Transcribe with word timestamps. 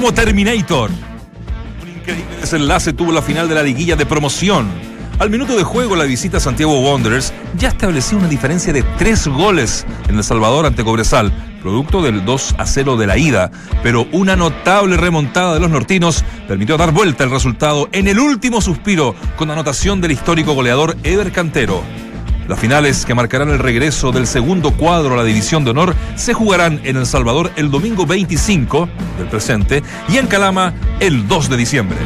como 0.00 0.14
Terminator. 0.14 0.90
Un 1.82 1.88
increíble 1.90 2.36
desenlace 2.40 2.94
tuvo 2.94 3.12
la 3.12 3.20
final 3.20 3.50
de 3.50 3.54
la 3.54 3.62
liguilla 3.62 3.96
de 3.96 4.06
promoción. 4.06 4.66
Al 5.18 5.28
minuto 5.28 5.58
de 5.58 5.62
juego, 5.62 5.94
la 5.94 6.04
visita 6.04 6.38
a 6.38 6.40
Santiago 6.40 6.80
Wanderers 6.80 7.34
ya 7.58 7.68
estableció 7.68 8.16
una 8.16 8.26
diferencia 8.26 8.72
de 8.72 8.82
tres 8.96 9.28
goles 9.28 9.84
en 10.08 10.16
El 10.16 10.24
Salvador 10.24 10.64
ante 10.64 10.84
Cobresal, 10.84 11.30
producto 11.60 12.00
del 12.00 12.24
2 12.24 12.54
a 12.56 12.64
0 12.64 12.96
de 12.96 13.06
la 13.08 13.18
ida. 13.18 13.50
Pero 13.82 14.06
una 14.12 14.36
notable 14.36 14.96
remontada 14.96 15.52
de 15.52 15.60
los 15.60 15.68
nortinos 15.68 16.24
permitió 16.48 16.78
dar 16.78 16.92
vuelta 16.92 17.24
el 17.24 17.30
resultado 17.30 17.90
en 17.92 18.08
el 18.08 18.20
último 18.20 18.62
suspiro 18.62 19.14
con 19.36 19.50
anotación 19.50 20.00
del 20.00 20.12
histórico 20.12 20.54
goleador 20.54 20.96
Ever 21.02 21.30
Cantero. 21.30 21.82
Las 22.50 22.58
finales 22.58 23.06
que 23.06 23.14
marcarán 23.14 23.50
el 23.50 23.60
regreso 23.60 24.10
del 24.10 24.26
segundo 24.26 24.72
cuadro 24.72 25.14
a 25.14 25.18
la 25.18 25.22
División 25.22 25.62
de 25.62 25.70
Honor 25.70 25.94
se 26.16 26.34
jugarán 26.34 26.80
en 26.82 26.96
El 26.96 27.06
Salvador 27.06 27.52
el 27.54 27.70
domingo 27.70 28.06
25 28.06 28.88
del 29.18 29.28
presente 29.28 29.84
y 30.08 30.16
en 30.16 30.26
Calama 30.26 30.74
el 30.98 31.28
2 31.28 31.48
de 31.48 31.56
diciembre. 31.56 31.96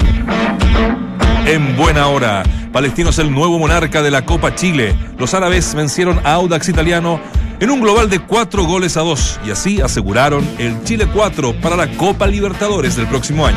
En 1.47 1.75
buena 1.79 2.09
hora, 2.09 2.43
Palestino 2.73 3.09
es 3.09 3.19
el 3.21 3.33
nuevo 3.33 3.59
monarca 3.59 4.03
de 4.03 4.11
la 4.11 4.27
Copa 4.27 4.55
Chile. 4.55 4.95
Los 5.19 5.33
árabes 5.33 5.75
vencieron 5.75 6.21
a 6.25 6.35
Audax 6.35 6.69
Italiano 6.69 7.21
en 7.59 7.71
un 7.71 7.81
global 7.81 8.11
de 8.11 8.19
cuatro 8.19 8.65
goles 8.65 8.99
a 8.99 9.01
dos 9.01 9.41
y 9.47 9.51
así 9.51 9.81
aseguraron 9.81 10.47
el 10.59 10.85
Chile 10.85 11.09
4 11.11 11.55
para 11.63 11.75
la 11.75 11.89
Copa 11.97 12.27
Libertadores 12.27 12.97
del 12.97 13.07
próximo 13.07 13.47
año 13.47 13.57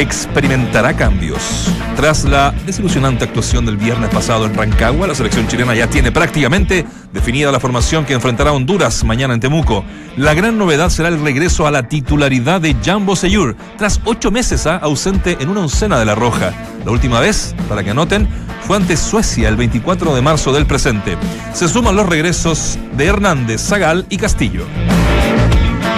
experimentará 0.00 0.94
cambios. 0.94 1.68
Tras 1.96 2.24
la 2.24 2.52
desilusionante 2.64 3.24
actuación 3.24 3.66
del 3.66 3.76
viernes 3.76 4.10
pasado 4.10 4.46
en 4.46 4.54
Rancagua, 4.54 5.08
la 5.08 5.14
selección 5.14 5.48
chilena 5.48 5.74
ya 5.74 5.88
tiene 5.88 6.12
prácticamente 6.12 6.86
definida 7.12 7.50
la 7.50 7.58
formación 7.58 8.04
que 8.04 8.14
enfrentará 8.14 8.50
a 8.50 8.52
Honduras 8.52 9.02
mañana 9.02 9.34
en 9.34 9.40
Temuco. 9.40 9.84
La 10.16 10.34
gran 10.34 10.56
novedad 10.56 10.90
será 10.90 11.08
el 11.08 11.20
regreso 11.20 11.66
a 11.66 11.72
la 11.72 11.88
titularidad 11.88 12.60
de 12.60 12.76
Jambo 12.84 13.16
Seyur, 13.16 13.56
tras 13.76 14.00
ocho 14.04 14.30
meses 14.30 14.66
¿ah? 14.66 14.76
ausente 14.76 15.36
en 15.40 15.48
una 15.48 15.62
oncena 15.62 15.98
de 15.98 16.04
la 16.04 16.14
Roja. 16.14 16.52
La 16.84 16.92
última 16.92 17.18
vez, 17.18 17.54
para 17.68 17.82
que 17.82 17.90
anoten, 17.90 18.28
fue 18.66 18.76
ante 18.76 18.96
Suecia 18.96 19.48
el 19.48 19.56
24 19.56 20.14
de 20.14 20.22
marzo 20.22 20.52
del 20.52 20.66
presente. 20.66 21.16
Se 21.52 21.68
suman 21.68 21.96
los 21.96 22.06
regresos 22.06 22.78
de 22.96 23.06
Hernández, 23.06 23.60
Zagal 23.60 24.06
y 24.08 24.18
Castillo. 24.18 24.64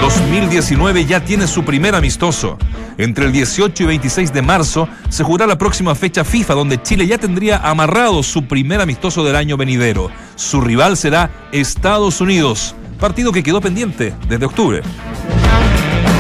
2019 0.01 1.05
ya 1.05 1.25
tiene 1.25 1.47
su 1.47 1.65
primer 1.65 1.95
amistoso. 1.95 2.57
Entre 2.97 3.27
el 3.27 3.33
18 3.33 3.83
y 3.83 3.87
26 3.87 4.33
de 4.33 4.43
marzo 4.43 4.89
se 5.09 5.25
jugará 5.25 5.47
la 5.47 5.59
próxima 5.59 5.95
fecha 5.95 6.25
FIFA 6.25 6.55
donde 6.55 6.83
Chile 6.83 7.07
ya 7.07 7.19
tendría 7.19 7.59
amarrado 7.59 8.23
su 8.23 8.47
primer 8.47 8.81
amistoso 8.81 9.25
del 9.25 9.37
año 9.37 9.57
venidero. 9.57 10.11
Su 10.37 10.61
rival 10.61 10.97
será 10.97 11.31
Estados 11.53 12.21
Unidos, 12.21 12.75
partido 12.99 13.33
que 13.33 13.43
quedó 13.43 13.61
pendiente 13.61 14.15
desde 14.29 14.47
octubre. 14.47 14.83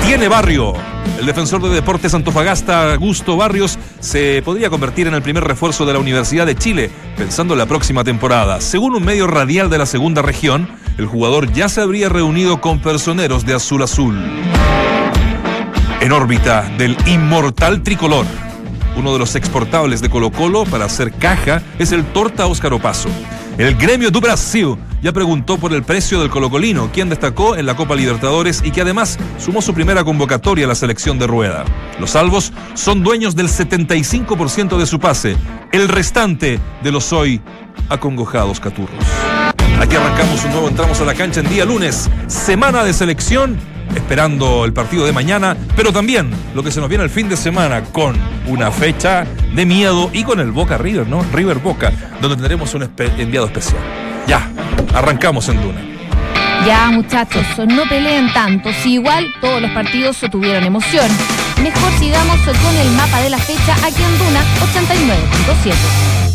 Tiene 0.06 0.28
barrio. 0.28 0.75
El 1.19 1.27
defensor 1.27 1.62
de 1.62 1.69
deportes 1.69 2.14
Antofagasta, 2.14 2.95
Augusto 2.95 3.36
Barrios, 3.36 3.78
se 4.01 4.42
podría 4.42 4.70
convertir 4.70 5.06
en 5.06 5.14
el 5.14 5.23
primer 5.23 5.45
refuerzo 5.45 5.84
de 5.84 5.92
la 5.92 5.98
Universidad 5.98 6.47
de 6.47 6.56
Chile, 6.56 6.91
pensando 7.17 7.55
en 7.55 7.58
la 7.58 7.67
próxima 7.67 8.05
temporada. 8.05 8.61
Según 8.61 8.95
un 8.95 9.05
medio 9.05 9.27
radial 9.27 9.69
de 9.69 9.78
la 9.78 9.86
segunda 9.86 10.23
región, 10.23 10.69
el 10.98 11.06
jugador 11.06 11.52
ya 11.52 11.69
se 11.69 11.80
habría 11.80 12.08
reunido 12.08 12.60
con 12.60 12.80
personeros 12.80 13.44
de 13.46 13.55
Azul 13.55 13.83
Azul. 13.83 14.19
En 16.00 16.12
órbita 16.12 16.62
del 16.78 16.96
inmortal 17.06 17.83
tricolor. 17.83 18.27
Uno 18.96 19.12
de 19.12 19.18
los 19.18 19.36
exportables 19.36 20.00
de 20.00 20.11
Colo 20.11 20.30
Colo 20.30 20.64
para 20.64 20.86
hacer 20.86 21.12
caja 21.12 21.62
es 21.78 21.92
el 21.92 22.05
Torta 22.05 22.46
Óscar 22.46 22.72
Opaso. 22.72 23.08
El 23.58 23.77
gremio 23.77 24.11
do 24.11 24.20
Brasil 24.20 24.77
ya 25.02 25.12
preguntó 25.12 25.58
por 25.58 25.72
el 25.72 25.83
precio 25.83 26.20
del 26.20 26.30
colocolino, 26.30 26.91
quien 26.92 27.08
destacó 27.08 27.56
en 27.56 27.66
la 27.66 27.77
Copa 27.77 27.94
Libertadores 27.94 28.62
y 28.64 28.70
que 28.70 28.80
además 28.80 29.18
sumó 29.38 29.62
su 29.62 29.74
primera 29.74 30.05
convocatoria 30.05 30.64
a 30.64 30.68
la 30.68 30.74
selección 30.74 31.18
de 31.18 31.27
rueda. 31.27 31.64
Los 31.98 32.11
salvos 32.11 32.52
son 32.74 33.02
dueños 33.02 33.36
del 33.36 33.48
75% 33.48 34.79
de 34.79 34.86
su 34.86 34.98
pase, 34.98 35.36
el 35.73 35.89
restante 35.89 36.58
de 36.83 36.92
los 36.92 37.12
hoy 37.12 37.40
acongojados 37.89 38.61
caturros. 38.61 39.30
Aquí 39.80 39.96
arrancamos 39.96 40.45
un 40.45 40.51
nuevo 40.51 40.68
entramos 40.68 41.01
a 41.01 41.05
la 41.05 41.14
cancha 41.14 41.41
en 41.41 41.48
día 41.48 41.64
lunes, 41.64 42.11
semana 42.27 42.85
de 42.85 42.92
selección 42.92 43.58
esperando 43.96 44.64
el 44.64 44.73
partido 44.73 45.07
de 45.07 45.13
mañana, 45.13 45.57
pero 45.74 45.91
también 45.92 46.30
lo 46.55 46.63
que 46.63 46.70
se 46.70 46.80
nos 46.80 46.89
viene 46.89 47.02
el 47.02 47.11
fin 47.11 47.29
de 47.29 47.36
semana 47.36 47.83
con 47.85 48.14
una 48.46 48.70
fecha 48.70 49.27
de 49.55 49.67
miedo 49.67 50.11
y 50.13 50.23
con 50.23 50.39
el 50.39 50.52
Boca 50.52 50.79
River, 50.79 51.08
¿no? 51.08 51.24
River 51.33 51.58
Boca, 51.58 51.92
donde 52.20 52.36
tendremos 52.36 52.74
un 52.74 52.91
enviado 52.98 53.46
especial. 53.46 53.80
Ya, 54.27 54.48
arrancamos 54.95 55.48
en 55.48 55.63
Duna. 55.63 55.80
Ya, 56.67 56.91
muchachos, 56.91 57.47
no 57.67 57.89
peleen 57.89 58.33
tanto. 58.35 58.70
Si 58.83 58.95
igual 58.95 59.33
todos 59.41 59.62
los 59.62 59.70
partidos 59.70 60.18
tuvieron 60.30 60.62
emoción. 60.64 61.11
Mejor 61.62 61.91
sigamos 61.98 62.39
con 62.41 62.77
el 62.77 62.91
mapa 62.92 63.20
de 63.20 63.30
la 63.30 63.39
fecha 63.39 63.74
aquí 63.83 64.02
en 64.02 64.18
Duna 64.18 64.41
89.7. 64.74 66.30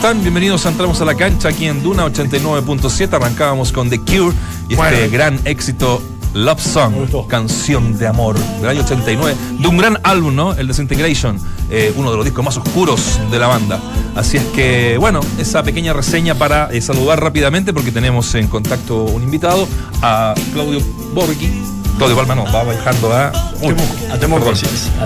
Bienvenidos 0.00 0.64
a 0.64 0.70
Entramos 0.70 1.00
a 1.02 1.04
la 1.04 1.16
Cancha 1.16 1.48
aquí 1.48 1.66
en 1.66 1.82
Duna 1.82 2.06
89.7. 2.06 3.12
Arrancábamos 3.12 3.72
con 3.72 3.90
The 3.90 3.98
Cure 3.98 4.34
y 4.68 4.74
este 4.74 5.08
gran 5.08 5.38
éxito 5.44 6.00
Love 6.32 6.62
Song, 6.62 6.94
canción 7.28 7.98
de 7.98 8.06
amor 8.06 8.38
del 8.38 8.70
año 8.70 8.80
89, 8.82 9.36
de 9.58 9.68
un 9.68 9.76
gran 9.76 9.98
álbum, 10.04 10.34
¿no? 10.34 10.54
El 10.54 10.68
Disintegration, 10.68 11.38
eh, 11.68 11.92
uno 11.96 12.10
de 12.12 12.16
los 12.16 12.24
discos 12.24 12.42
más 12.42 12.56
oscuros 12.56 13.20
de 13.30 13.38
la 13.38 13.48
banda. 13.48 13.80
Así 14.14 14.38
es 14.38 14.44
que, 14.44 14.96
bueno, 14.98 15.20
esa 15.36 15.62
pequeña 15.62 15.92
reseña 15.92 16.36
para 16.36 16.72
eh, 16.72 16.80
saludar 16.80 17.20
rápidamente 17.20 17.74
porque 17.74 17.90
tenemos 17.90 18.34
en 18.36 18.46
contacto 18.46 19.02
un 19.02 19.24
invitado, 19.24 19.68
a 20.00 20.32
Claudio 20.54 20.80
Borghi. 21.12 21.50
Claudio 21.98 22.16
Palma 22.16 22.36
no, 22.36 22.44
va 22.44 22.62
bajando 22.62 23.12
a... 23.12 23.32
Uy, 23.60 23.74
a 24.10 24.16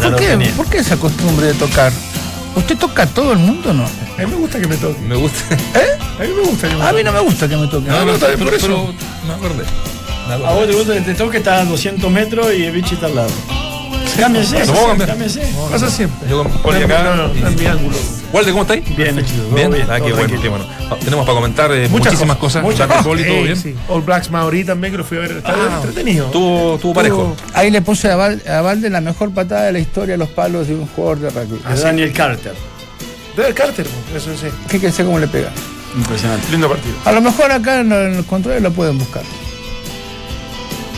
¿Por 0.01 0.17
qué? 0.17 0.53
¿Por 0.55 0.67
qué 0.67 0.79
esa 0.79 0.97
costumbre 0.99 1.47
de 1.47 1.55
tocar? 1.55 1.91
¿Usted 2.55 2.77
toca 2.77 3.05
a 3.05 3.07
todo 3.07 3.33
el 3.33 3.39
mundo 3.39 3.73
no? 3.73 3.85
A 3.85 4.19
mí 4.19 4.27
me 4.27 4.37
gusta 4.37 4.61
que 4.61 4.69
me 4.69 4.77
toque. 4.77 5.01
Me 5.01 5.17
gusta. 5.17 5.55
¿Eh? 5.75 5.99
A 6.19 6.23
mí 6.23 6.29
me 6.29 6.43
gusta 6.43 6.69
que 6.69 6.75
me 6.75 6.81
toque. 6.81 6.89
A 6.89 6.93
mí 6.93 7.03
no 7.03 7.13
me 7.13 7.21
gusta 7.21 7.49
que 7.49 7.57
me 7.57 7.67
toque. 7.67 7.89
No, 7.89 8.05
no, 8.05 8.13
pero, 8.19 8.39
por 8.39 8.55
eso. 8.55 8.67
Pero, 8.67 8.95
me 9.27 9.35
acordé. 9.35 9.65
A 10.29 10.53
vos 10.53 10.67
te 10.67 10.73
gusta 10.73 10.95
que 10.95 11.01
te 11.01 11.15
toque, 11.15 11.39
estás 11.39 11.63
a 11.63 11.65
200 11.65 12.11
metros 12.11 12.55
y 12.55 12.65
el 12.65 12.73
bicho 12.73 12.95
está 12.95 13.07
al 13.07 13.17
lado. 13.17 13.31
Cámbiese. 14.19 14.63
Cámbiese. 15.07 15.53
Pasa 15.71 15.91
siempre. 15.91 16.29
Yo 16.29 16.45
con 16.45 16.77
acá. 16.77 17.03
No, 17.03 17.29
no, 17.29 17.49
en 17.49 17.57
mi 17.57 17.67
ángulo. 17.67 17.97
Walde, 18.33 18.51
¿cómo 18.51 18.63
estáis? 18.63 18.97
Bien, 18.97 19.15
bien. 19.55 19.71
bien. 19.71 19.87
Ah, 19.91 20.01
qué 20.01 20.13
bueno, 20.13 20.41
qué 20.41 20.49
bueno. 20.49 20.67
Tenemos 21.05 21.27
para 21.27 21.37
comentar 21.37 21.71
eh, 21.73 21.87
muchísimas 21.91 22.39
cosas. 22.39 22.63
Muchas 22.63 22.87
cosas. 22.87 23.05
todo 23.05 23.15
bien. 23.15 23.57
Sí. 23.57 23.75
All 23.89 24.01
Blacks 24.01 24.31
Maori 24.31 24.65
también, 24.65 24.93
que 24.93 24.99
lo 24.99 25.05
fui 25.05 25.19
a 25.19 25.21
ver. 25.21 25.33
Está 25.33 25.53
ah, 25.53 25.77
entretenido. 25.77 26.27
Tuvo, 26.31 26.79
tuvo 26.79 26.95
parejo. 26.95 27.37
Ahí 27.53 27.71
le 27.71 27.83
puse 27.83 28.11
a, 28.11 28.17
Valde 28.17 28.89
la 28.89 29.03
mejor 29.03 29.33
patada 29.33 29.65
de 29.65 29.73
la 29.73 29.79
historia 29.81 30.15
de 30.15 30.19
los 30.19 30.31
palos 30.31 30.67
de 30.67 30.75
un 30.75 30.87
jugador 30.87 31.19
de 31.19 31.31
rugby. 31.31 31.61
A 31.65 31.75
Daniel 31.75 32.13
Carter. 32.13 32.55
Debe 33.37 33.53
Carter, 33.53 33.87
eso 34.15 34.31
sí. 34.37 34.47
Fíjense 34.67 35.05
cómo 35.05 35.19
le 35.19 35.29
pega. 35.29 35.51
Impresionante. 35.97 36.51
Lindo 36.51 36.69
partido. 36.69 36.95
A 37.05 37.13
lo 37.13 37.21
mejor 37.21 37.53
acá 37.53 37.81
en 37.81 38.17
los 38.17 38.27
controles 38.27 38.63
lo 38.63 38.73
pueden 38.73 38.99
buscar. 38.99 39.23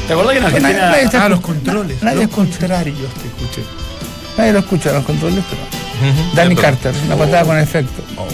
¿Te 0.06 0.12
acordás 0.12 0.32
que 0.32 0.38
en 0.38 0.44
Argentina 0.44 0.72
nadie, 0.72 1.04
nadie 1.06 1.19
ah, 1.19 1.28
los 1.28 1.40
controles? 1.40 2.02
Nadie 2.02 2.22
los 2.26 2.30
contrarios 2.30 2.96
te 3.14 3.28
escuché. 3.28 3.62
Nadie 4.37 4.52
lo 4.52 4.58
escucha 4.60 4.92
los 4.92 5.04
controles, 5.04 5.42
pero. 5.48 5.74
Danny 6.35 6.56
Carter, 6.56 6.94
una 7.06 7.17
patada 7.17 7.44
con 7.44 7.58
efecto. 7.58 8.02
Oh. 8.17 8.26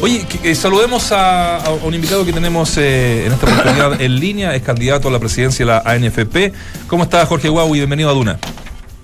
Oye, 0.00 0.26
eh, 0.42 0.54
saludemos 0.54 1.12
a, 1.12 1.62
un 1.82 1.94
invitado 1.94 2.24
que 2.24 2.32
tenemos 2.32 2.76
eh, 2.78 3.26
en 3.26 3.32
esta 3.32 3.46
oportunidad 3.46 4.00
en 4.00 4.20
línea, 4.20 4.54
es 4.54 4.62
candidato 4.62 5.08
a 5.08 5.10
la 5.10 5.18
presidencia 5.18 5.64
de 5.64 5.72
la 5.72 5.78
ANFP. 5.84 6.52
¿Cómo 6.86 7.04
está 7.04 7.24
Jorge 7.26 7.48
Guau 7.48 7.74
y 7.74 7.78
bienvenido 7.78 8.10
a 8.10 8.12
Duna? 8.12 8.38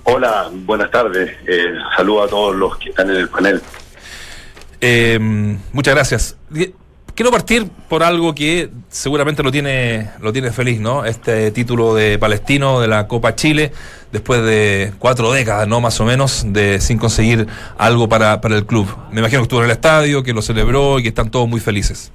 Hola, 0.03 0.49
buenas 0.51 0.91
tardes. 0.91 1.31
Eh, 1.47 1.65
saludo 1.97 2.23
a 2.23 2.27
todos 2.27 2.55
los 2.55 2.77
que 2.77 2.89
están 2.89 3.09
en 3.09 3.17
el 3.17 3.29
panel. 3.29 3.61
muchas 5.73 5.93
gracias. 5.93 6.37
Quiero 7.15 7.31
partir 7.31 7.67
por 7.87 8.03
algo 8.03 8.35
que 8.35 8.69
seguramente 8.89 9.41
lo 9.41 9.49
tiene, 9.49 10.09
lo 10.19 10.33
tiene 10.33 10.51
feliz, 10.51 10.81
¿no? 10.81 11.05
Este 11.05 11.49
título 11.51 11.95
de 11.95 12.19
palestino 12.19 12.81
de 12.81 12.89
la 12.89 13.07
Copa 13.07 13.35
Chile, 13.35 13.71
después 14.11 14.43
de 14.43 14.91
cuatro 14.99 15.31
décadas, 15.31 15.65
¿no? 15.65 15.79
Más 15.79 15.97
o 16.01 16.03
menos, 16.03 16.43
de 16.51 16.81
sin 16.81 16.97
conseguir 16.97 17.47
algo 17.77 18.09
para, 18.09 18.41
para 18.41 18.57
el 18.57 18.65
club. 18.65 18.93
Me 19.13 19.21
imagino 19.21 19.39
que 19.39 19.43
estuvo 19.43 19.61
en 19.61 19.67
el 19.67 19.71
estadio, 19.71 20.23
que 20.23 20.33
lo 20.33 20.41
celebró 20.41 20.99
y 20.99 21.03
que 21.03 21.07
están 21.07 21.31
todos 21.31 21.47
muy 21.47 21.61
felices. 21.61 22.11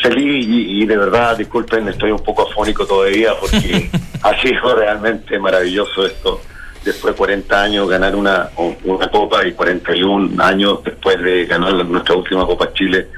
Feliz 0.00 0.46
y, 0.48 0.86
de 0.86 0.96
verdad, 0.96 1.36
disculpen, 1.36 1.88
estoy 1.88 2.12
un 2.12 2.22
poco 2.22 2.48
afónico 2.48 2.86
todavía 2.86 3.32
porque 3.40 3.90
ha 4.22 4.40
sido 4.40 4.76
realmente 4.76 5.36
maravilloso 5.40 6.06
esto. 6.06 6.40
Después 6.84 7.14
de 7.14 7.18
40 7.18 7.60
años 7.60 7.88
ganar 7.88 8.14
una, 8.14 8.50
una 8.84 9.08
copa 9.08 9.44
y 9.44 9.52
41 9.52 10.40
años 10.40 10.78
después 10.84 11.20
de 11.20 11.44
ganar 11.46 11.72
nuestra 11.86 12.14
última 12.14 12.46
Copa 12.46 12.72
Chile 12.72 13.08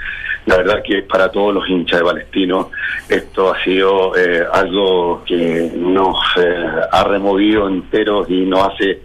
la 0.46 0.58
verdad 0.58 0.82
que 0.82 1.02
para 1.02 1.30
todos 1.30 1.54
los 1.54 1.68
hinchas 1.68 2.00
de 2.00 2.04
Palestino 2.04 2.70
esto 3.08 3.52
ha 3.52 3.64
sido 3.64 4.16
eh, 4.16 4.44
algo 4.52 5.22
que 5.24 5.70
nos 5.74 6.16
eh, 6.36 6.66
ha 6.90 7.04
removido 7.04 7.68
enteros 7.68 8.28
y 8.28 8.44
nos 8.44 8.68
hace 8.68 9.00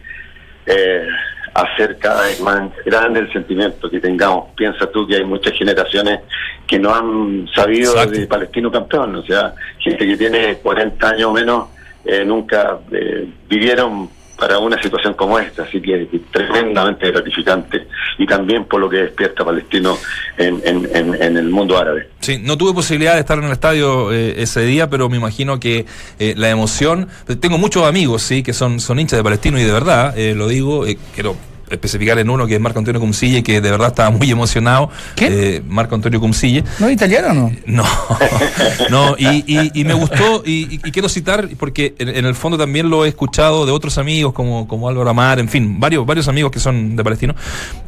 eh, 0.65 1.07
hacer 1.53 1.97
cada 1.97 2.23
vez 2.23 2.41
más 2.41 2.71
grande 2.85 3.21
el 3.21 3.31
sentimiento 3.31 3.89
que 3.89 3.99
tengamos. 3.99 4.49
Piensa 4.55 4.89
tú 4.91 5.07
que 5.07 5.15
hay 5.15 5.25
muchas 5.25 5.53
generaciones 5.53 6.21
que 6.67 6.77
no 6.77 6.93
han 6.93 7.47
sabido 7.55 8.05
de 8.05 8.27
Palestino 8.27 8.71
campeón, 8.71 9.15
o 9.15 9.23
sea, 9.23 9.53
gente 9.79 10.05
que 10.05 10.17
tiene 10.17 10.55
40 10.57 11.09
años 11.09 11.29
o 11.29 11.33
menos 11.33 11.69
nunca 12.25 12.79
vivieron 13.47 14.09
para 14.39 14.57
una 14.57 14.81
situación 14.81 15.13
como 15.13 15.37
esta, 15.37 15.63
así 15.63 15.81
que 15.81 16.07
tremendamente 16.31 17.11
gratificante 17.11 17.87
y 18.17 18.25
también 18.25 18.65
por 18.65 18.79
lo 18.79 18.89
que 18.89 18.97
despierta 18.97 19.43
Palestino 19.43 19.97
en, 20.37 20.61
en, 20.65 21.37
el 21.37 21.49
mundo 21.49 21.77
árabe. 21.77 22.07
Sí, 22.19 22.39
no 22.41 22.57
tuve 22.57 22.73
posibilidad 22.73 23.15
de 23.15 23.19
estar 23.19 23.37
en 23.37 23.45
el 23.45 23.51
estadio 23.51 24.11
eh, 24.13 24.41
ese 24.41 24.61
día, 24.61 24.89
pero 24.89 25.09
me 25.09 25.17
imagino 25.17 25.59
que 25.59 25.85
eh, 26.19 26.33
la 26.37 26.49
emoción, 26.49 27.09
tengo 27.41 27.57
muchos 27.57 27.85
amigos, 27.85 28.21
sí, 28.21 28.41
que 28.41 28.53
son, 28.53 28.79
son 28.79 28.99
hinchas 28.99 29.19
de 29.19 29.23
Palestino 29.23 29.59
y 29.59 29.63
de 29.63 29.71
verdad, 29.71 30.17
eh, 30.17 30.33
lo 30.35 30.47
digo, 30.47 30.85
quiero 31.13 31.35
especificar 31.69 32.19
en 32.19 32.29
uno 32.29 32.47
que 32.47 32.55
es 32.55 32.61
Marco 32.61 32.79
Antonio 32.79 32.99
Cumcille, 32.99 33.43
que 33.43 33.61
de 33.61 33.71
verdad 33.71 33.89
estaba 33.89 34.09
muy 34.09 34.29
emocionado. 34.29 34.89
¿Qué? 35.15 35.61
Marco 35.67 35.95
Antonio 35.95 36.19
Cumcille. 36.19 36.63
¿No 36.79 36.87
es 36.87 36.93
italiano 36.93 37.29
o 37.29 37.33
no? 37.33 37.51
No, 37.65 37.85
no, 38.89 39.15
y, 39.17 39.83
me 39.83 39.93
gustó, 39.93 40.43
y, 40.45 40.77
quiero 40.91 41.09
citar, 41.09 41.49
porque 41.57 41.95
en, 41.99 42.25
el 42.25 42.35
fondo 42.35 42.57
también 42.57 42.89
lo 42.89 43.05
he 43.05 43.09
escuchado 43.09 43.65
de 43.65 43.71
otros 43.71 43.97
amigos, 43.97 44.33
como, 44.33 44.67
como 44.67 44.89
Álvaro 44.89 45.09
Amar, 45.09 45.39
en 45.39 45.49
fin, 45.49 45.79
varios, 45.79 46.05
varios 46.05 46.27
amigos 46.27 46.51
que 46.51 46.59
son 46.59 46.95
de 46.95 47.03
Palestino, 47.03 47.35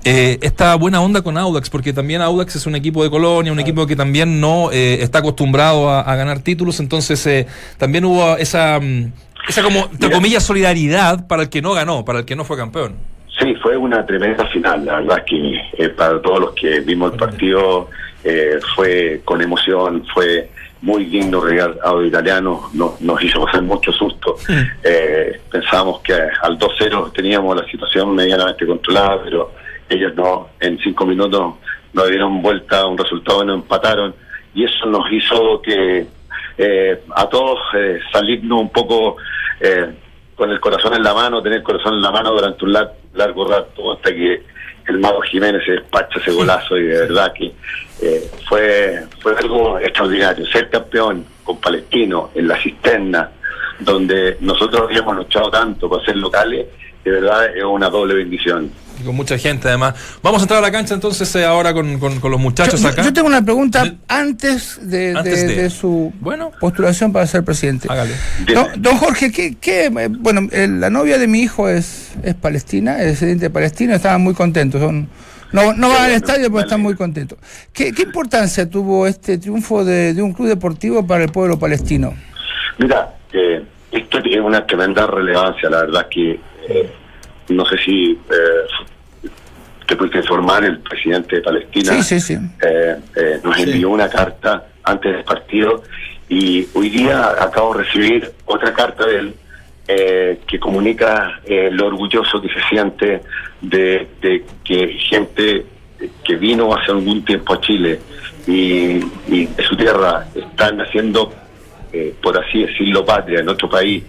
eh, 0.03 0.39
esta 0.41 0.75
buena 0.75 1.01
onda 1.01 1.21
con 1.21 1.37
Audax, 1.37 1.69
porque 1.69 1.93
también 1.93 2.21
Audax 2.21 2.55
es 2.55 2.65
un 2.65 2.75
equipo 2.75 3.03
de 3.03 3.09
Colonia, 3.09 3.51
un 3.51 3.59
equipo 3.59 3.85
que 3.85 3.95
también 3.95 4.39
no 4.39 4.71
eh, 4.71 5.01
está 5.01 5.19
acostumbrado 5.19 5.89
a, 5.89 6.15
ganar 6.15 6.39
títulos, 6.39 6.79
entonces 6.79 7.25
eh, 7.27 7.47
también 7.77 8.05
hubo 8.05 8.37
esa, 8.37 8.79
mm, 8.79 9.11
esa 9.47 9.63
como, 9.63 9.87
entre 9.91 10.11
comillas, 10.11 10.43
solidaridad 10.43 11.27
para 11.27 11.43
el 11.43 11.49
que 11.49 11.61
no 11.61 11.73
ganó, 11.73 12.05
para 12.05 12.19
el 12.19 12.25
que 12.25 12.35
no 12.35 12.45
fue 12.45 12.57
campeón. 12.57 12.95
Sí, 13.41 13.55
fue 13.55 13.75
una 13.75 14.05
tremenda 14.05 14.45
final. 14.47 14.85
La 14.85 14.99
verdad 14.99 15.17
es 15.19 15.23
que 15.25 15.83
eh, 15.83 15.89
para 15.89 16.21
todos 16.21 16.39
los 16.39 16.51
que 16.53 16.81
vimos 16.81 17.13
el 17.13 17.17
partido 17.17 17.89
eh, 18.23 18.59
fue 18.75 19.21
con 19.25 19.41
emoción, 19.41 20.05
fue 20.13 20.49
muy 20.83 21.05
lindo 21.05 21.41
regalado 21.41 22.05
italiano, 22.05 22.69
nos, 22.73 23.01
nos 23.01 23.23
hizo 23.23 23.43
pasar 23.43 23.63
mucho 23.63 23.91
susto. 23.91 24.35
Eh, 24.83 25.39
pensábamos 25.49 26.01
que 26.01 26.13
al 26.13 26.57
2-0 26.57 27.11
teníamos 27.13 27.55
la 27.55 27.65
situación 27.65 28.13
medianamente 28.13 28.65
controlada, 28.65 29.21
pero 29.23 29.51
ellos 29.89 30.13
no, 30.15 30.49
en 30.59 30.77
cinco 30.79 31.05
minutos 31.05 31.55
nos 31.93 32.09
dieron 32.09 32.41
vuelta 32.43 32.85
un 32.85 32.97
resultado 32.97 33.43
y 33.43 33.47
nos 33.47 33.55
empataron. 33.57 34.13
Y 34.53 34.65
eso 34.65 34.85
nos 34.85 35.11
hizo 35.11 35.61
que 35.61 36.05
a 37.15 37.25
todos 37.27 37.57
salirnos 38.11 38.61
un 38.61 38.69
poco 38.69 39.17
con 40.35 40.51
el 40.51 40.59
corazón 40.59 40.93
en 40.93 41.03
la 41.03 41.13
mano, 41.13 41.41
tener 41.41 41.59
el 41.59 41.63
corazón 41.63 41.95
en 41.95 42.01
la 42.01 42.11
mano 42.11 42.31
durante 42.31 42.65
un 42.65 42.73
largo 43.13 43.47
rato 43.47 43.93
hasta 43.93 44.11
que 44.13 44.43
el 44.87 44.99
Mago 44.99 45.21
Jiménez 45.21 45.63
se 45.65 45.73
despacha 45.73 46.19
ese 46.19 46.31
golazo 46.31 46.77
y 46.77 46.83
de 46.83 46.99
verdad 47.01 47.33
que 47.33 47.51
eh, 48.01 48.29
fue, 48.47 49.03
fue 49.19 49.35
algo 49.37 49.79
extraordinario. 49.79 50.45
Ser 50.47 50.69
campeón 50.69 51.25
con 51.43 51.59
Palestino 51.59 52.31
en 52.35 52.47
la 52.47 52.61
cisterna, 52.61 53.31
donde 53.83 54.37
nosotros 54.41 54.83
habíamos 54.83 55.15
luchado 55.15 55.49
tanto 55.49 55.89
para 55.89 56.03
ser 56.05 56.17
locales, 56.17 56.67
de 57.03 57.11
verdad 57.11 57.55
es 57.55 57.63
una 57.63 57.89
doble 57.89 58.13
bendición 58.15 58.71
con 59.03 59.15
mucha 59.15 59.37
gente 59.37 59.67
además. 59.67 59.95
Vamos 60.21 60.41
a 60.41 60.43
entrar 60.43 60.59
a 60.59 60.61
la 60.61 60.71
cancha 60.71 60.93
entonces 60.93 61.33
eh, 61.35 61.45
ahora 61.45 61.73
con, 61.73 61.99
los 61.99 62.39
muchachos 62.39 62.83
acá. 62.85 63.01
Yo 63.03 63.13
tengo 63.13 63.27
una 63.27 63.43
pregunta 63.43 63.95
antes, 64.07 64.79
de, 64.81 65.69
su 65.69 66.13
bueno. 66.19 66.51
postulación 66.59 67.11
para 67.11 67.27
ser 67.27 67.43
presidente. 67.43 67.87
Hágale. 67.89 68.13
don 68.77 68.97
Jorge, 68.97 69.31
¿qué, 69.31 69.55
qué 69.59 69.89
bueno, 69.89 70.47
la 70.51 70.89
novia 70.89 71.17
de 71.17 71.27
mi 71.27 71.41
hijo 71.41 71.69
es, 71.69 72.13
es 72.23 72.35
palestina, 72.35 72.99
es 72.99 73.07
descendiente 73.07 73.45
de 73.45 73.49
Palestina, 73.49 73.95
estaban 73.95 74.21
muy 74.21 74.33
contentos. 74.33 74.81
Son, 74.81 75.09
no, 75.51 75.73
no 75.73 75.89
van 75.89 76.03
al 76.03 76.11
estadio, 76.11 76.49
pero 76.49 76.61
están 76.61 76.81
muy 76.81 76.95
contentos. 76.95 77.37
¿Qué, 77.73 77.91
¿Qué, 77.91 78.03
importancia 78.03 78.69
tuvo 78.69 79.05
este 79.05 79.37
triunfo 79.37 79.83
de, 79.83 80.15
un 80.21 80.33
club 80.33 80.47
deportivo 80.47 81.05
para 81.05 81.23
el 81.23 81.31
pueblo 81.31 81.59
palestino? 81.59 82.13
Mira, 82.77 83.15
eh, 83.33 83.65
esto 84.11 84.21
tiene 84.23 84.41
una 84.41 84.65
tremenda 84.65 85.07
relevancia, 85.07 85.69
la 85.69 85.83
verdad 85.83 86.07
que 86.09 86.37
eh, 86.67 86.91
no 87.47 87.65
sé 87.65 87.77
si 87.77 88.11
eh, 88.11 89.29
te 89.87 89.95
pudiste 89.95 90.17
informar, 90.17 90.65
el 90.65 90.79
presidente 90.79 91.37
de 91.37 91.41
Palestina 91.41 91.93
eh, 91.93 92.97
eh, 93.15 93.39
nos 93.41 93.57
envió 93.57 93.89
una 93.89 94.09
carta 94.09 94.67
antes 94.83 95.13
del 95.13 95.23
partido 95.23 95.81
y 96.27 96.67
hoy 96.73 96.89
día 96.89 97.29
acabo 97.41 97.73
de 97.73 97.83
recibir 97.85 98.33
otra 98.45 98.73
carta 98.73 99.05
de 99.05 99.15
él 99.15 99.33
eh, 99.87 100.39
que 100.45 100.59
comunica 100.59 101.39
lo 101.71 101.87
orgulloso 101.87 102.41
que 102.41 102.49
se 102.49 102.61
siente 102.69 103.21
de, 103.61 104.09
que 104.65 104.87
gente 105.09 105.65
que 106.25 106.35
vino 106.35 106.73
hace 106.75 106.91
algún 106.91 107.23
tiempo 107.23 107.53
a 107.53 107.61
Chile 107.61 107.99
y, 108.45 108.99
de 108.99 109.63
su 109.67 109.77
tierra 109.77 110.25
están 110.35 110.81
haciendo, 110.81 111.33
por 112.21 112.37
así 112.37 112.63
decirlo, 112.63 113.05
patria 113.05 113.39
en 113.39 113.49
otro 113.49 113.69
país 113.69 114.03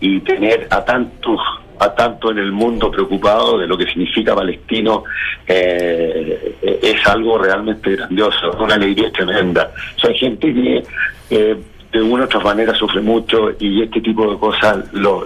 y 0.00 0.20
tener 0.20 0.66
a 0.70 0.84
tantos 0.84 1.40
a 1.78 1.94
tanto 1.94 2.30
en 2.30 2.38
el 2.38 2.52
mundo 2.52 2.90
preocupado 2.90 3.58
de 3.58 3.66
lo 3.66 3.76
que 3.76 3.84
significa 3.86 4.34
palestino 4.34 5.04
eh, 5.46 6.56
es 6.82 7.06
algo 7.06 7.38
realmente 7.38 7.96
grandioso, 7.96 8.56
una 8.58 8.74
alegría 8.74 9.12
tremenda. 9.12 9.70
O 10.02 10.14
gente 10.14 10.54
que 10.54 10.84
eh, 11.30 11.56
de 11.92 12.02
una 12.02 12.22
u 12.22 12.26
otra 12.26 12.40
manera 12.40 12.74
sufre 12.74 13.00
mucho 13.00 13.50
y 13.58 13.82
este 13.82 14.00
tipo 14.00 14.30
de 14.30 14.38
cosas 14.38 14.92
lo, 14.92 15.24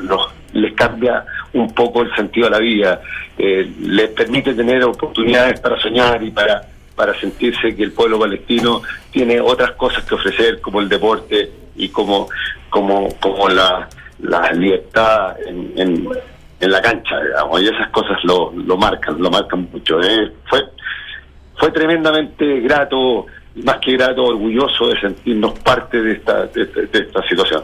les 0.52 0.72
cambia 0.74 1.24
un 1.52 1.72
poco 1.72 2.02
el 2.02 2.14
sentido 2.14 2.46
de 2.46 2.50
la 2.50 2.58
vida, 2.58 3.00
eh, 3.38 3.70
les 3.82 4.08
permite 4.10 4.54
tener 4.54 4.82
oportunidades 4.84 5.60
para 5.60 5.80
soñar 5.80 6.22
y 6.22 6.30
para 6.30 6.62
para 7.00 7.18
sentirse 7.18 7.74
que 7.74 7.82
el 7.82 7.92
pueblo 7.92 8.18
palestino 8.18 8.82
tiene 9.10 9.40
otras 9.40 9.72
cosas 9.72 10.04
que 10.04 10.14
ofrecer 10.14 10.60
como 10.60 10.80
el 10.80 10.88
deporte 10.88 11.50
y 11.76 11.88
como 11.88 12.28
como 12.68 13.08
como 13.18 13.48
la, 13.48 13.88
la 14.18 14.52
libertad 14.52 15.36
en 15.46 16.06
en 16.60 16.70
la 16.70 16.82
cancha, 16.82 17.18
digamos, 17.20 17.62
y 17.62 17.68
esas 17.68 17.88
cosas 17.88 18.18
lo, 18.22 18.52
lo 18.52 18.76
marcan, 18.76 19.20
lo 19.20 19.30
marcan 19.30 19.68
mucho. 19.72 20.00
¿eh? 20.02 20.30
Fue, 20.48 20.60
fue 21.58 21.70
tremendamente 21.72 22.60
grato, 22.60 23.26
más 23.64 23.78
que 23.78 23.92
grato, 23.92 24.24
orgulloso 24.24 24.88
de 24.88 25.00
sentirnos 25.00 25.58
parte 25.60 26.00
de 26.02 26.12
esta, 26.12 26.46
de, 26.46 26.68
esta 26.92 27.22
situación. 27.28 27.62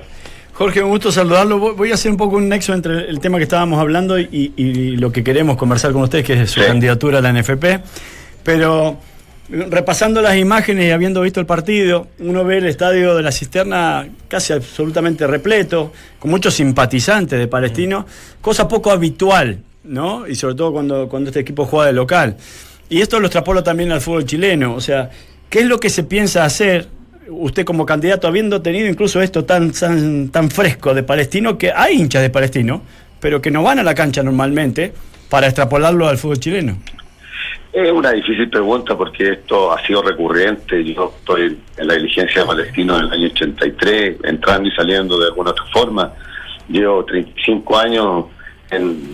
Jorge, 0.55 0.83
un 0.83 0.89
gusto 0.89 1.13
saludarlo. 1.13 1.59
Voy 1.75 1.91
a 1.91 1.95
hacer 1.95 2.11
un 2.11 2.17
poco 2.17 2.37
un 2.37 2.49
nexo 2.49 2.73
entre 2.73 3.11
el 3.11 3.21
tema 3.21 3.37
que 3.37 3.45
estábamos 3.45 3.79
hablando 3.79 4.19
y, 4.19 4.97
lo 4.97 5.13
que 5.13 5.23
queremos 5.23 5.59
conversar 5.59 5.93
con 5.93 6.03
ustedes, 6.03 6.25
que 6.25 6.33
es 6.33 6.51
su 6.51 6.63
candidatura 6.63 7.19
a 7.19 7.21
la 7.21 7.31
NFP. 7.31 7.65
Pero 8.43 8.97
repasando 9.49 10.23
las 10.23 10.37
imágenes 10.37 10.87
y 10.87 10.91
habiendo 10.91 11.21
visto 11.21 11.41
el 11.41 11.47
partido, 11.47 12.09
uno 12.19 12.45
ve 12.45 12.59
el 12.59 12.67
estadio 12.67 13.15
de 13.15 13.23
la 13.23 13.33
cisterna 13.33 14.09
casi 14.29 14.53
absolutamente 14.53 15.27
repleto, 15.27 15.93
con 16.19 16.31
muchos 16.31 16.55
simpatizantes 16.55 17.39
de 17.39 17.47
Palestino, 17.47 18.07
cosa 18.41 18.67
poco 18.69 18.91
habitual, 18.91 19.61
¿no? 19.85 20.27
Y 20.27 20.35
sobre 20.35 20.55
todo 20.55 20.73
cuando, 20.73 21.09
cuando 21.09 21.31
este 21.31 21.41
equipo 21.41 21.65
juega 21.65 21.87
de 21.87 21.93
local. 21.93 22.37
Y 22.89 23.01
esto 23.01 23.21
lo 23.21 23.27
extrapolo 23.27 23.63
también 23.63 23.93
al 23.93 24.01
fútbol 24.01 24.25
chileno, 24.25 24.75
o 24.75 24.81
sea, 24.81 25.11
¿qué 25.49 25.61
es 25.61 25.67
lo 25.67 25.79
que 25.79 25.91
se 25.91 26.05
piensa 26.05 26.45
hacer 26.45 26.89
usted 27.29 27.65
como 27.65 27.87
candidato, 27.87 28.29
habiendo 28.29 28.63
tenido 28.63 28.89
incluso 28.89 29.21
esto 29.21 29.45
tan, 29.45 29.73
tan, 29.73 30.29
tan 30.29 30.51
fresco 30.51 30.95
de 30.95 31.03
Palestino, 31.03 31.59
que 31.59 31.73
hay 31.73 31.97
hinchas 31.97 32.23
de 32.23 32.31
Palestino, 32.31 32.83
pero 33.21 33.43
que 33.43 33.51
no 33.51 33.63
van 33.63 33.79
a 33.79 33.83
la 33.83 33.95
cancha 33.95 34.23
normalmente? 34.23 34.93
para 35.29 35.47
extrapolarlo 35.47 36.09
al 36.09 36.19
fútbol 36.19 36.41
chileno? 36.41 36.79
Es 37.73 37.93
una 37.93 38.13
difícil 38.13 38.49
pregunta 38.49 38.97
porque 38.97 39.33
esto 39.33 39.73
ha 39.73 39.85
sido 39.87 40.03
recurrente. 40.03 40.83
Yo 40.83 41.13
estoy 41.19 41.59
en 41.77 41.87
la 41.87 41.95
diligencia 41.95 42.43
de 42.43 42.47
Palestino 42.47 42.97
en 42.97 43.05
el 43.05 43.13
año 43.13 43.27
83, 43.27 44.17
entrando 44.25 44.69
y 44.69 44.73
saliendo 44.73 45.19
de 45.19 45.27
alguna 45.27 45.51
otra 45.51 45.65
forma. 45.67 46.13
Llevo 46.69 47.05
35 47.05 47.79
años 47.79 48.25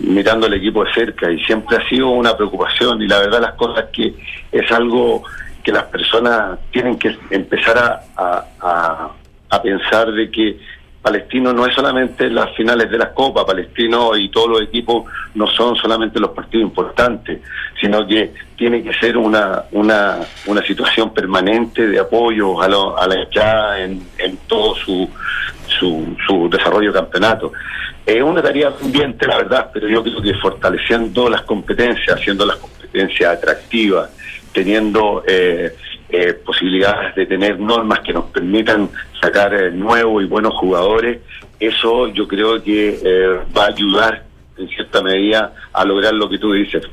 mirando 0.03 0.47
al 0.47 0.53
equipo 0.53 0.83
de 0.83 0.93
cerca 0.93 1.31
y 1.31 1.43
siempre 1.43 1.77
ha 1.77 1.87
sido 1.87 2.09
una 2.09 2.35
preocupación 2.35 3.01
y 3.01 3.07
la 3.07 3.19
verdad 3.19 3.41
las 3.41 3.53
cosas 3.53 3.85
que 3.93 4.15
es 4.51 4.71
algo 4.71 5.23
que 5.63 5.71
las 5.71 5.83
personas 5.83 6.57
tienen 6.71 6.97
que 6.97 7.15
empezar 7.29 8.01
a 8.17 9.61
pensar 9.61 10.11
de 10.11 10.31
que 10.31 10.57
Palestino 11.03 11.51
no 11.51 11.65
es 11.65 11.75
solamente 11.75 12.29
las 12.29 12.55
finales 12.55 12.89
de 12.89 12.97
las 12.97 13.09
copas, 13.09 13.43
Palestino 13.43 14.15
y 14.15 14.29
todos 14.29 14.49
los 14.51 14.61
equipos 14.61 15.03
no 15.35 15.47
son 15.47 15.75
solamente 15.75 16.17
los 16.17 16.31
partidos 16.31 16.63
importantes, 16.63 17.41
sino 17.79 18.07
que 18.07 18.33
tiene 18.55 18.81
que 18.81 18.93
ser 18.93 19.17
una, 19.17 19.63
una, 19.73 20.19
una 20.45 20.61
situación 20.65 21.13
permanente 21.13 21.87
de 21.87 21.99
apoyo 21.99 22.61
a, 22.61 22.69
lo, 22.69 22.97
a 22.97 23.05
la 23.05 23.19
hinchada 23.19 23.81
en, 23.83 24.01
en 24.17 24.37
todo 24.47 24.75
su, 24.75 25.09
su, 25.67 26.15
su 26.25 26.49
desarrollo 26.49 26.93
de 26.93 26.99
campeonato. 26.99 27.51
Es 28.05 28.23
una 28.23 28.41
tarea 28.41 28.71
pendiente, 28.71 29.27
la 29.27 29.37
verdad, 29.37 29.71
pero 29.73 29.89
yo 29.89 30.01
creo 30.03 30.21
que 30.21 30.33
fortaleciendo 30.35 31.29
las 31.29 31.41
competencias, 31.41 32.17
haciendo 32.17 32.45
las 32.45 32.55
competencias 32.55 33.37
atractivas, 33.37 34.09
teniendo... 34.53 35.21
Eh, 35.27 35.75
eh, 36.15 36.33
posibilidades 36.33 37.15
de 37.15 37.25
tener 37.25 37.59
normas 37.59 38.01
que 38.01 38.13
nos 38.13 38.25
permitan 38.25 38.87
sacar 39.19 39.51
eh, 39.53 39.71
nuevos 39.71 40.23
y 40.23 40.27
buenos 40.27 40.53
jugadores, 40.53 41.21
eso 41.59 42.07
yo 42.09 42.27
creo 42.27 42.61
que 42.61 42.99
eh, 43.03 43.39
va 43.57 43.63
a 43.63 43.67
ayudar 43.69 44.23
en 44.55 44.67
cierta 44.69 45.01
medida 45.01 45.51
a 45.73 45.83
lograr 45.83 46.13
lo 46.13 46.29
que 46.29 46.37
tú 46.37 46.53
dices. 46.53 46.83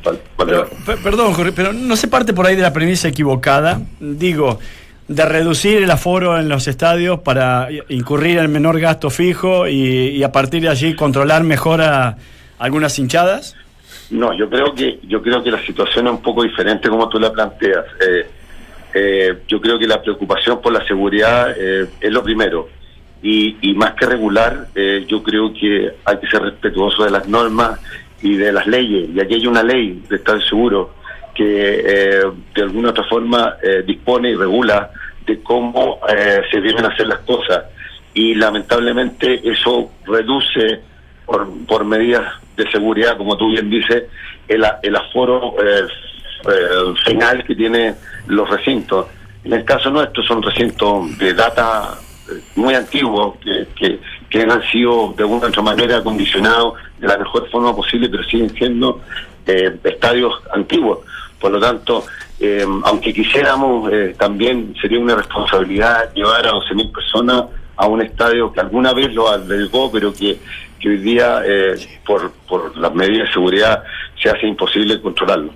perdón, 1.05 1.35
Jorge, 1.35 1.53
pero 1.53 1.75
no 1.75 1.97
se 1.97 2.09
parte 2.09 2.33
por 2.33 2.47
ahí 2.47 2.57
de 2.57 2.63
la 2.63 2.73
premisa 2.73 3.09
equivocada. 3.09 3.83
Digo, 4.01 4.59
de 5.07 5.27
reducir 5.27 5.83
el 5.83 5.91
aforo 5.91 6.39
en 6.39 6.49
los 6.49 6.67
estadios 6.67 7.21
para 7.21 7.69
incurrir 7.91 8.39
en 8.39 8.51
menor 8.51 8.81
gasto 8.81 9.11
fijo 9.11 9.69
y, 9.69 10.23
a 10.23 10.33
partir 10.33 10.63
de 10.63 10.71
allí 10.71 10.97
controlar 10.97 11.45
mejor 11.45 11.83
a 11.83 12.17
algunas 12.59 12.99
hinchadas. 12.99 13.55
No, 14.11 14.33
yo 14.33 14.49
creo 14.49 14.75
que 14.75 14.99
yo 15.05 15.23
creo 15.23 15.43
que 15.43 15.51
la 15.51 15.65
situación 15.65 16.07
es 16.07 16.13
un 16.13 16.23
poco 16.23 16.43
diferente 16.43 16.89
como 16.89 17.09
tú 17.09 17.21
la 17.21 17.31
planteas. 17.31 17.85
Eh, 18.01 18.27
eh, 18.95 19.39
yo 19.47 19.61
creo 19.61 19.79
que 19.79 19.87
la 19.87 20.03
preocupación 20.03 20.61
por 20.61 20.73
la 20.73 20.85
seguridad 20.87 21.55
eh, 21.57 21.87
es 22.01 22.13
lo 22.13 22.23
primero. 22.23 22.69
Y, 23.23 23.57
y 23.61 23.75
más 23.75 23.95
que 23.95 24.07
regular, 24.07 24.69
eh, 24.75 25.05
yo 25.07 25.23
creo 25.23 25.53
que 25.53 25.93
hay 26.05 26.19
que 26.19 26.27
ser 26.27 26.43
respetuoso 26.43 27.05
de 27.05 27.11
las 27.11 27.29
normas 27.29 27.79
y 28.23 28.37
de 28.37 28.53
las 28.53 28.67
leyes. 28.67 29.11
Y 29.15 29.21
aquí 29.21 29.35
hay 29.35 29.47
una 29.47 29.63
ley 29.63 30.03
de 30.09 30.17
Estado 30.17 30.41
Seguro 30.43 30.95
que 31.35 32.23
de 32.55 32.63
alguna 32.63 32.91
otra 32.91 33.05
forma 33.05 33.57
dispone 33.87 34.31
y 34.31 34.35
regula 34.35 34.91
de 35.25 35.41
cómo 35.43 36.01
se 36.51 36.61
deben 36.61 36.85
hacer 36.85 37.07
las 37.07 37.21
cosas. 37.21 37.65
Y 38.13 38.35
lamentablemente 38.35 39.41
eso 39.45 39.91
reduce 40.05 40.81
por, 41.25 41.49
por 41.67 41.85
medidas 41.85 42.35
de 42.57 42.71
seguridad, 42.71 43.17
como 43.17 43.39
tú 43.39 43.49
bien 43.53 43.71
dices, 43.71 44.05
el, 44.49 44.65
el 44.83 44.97
aforo 44.97 45.55
final 47.07 47.45
que 47.45 47.55
tiene 47.55 47.95
los 48.31 48.49
recintos. 48.49 49.07
En 49.45 49.53
el 49.53 49.65
caso 49.65 49.91
nuestro 49.91 50.23
son 50.23 50.43
recintos 50.43 51.17
de 51.19 51.35
data 51.35 51.99
eh, 52.31 52.41
muy 52.57 52.75
antiguos 52.75 53.37
que, 53.39 53.99
que, 54.31 54.41
han 54.43 54.63
sido 54.71 55.15
de 55.17 55.23
alguna 55.25 55.49
otra 55.49 55.63
manera 55.63 55.99
acondicionados 55.99 56.75
de 56.99 57.09
la 57.09 57.17
mejor 57.19 57.49
forma 57.51 57.75
posible, 57.75 58.09
pero 58.09 58.23
siguen 58.25 58.51
siendo 58.51 59.01
eh, 59.47 59.77
estadios 59.85 60.35
antiguos. 60.53 61.01
Por 61.41 61.53
lo 61.53 61.61
tanto, 61.61 62.05
eh, 62.39 62.67
aunque 62.85 63.15
quisiéramos, 63.15 63.91
también 64.19 64.75
sería 64.81 65.01
una 65.01 65.17
responsabilidad 65.17 66.13
llevar 66.15 66.47
a 66.47 66.53
12.000 66.53 66.93
personas 66.93 67.45
a 67.77 67.87
un 67.87 68.03
estadio 68.03 68.53
que 68.53 68.61
alguna 68.61 68.93
vez 68.93 69.13
lo 69.15 69.29
albergó, 69.31 69.91
pero 69.91 70.13
que, 70.13 70.39
que 70.79 70.89
hoy 70.91 70.99
día, 70.99 71.43
por, 72.05 72.31
por 72.47 72.77
las 72.77 72.95
medidas 72.95 73.29
de 73.29 73.33
seguridad, 73.33 73.83
se 74.23 74.29
hace 74.29 74.47
imposible 74.47 75.01
controlarlo. 75.01 75.53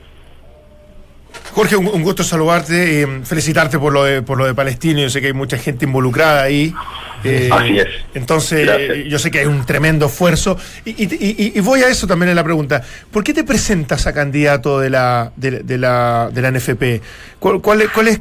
Jorge, 1.52 1.76
un, 1.76 2.02
gusto 2.02 2.24
saludarte, 2.24 3.02
eh, 3.02 3.20
felicitarte 3.24 3.78
por 3.78 3.92
lo 3.92 4.04
de 4.04 4.22
por 4.22 4.38
lo 4.38 4.46
de 4.46 4.54
Palestino. 4.54 5.00
Yo 5.00 5.10
sé 5.10 5.20
que 5.20 5.28
hay 5.28 5.32
mucha 5.32 5.56
gente 5.56 5.84
involucrada 5.84 6.42
ahí. 6.42 6.74
Eh, 7.22 7.48
Así 7.50 7.78
es. 7.78 7.86
Entonces, 8.14 9.06
yo 9.08 9.18
sé 9.18 9.30
que 9.30 9.40
hay 9.40 9.46
un 9.46 9.64
tremendo 9.64 10.06
esfuerzo. 10.06 10.58
Y, 10.84 11.60
voy 11.60 11.82
a 11.82 11.88
eso 11.88 12.06
también 12.06 12.30
en 12.30 12.36
la 12.36 12.44
pregunta. 12.44 12.82
¿Por 13.10 13.22
qué 13.22 13.32
te 13.32 13.44
presentas 13.44 14.06
a 14.06 14.12
candidato 14.12 14.80
de 14.80 14.90
la, 14.90 15.32
de, 15.36 15.78
la, 15.78 16.28
de 16.32 16.42
la 16.42 16.50
NFP? 16.50 17.02
¿Cuál, 17.38 17.60
cuál, 17.60 18.08
es, 18.08 18.20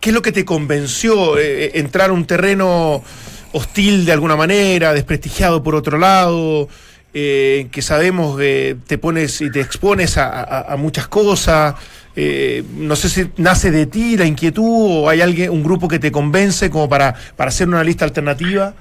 ¿Qué 0.00 0.10
es 0.10 0.14
lo 0.14 0.22
que 0.22 0.32
te 0.32 0.44
convenció 0.44 1.38
eh, 1.38 1.72
entrar 1.74 2.10
a 2.10 2.12
un 2.12 2.24
terreno 2.24 3.04
hostil 3.52 4.04
de 4.06 4.12
alguna 4.12 4.34
manera, 4.34 4.92
desprestigiado 4.94 5.62
por 5.62 5.74
otro 5.74 5.98
lado? 5.98 6.68
Eh, 7.14 7.68
que 7.70 7.82
sabemos 7.82 8.38
que 8.38 8.74
te 8.86 8.96
pones 8.96 9.42
y 9.42 9.50
te 9.50 9.60
expones 9.60 10.16
a, 10.16 10.74
muchas 10.78 11.08
cosas. 11.08 11.74
Eh, 12.14 12.62
no 12.76 12.94
sé 12.94 13.08
si 13.08 13.30
nace 13.38 13.70
de 13.70 13.86
ti 13.86 14.16
la 14.16 14.26
inquietud 14.26 15.04
o 15.04 15.08
hay 15.08 15.20
alguien, 15.20 15.50
un 15.50 15.62
grupo 15.62 15.88
que 15.88 15.98
te 15.98 16.12
convence 16.12 16.70
como 16.70 16.88
para, 16.88 17.14
para 17.36 17.48
hacer 17.48 17.68
una 17.68 17.82
lista 17.82 18.04
alternativa. 18.04 18.74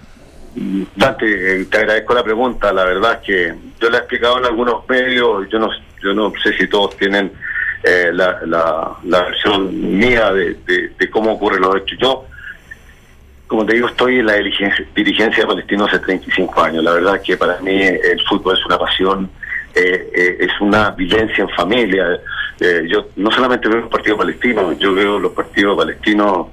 Dante, 0.53 1.65
te 1.65 1.77
agradezco 1.77 2.13
la 2.13 2.23
pregunta. 2.23 2.73
La 2.73 2.83
verdad 2.83 3.19
es 3.21 3.25
que 3.25 3.55
yo 3.79 3.89
la 3.89 3.97
he 3.97 3.99
explicado 4.01 4.39
en 4.39 4.45
algunos 4.45 4.87
medios. 4.89 5.47
Yo 5.49 5.59
no, 5.59 5.69
yo 6.03 6.13
no 6.13 6.33
sé 6.43 6.57
si 6.57 6.67
todos 6.67 6.97
tienen 6.97 7.31
eh, 7.83 8.11
la, 8.13 8.39
la, 8.45 9.23
versión 9.23 9.97
mía 9.97 10.31
de, 10.33 10.57
de, 10.99 11.09
cómo 11.09 11.31
ocurren 11.33 11.61
los 11.61 11.75
hechos. 11.77 11.97
Yo 11.99 12.25
como 13.51 13.65
te 13.65 13.73
digo, 13.73 13.89
estoy 13.89 14.19
en 14.19 14.27
la 14.27 14.35
dirigencia, 14.35 14.85
dirigencia 14.95 15.43
de 15.43 15.47
Palestino 15.47 15.83
hace 15.83 15.99
35 15.99 16.61
años. 16.61 16.85
La 16.85 16.93
verdad 16.93 17.17
es 17.17 17.21
que 17.21 17.35
para 17.35 17.59
mí 17.59 17.81
el 17.81 18.21
fútbol 18.29 18.57
es 18.57 18.65
una 18.65 18.77
pasión, 18.77 19.29
eh, 19.75 20.09
eh, 20.15 20.37
es 20.39 20.61
una 20.61 20.91
vivencia 20.91 21.43
en 21.43 21.49
familia. 21.49 22.17
Eh, 22.61 22.87
yo 22.87 23.07
no 23.15 23.31
solamente 23.31 23.67
veo 23.67 23.81
los 23.81 23.89
partidos 23.89 24.19
palestinos, 24.19 24.77
yo 24.77 24.93
veo 24.93 25.17
los 25.17 25.31
partidos 25.31 25.75
palestinos 25.75 26.47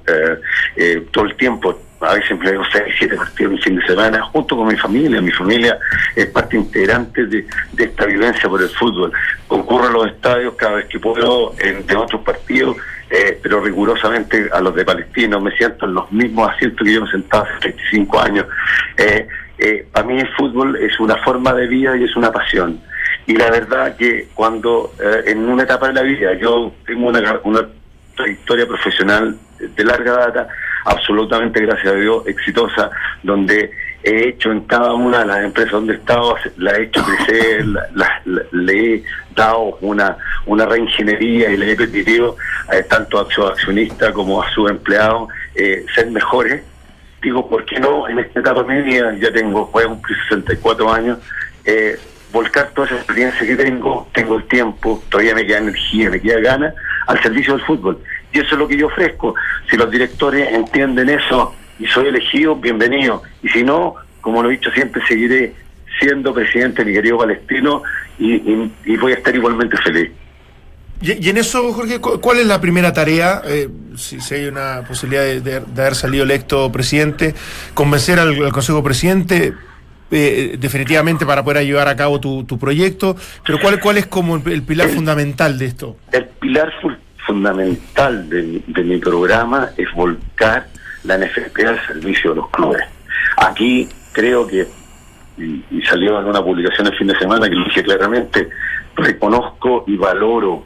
todo 1.12 1.24
el 1.26 1.36
tiempo. 1.36 1.78
A 2.00 2.14
veces 2.14 2.38
me 2.38 2.50
veo 2.50 2.62
6, 2.72 2.82
7 2.96 3.16
partidos 3.16 3.52
en 3.52 3.58
fin 3.58 3.76
de 3.76 3.86
semana, 3.86 4.22
junto 4.22 4.56
con 4.56 4.68
mi 4.68 4.76
familia. 4.76 5.20
Mi 5.20 5.32
familia 5.32 5.78
es 6.16 6.26
parte 6.26 6.56
integrante 6.56 7.26
de, 7.26 7.44
esta 7.76 8.06
vivencia 8.06 8.48
por 8.48 8.62
el 8.62 8.70
fútbol. 8.70 9.12
Concurro 9.48 9.88
a 9.88 9.90
los 9.90 10.06
estadios 10.06 10.54
cada 10.54 10.76
vez 10.76 10.86
que 10.86 10.98
puedo 10.98 11.54
en, 11.58 11.84
otros 11.96 12.22
partidos 12.22 12.76
eh, 13.10 13.38
pero 13.42 13.60
rigurosamente 13.60 14.48
a 14.52 14.60
los 14.60 14.74
de 14.74 14.84
Palestino, 14.84 15.40
me 15.40 15.50
siento 15.56 15.86
en 15.86 15.94
los 15.94 16.10
mismos 16.12 16.50
asientos 16.50 16.86
que 16.86 16.92
yo 16.92 17.02
me 17.02 17.10
sentaba 17.10 17.44
hace 17.44 17.60
35 17.60 18.20
años. 18.20 18.46
Eh, 18.96 19.26
eh, 19.58 19.86
para 19.90 20.06
mí 20.06 20.20
el 20.20 20.28
fútbol 20.34 20.76
es 20.76 20.98
una 21.00 21.16
forma 21.16 21.52
de 21.52 21.66
vida 21.66 21.96
y 21.96 22.04
es 22.04 22.14
una 22.16 22.30
pasión. 22.30 22.80
Y 23.28 23.36
la 23.36 23.50
verdad 23.50 23.94
que 23.96 24.28
cuando 24.34 24.92
en 25.26 25.48
una 25.48 25.62
etapa 25.62 25.88
de 25.88 25.92
la 25.92 26.02
vida 26.02 26.32
yo 26.40 26.72
tengo 26.84 27.08
una, 27.08 27.38
una 27.44 27.68
trayectoria 28.16 28.66
profesional 28.66 29.36
de 29.60 29.84
larga 29.84 30.12
data, 30.12 30.48
absolutamente, 30.84 31.60
gracias 31.60 31.92
a 31.92 31.96
Dios, 31.96 32.26
exitosa, 32.26 32.90
donde 33.22 33.70
he 34.02 34.28
hecho 34.28 34.52
en 34.52 34.60
cada 34.62 34.94
una 34.94 35.20
de 35.20 35.26
las 35.26 35.44
empresas 35.44 35.72
donde 35.72 35.94
he 35.94 35.96
estado, 35.96 36.36
la 36.56 36.76
he 36.76 36.84
hecho 36.84 37.02
crecer, 37.04 37.64
le 38.52 38.94
he 38.94 39.04
dado 39.34 39.78
una, 39.80 40.16
una 40.46 40.66
reingeniería 40.66 41.50
y 41.50 41.56
le 41.56 41.72
he 41.72 41.76
permitido 41.76 42.36
eh, 42.72 42.84
tanto 42.88 43.20
a 43.20 43.30
su 43.30 43.44
accionista 43.44 44.12
como 44.12 44.42
a 44.42 44.50
sus 44.50 44.70
empleados 44.70 45.28
eh, 45.54 45.84
ser 45.94 46.10
mejores. 46.10 46.62
Digo, 47.20 47.48
¿por 47.48 47.64
qué 47.64 47.80
no 47.80 48.08
en 48.08 48.20
esta 48.20 48.40
etapa 48.40 48.62
media, 48.62 49.12
ya 49.20 49.32
tengo, 49.32 49.66
voy 49.66 49.84
a 49.84 49.88
cumplir 49.88 50.16
64 50.28 50.92
años, 50.92 51.18
eh, 51.64 51.98
volcar 52.32 52.70
toda 52.74 52.86
esa 52.86 52.96
experiencia 52.96 53.46
que 53.46 53.56
tengo, 53.56 54.08
tengo 54.12 54.36
el 54.36 54.44
tiempo, 54.44 55.02
todavía 55.08 55.34
me 55.34 55.46
queda 55.46 55.58
energía, 55.58 56.10
me 56.10 56.20
queda 56.20 56.40
ganas, 56.40 56.74
al 57.06 57.22
servicio 57.22 57.54
del 57.56 57.64
fútbol. 57.64 57.98
Y 58.32 58.40
eso 58.40 58.54
es 58.54 58.58
lo 58.58 58.68
que 58.68 58.76
yo 58.76 58.86
ofrezco. 58.86 59.34
Si 59.70 59.76
los 59.76 59.90
directores 59.90 60.52
entienden 60.52 61.08
eso 61.08 61.54
y 61.78 61.86
soy 61.86 62.08
elegido, 62.08 62.56
bienvenido. 62.56 63.22
Y 63.42 63.48
si 63.48 63.62
no, 63.62 63.94
como 64.20 64.42
lo 64.42 64.50
he 64.50 64.52
dicho 64.52 64.70
siempre, 64.70 65.02
seguiré 65.06 65.54
siendo 65.98 66.34
presidente 66.34 66.84
de 66.84 66.90
mi 66.90 66.96
querido 66.96 67.18
palestino 67.18 67.82
y, 68.18 68.96
voy 68.96 69.12
a 69.12 69.16
estar 69.16 69.34
igualmente 69.34 69.76
feliz. 69.78 70.10
Y, 71.00 71.28
en 71.28 71.38
eso, 71.38 71.72
Jorge, 71.72 72.00
¿cuál 72.00 72.38
es 72.38 72.46
la 72.46 72.60
primera 72.60 72.92
tarea, 72.92 73.40
eh, 73.44 73.68
si, 73.96 74.18
hay 74.34 74.46
una 74.46 74.82
posibilidad 74.86 75.22
de, 75.40 75.56
haber 75.56 75.94
salido 75.94 76.24
electo 76.24 76.70
presidente, 76.72 77.34
convencer 77.74 78.18
al, 78.18 78.52
Consejo 78.52 78.82
Presidente 78.82 79.54
eh, 80.10 80.56
definitivamente 80.58 81.26
para 81.26 81.44
poder 81.44 81.64
llevar 81.64 81.88
a 81.88 81.96
cabo 81.96 82.20
tu, 82.20 82.58
proyecto, 82.58 83.16
pero 83.44 83.58
¿cuál, 83.60 83.80
cuál 83.80 83.98
es 83.98 84.06
como 84.06 84.36
el, 84.36 84.62
pilar 84.62 84.88
fundamental 84.88 85.58
de 85.58 85.66
esto? 85.66 85.96
El 86.12 86.24
pilar 86.24 86.72
fundamental 87.26 88.28
de, 88.28 88.62
de 88.66 88.82
mi 88.84 88.98
programa 88.98 89.70
es 89.76 89.92
volcar 89.94 90.66
la 91.04 91.18
NFP 91.18 91.58
al 91.66 91.86
servicio 91.86 92.30
de 92.30 92.36
los 92.36 92.50
clubes. 92.50 92.82
Aquí 93.36 93.88
creo 94.12 94.46
que 94.46 94.66
y, 95.38 95.64
y 95.70 95.82
salió 95.82 96.20
en 96.20 96.26
una 96.26 96.42
publicación 96.42 96.86
el 96.86 96.96
fin 96.96 97.06
de 97.06 97.18
semana 97.18 97.48
que 97.48 97.54
lo 97.54 97.64
dije 97.64 97.82
claramente, 97.82 98.48
reconozco 98.96 99.84
y 99.86 99.96
valoro 99.96 100.64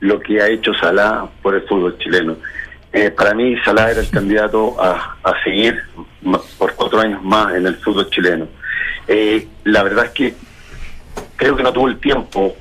lo 0.00 0.20
que 0.20 0.40
ha 0.40 0.48
hecho 0.48 0.74
Salah 0.74 1.26
por 1.42 1.54
el 1.54 1.62
fútbol 1.62 1.96
chileno. 1.98 2.36
Eh, 2.92 3.10
para 3.10 3.34
mí 3.34 3.56
Salah 3.64 3.90
era 3.90 4.00
el 4.00 4.10
candidato 4.10 4.76
a, 4.82 5.16
a 5.22 5.42
seguir 5.42 5.80
por 6.58 6.74
cuatro 6.74 7.00
años 7.00 7.22
más 7.22 7.54
en 7.54 7.66
el 7.66 7.76
fútbol 7.76 8.08
chileno. 8.10 8.46
Eh, 9.08 9.46
la 9.64 9.82
verdad 9.82 10.06
es 10.06 10.10
que 10.12 10.34
creo 11.36 11.56
que 11.56 11.62
no 11.62 11.72
tuvo 11.72 11.88
el 11.88 11.98
tiempo 11.98 12.56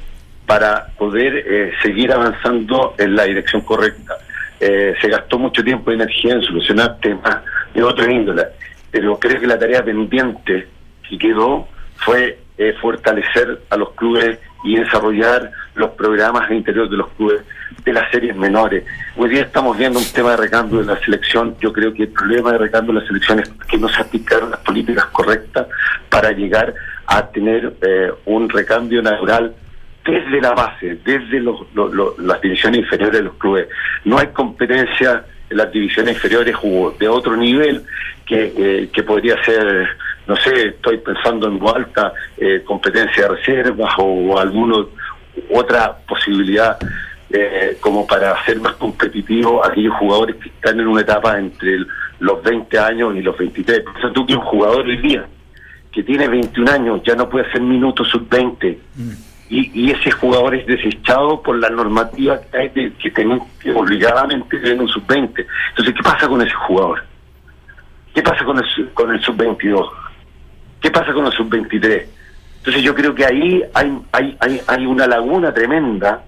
para 0.46 0.88
poder 0.98 1.46
eh, 1.48 1.72
seguir 1.82 2.12
avanzando 2.12 2.96
en 2.98 3.16
la 3.16 3.24
dirección 3.24 3.62
correcta. 3.62 4.18
Eh, 4.60 4.94
se 5.02 5.08
gastó 5.08 5.40
mucho 5.40 5.64
tiempo 5.64 5.92
y 5.92 5.96
energía 5.96 6.34
en 6.34 6.42
solucionar 6.42 6.98
temas 7.00 7.38
de 7.74 7.82
otra 7.84 8.12
índole, 8.12 8.44
pero 8.92 9.18
creo 9.18 9.40
que 9.40 9.48
la 9.48 9.58
tarea 9.58 9.84
pendiente 9.84 10.68
que 11.08 11.18
quedó 11.18 11.68
fue 11.96 12.40
eh, 12.58 12.74
fortalecer 12.82 13.62
a 13.70 13.78
los 13.78 13.92
clubes 13.94 14.40
y 14.64 14.76
desarrollar 14.76 15.52
los 15.76 15.92
programas 15.92 16.50
al 16.50 16.58
interior 16.58 16.90
de 16.90 16.98
los 16.98 17.10
clubes 17.12 17.42
de 17.84 17.94
las 17.94 18.10
series 18.12 18.36
menores. 18.36 18.84
Hoy 19.16 19.30
día 19.30 19.42
estamos 19.44 19.78
viendo 19.78 20.00
un 20.00 20.06
tema 20.14 20.32
de 20.32 20.38
recambio 20.38 20.80
de 20.80 20.86
la 20.94 21.00
selección. 21.00 21.56
Yo 21.60 21.74
creo 21.74 21.94
que 21.94 22.04
el 22.04 22.10
problema 22.10 22.52
de 22.52 22.58
recambio 22.60 22.94
de 22.94 23.02
la 23.02 23.08
selección 23.08 23.40
es 23.40 23.50
que 23.70 23.78
no 23.78 23.90
se 23.90 24.02
aplicaron 24.02 24.52
las 24.52 24.60
políticas 24.60 25.06
correctas 25.08 25.68
para 26.10 26.32
llegar 26.32 26.74
a 27.08 27.28
tener 27.28 27.74
eh, 27.82 28.12
un 28.26 28.50
recambio 28.50 29.02
natural 29.02 29.54
desde 30.06 30.42
la 30.42 30.52
base, 30.52 30.98
desde 31.04 31.40
los- 31.40 31.60
las 32.20 32.42
divisiones 32.42 32.82
inferiores 32.82 33.20
de 33.20 33.24
los 33.24 33.36
clubes. 33.36 33.68
No 34.06 34.18
hay 34.18 34.28
competencia 34.28 35.26
en 35.50 35.58
las 35.58 35.72
divisiones 35.72 36.16
inferiores 36.16 36.56
de 37.00 37.08
otro 37.08 37.36
nivel 37.36 37.84
que, 38.26 38.54
eh, 38.58 38.90
que 38.94 39.04
podría 39.04 39.44
ser, 39.44 39.88
no 40.28 40.36
sé, 40.38 40.68
estoy 40.70 40.98
pensando 41.00 41.48
en 41.48 41.60
alta 41.68 42.14
eh, 42.38 42.62
competencia 42.66 43.24
de 43.24 43.36
reservas 43.36 43.94
o, 43.98 44.40
alguna 44.40 44.86
otra 45.54 45.98
posibilidad 46.08 46.78
eh, 47.34 47.78
como 47.80 48.06
para 48.08 48.32
hacer 48.32 48.60
más 48.60 48.74
competitivo 48.74 49.64
a 49.64 49.68
aquellos 49.70 49.94
jugadores 49.96 50.36
que 50.38 50.50
están 50.50 50.80
en 50.80 50.88
una 50.88 51.02
etapa 51.02 51.38
entre 51.38 51.76
el- 51.76 51.88
los 52.20 52.42
20 52.44 52.78
años 52.78 53.16
y 53.16 53.22
los 53.22 53.38
23. 53.38 53.82
Piensa 53.84 54.14
tú 54.14 54.26
que 54.26 54.36
un 54.36 54.42
jugador 54.42 54.86
hoy 54.86 54.98
día 54.98 55.26
que 55.92 56.04
tiene 56.04 56.28
21 56.28 56.72
años 56.72 57.02
ya 57.04 57.16
no 57.16 57.28
puede 57.30 57.48
hacer 57.48 57.62
minutos 57.62 58.08
sub-20 58.10 58.78
y, 59.50 59.72
y 59.88 59.92
ese 59.92 60.12
jugador 60.12 60.56
es 60.56 60.66
desechado 60.66 61.42
por 61.42 61.58
la 61.58 61.70
normativa 61.70 62.40
que, 62.42 62.58
hay 62.58 62.70
de- 62.70 62.94
que 62.94 63.12
tenemos 63.12 63.48
que 63.60 63.72
obligadamente 63.74 64.58
tener 64.60 64.80
un 64.80 64.88
sub-20. 64.88 65.46
Entonces, 65.70 65.94
¿qué 65.96 66.04
pasa 66.04 66.28
con 66.28 66.42
ese 66.42 66.54
jugador? 66.54 67.04
¿Qué 68.14 68.22
pasa 68.22 68.44
con 68.46 68.58
el, 68.58 68.90
con 68.94 69.12
el 69.12 69.22
sub-22? 69.22 69.90
¿Qué 70.82 70.92
pasa 70.92 71.12
con 71.14 71.26
el 71.26 71.32
sub-23? 71.34 72.06
Entonces 72.60 72.84
yo 72.84 72.94
creo 72.94 73.16
que 73.16 73.26
ahí 73.26 73.64
hay, 73.74 73.98
hay, 74.12 74.38
hay, 74.40 74.62
hay 74.68 74.86
una 74.86 75.08
laguna 75.08 75.54
tremenda 75.54 76.24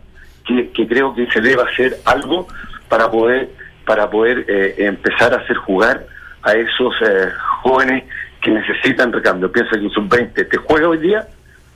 que, 0.45 0.69
que 0.71 0.87
creo 0.87 1.13
que 1.13 1.27
se 1.31 1.41
debe 1.41 1.61
hacer 1.63 1.97
algo 2.05 2.47
para 2.87 3.09
poder 3.09 3.49
para 3.85 4.09
poder 4.09 4.45
eh, 4.47 4.75
empezar 4.77 5.33
a 5.33 5.37
hacer 5.37 5.57
jugar 5.57 6.05
a 6.41 6.53
esos 6.53 6.93
eh, 7.05 7.29
jóvenes 7.61 8.05
que 8.41 8.51
necesitan 8.51 9.11
recambio. 9.11 9.51
Piensa 9.51 9.71
que 9.71 9.81
un 9.81 9.91
sub-20 9.91 10.49
te 10.49 10.57
juega 10.57 10.87
hoy 10.87 10.99
día 10.99 11.27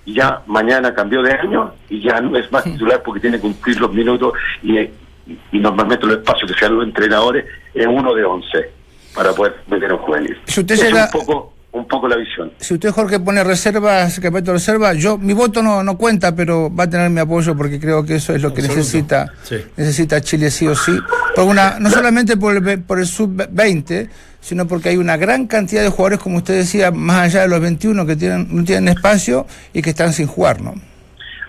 y 0.05 0.13
ya 0.13 0.41
mañana 0.45 0.93
cambió 0.93 1.21
de 1.21 1.33
año 1.33 1.73
y 1.89 2.01
ya 2.01 2.21
no 2.21 2.37
es 2.37 2.49
más 2.51 2.63
titular 2.63 3.01
porque 3.03 3.19
tiene 3.19 3.37
que 3.37 3.41
cumplir 3.41 3.79
los 3.79 3.93
minutos 3.93 4.33
y, 4.63 4.79
y 4.79 5.59
normalmente 5.59 6.05
los 6.05 6.17
espacios 6.17 6.51
que 6.51 6.57
se 6.57 6.65
dan 6.65 6.75
los 6.75 6.85
entrenadores 6.85 7.45
es 7.73 7.87
uno 7.87 8.13
de 8.13 8.23
11 8.23 8.69
para 9.13 9.33
poder 9.33 9.55
meter 9.67 9.91
a 9.91 9.95
un 9.95 10.01
juvenil. 10.01 10.37
Si 10.45 10.61
usted 10.61 10.75
es 10.75 10.93
un 10.93 11.09
poco, 11.11 11.53
un 11.77 11.87
poco 11.87 12.07
la 12.07 12.15
visión. 12.17 12.51
Si 12.59 12.73
usted, 12.73 12.89
Jorge, 12.91 13.19
pone 13.19 13.43
reservas, 13.43 14.19
de 14.21 14.41
reserva, 14.51 14.93
yo, 14.93 15.17
mi 15.17 15.33
voto 15.33 15.61
no, 15.63 15.83
no 15.83 15.97
cuenta, 15.97 16.35
pero 16.35 16.73
va 16.73 16.85
a 16.85 16.89
tener 16.89 17.09
mi 17.09 17.19
apoyo 17.19 17.55
porque 17.55 17.79
creo 17.79 18.05
que 18.05 18.15
eso 18.15 18.33
es 18.35 18.41
lo 18.41 18.53
que 18.53 18.61
Absoluto. 18.61 18.77
necesita, 18.79 19.27
Sí. 19.43 19.55
necesita 19.77 20.21
Chile 20.21 20.51
sí 20.51 20.67
o 20.67 20.75
sí. 20.75 20.97
Por 21.35 21.45
una, 21.45 21.79
no 21.79 21.89
solamente 21.89 22.37
por 22.37 22.55
el, 22.55 22.81
por 22.83 22.99
el 22.99 23.05
sub-20, 23.05 24.09
sino 24.41 24.67
porque 24.67 24.89
hay 24.89 24.97
una 24.97 25.17
gran 25.17 25.47
cantidad 25.47 25.81
de 25.83 25.89
jugadores, 25.89 26.19
como 26.19 26.37
usted 26.37 26.55
decía, 26.55 26.91
más 26.91 27.19
allá 27.25 27.41
de 27.41 27.47
los 27.49 27.59
21 27.59 28.05
que 28.05 28.15
tienen, 28.15 28.47
no 28.49 28.63
tienen 28.63 28.87
espacio 28.89 29.45
y 29.73 29.81
que 29.81 29.89
están 29.91 30.13
sin 30.13 30.27
jugar, 30.27 30.61
¿no? 30.61 30.73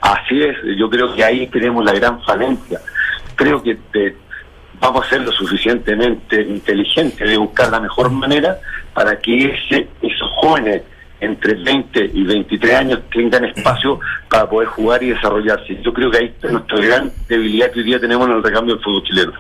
Así 0.01 0.41
es, 0.43 0.57
yo 0.79 0.89
creo 0.89 1.15
que 1.15 1.25
ahí 1.25 1.47
tenemos 1.49 1.85
la 1.85 1.93
gran 1.93 2.23
falencia. 2.23 2.81
Creo 3.35 3.63
que 3.63 3.79
eh, 3.95 4.17
vamos 4.81 5.07
a 5.07 5.11
ser 5.11 5.21
lo 5.23 5.33
suficientemente 5.33 6.43
inteligentes 6.43 7.29
de 7.29 7.37
buscar 7.37 7.71
la 7.71 7.81
mejor 7.81 8.11
manera 8.11 8.59
para 8.95 9.19
que 9.19 9.47
ese, 9.47 9.89
esos 10.03 10.31
jóvenes 10.41 10.83
entre 11.21 11.55
20 11.55 12.11
y 12.15 12.23
23 12.25 12.75
años 12.75 13.01
tengan 13.13 13.45
espacio 13.45 13.99
para 14.31 14.49
poder 14.49 14.69
jugar 14.69 15.03
y 15.03 15.11
desarrollarse. 15.11 15.81
Yo 15.83 15.93
creo 15.93 16.11
que 16.11 16.19
ahí 16.19 16.27
está 16.27 16.49
nuestra 16.49 16.81
gran 16.81 17.13
debilidad 17.29 17.71
que 17.73 17.81
hoy 17.81 17.85
día 17.85 18.01
tenemos 18.01 18.29
en 18.29 18.37
el 18.37 18.43
recambio 18.43 18.75
del 18.75 18.85
fútbol 18.85 19.03
chileno. 19.05 19.33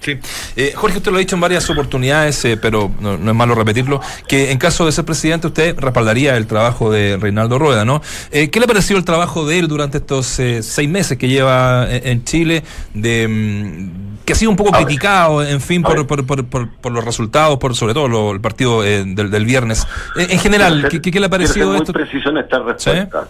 Sí. 0.00 0.18
Eh, 0.56 0.72
Jorge, 0.74 0.98
usted 0.98 1.12
lo 1.12 1.18
ha 1.18 1.20
dicho 1.20 1.36
en 1.36 1.40
varias 1.40 1.70
oportunidades, 1.70 2.44
eh, 2.44 2.56
pero 2.56 2.90
no, 2.98 3.16
no 3.16 3.30
es 3.30 3.36
malo 3.36 3.54
repetirlo, 3.54 4.00
que 4.26 4.50
en 4.50 4.58
caso 4.58 4.84
de 4.84 4.90
ser 4.90 5.04
presidente 5.04 5.46
usted 5.46 5.78
respaldaría 5.78 6.36
el 6.36 6.48
trabajo 6.48 6.90
de 6.90 7.16
Reinaldo 7.18 7.56
Rueda, 7.60 7.84
¿no? 7.84 8.02
Eh, 8.32 8.50
¿Qué 8.50 8.58
le 8.58 8.64
ha 8.64 8.66
parecido 8.66 8.98
el 8.98 9.04
trabajo 9.04 9.46
de 9.46 9.60
él 9.60 9.68
durante 9.68 9.98
estos 9.98 10.40
eh, 10.40 10.64
seis 10.64 10.88
meses 10.88 11.18
que 11.18 11.28
lleva 11.28 11.86
en, 11.88 12.04
en 12.04 12.24
Chile, 12.24 12.64
de, 12.94 13.28
mm, 13.28 14.11
que 14.24 14.32
ha 14.32 14.36
sido 14.36 14.50
un 14.50 14.56
poco 14.56 14.70
criticado, 14.72 15.42
en 15.44 15.60
fin, 15.60 15.82
por, 15.82 16.06
por, 16.06 16.24
por, 16.26 16.44
por- 16.46 16.68
por 16.76 16.92
los 16.92 17.04
resultados, 17.04 17.58
por 17.58 17.74
sobre 17.74 17.94
todo 17.94 18.08
lo- 18.08 18.32
el 18.32 18.40
partido 18.40 18.84
eh, 18.84 19.04
del, 19.06 19.30
del 19.30 19.44
viernes? 19.44 19.86
Eh, 20.16 20.26
en 20.30 20.38
general, 20.38 20.74
Quiero 20.74 20.88
¿qué, 20.88 20.96
ser- 20.96 21.00
qué- 21.02 21.10
qué 21.10 21.20
le 21.20 21.26
ha 21.26 21.28
quiero 21.30 21.46
ser 21.46 21.48
parecido 21.48 21.68
muy 21.68 21.76
esto? 21.78 21.92
preciso 21.92 22.28
en 22.30 22.36
esta 22.38 22.58
respuesta. 22.60 23.28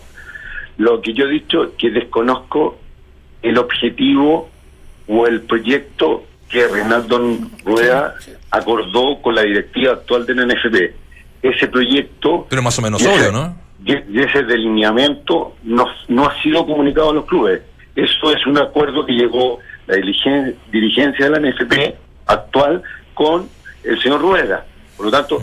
Lo 0.78 1.00
que 1.00 1.12
yo 1.12 1.24
he 1.26 1.30
dicho 1.30 1.72
que 1.78 1.90
desconozco 1.90 2.78
el 3.42 3.58
objetivo 3.58 4.48
o 5.08 5.26
el 5.26 5.42
proyecto 5.42 6.24
que 6.48 6.66
Reinaldo 6.68 7.38
Rueda 7.64 8.14
acordó 8.50 9.20
con 9.22 9.34
la 9.34 9.42
directiva 9.42 9.92
actual 9.92 10.26
de 10.26 10.34
la 10.34 10.46
NFP. 10.46 10.94
Ese 11.42 11.66
proyecto 11.68 12.46
Pero 12.48 12.62
más 12.62 12.78
o 12.78 12.82
menos 12.82 13.02
obvio, 13.04 13.32
¿no? 13.32 13.56
y 13.84 13.92
y 13.94 14.20
ese 14.22 14.44
delineamiento 14.44 15.56
no, 15.64 15.86
no 16.08 16.26
ha 16.28 16.42
sido 16.42 16.64
comunicado 16.66 17.10
a 17.10 17.14
los 17.14 17.24
clubes. 17.26 17.62
Eso 17.96 18.32
es 18.32 18.46
un 18.46 18.56
acuerdo 18.58 19.04
que 19.04 19.12
llegó 19.12 19.58
la 19.86 19.96
dirigencia 19.96 21.28
de 21.28 21.30
la 21.30 21.50
NFP 21.50 21.94
actual 22.26 22.82
con 23.14 23.48
el 23.84 24.00
señor 24.00 24.20
Rueda. 24.20 24.64
Por 24.96 25.06
lo 25.06 25.12
tanto, 25.12 25.40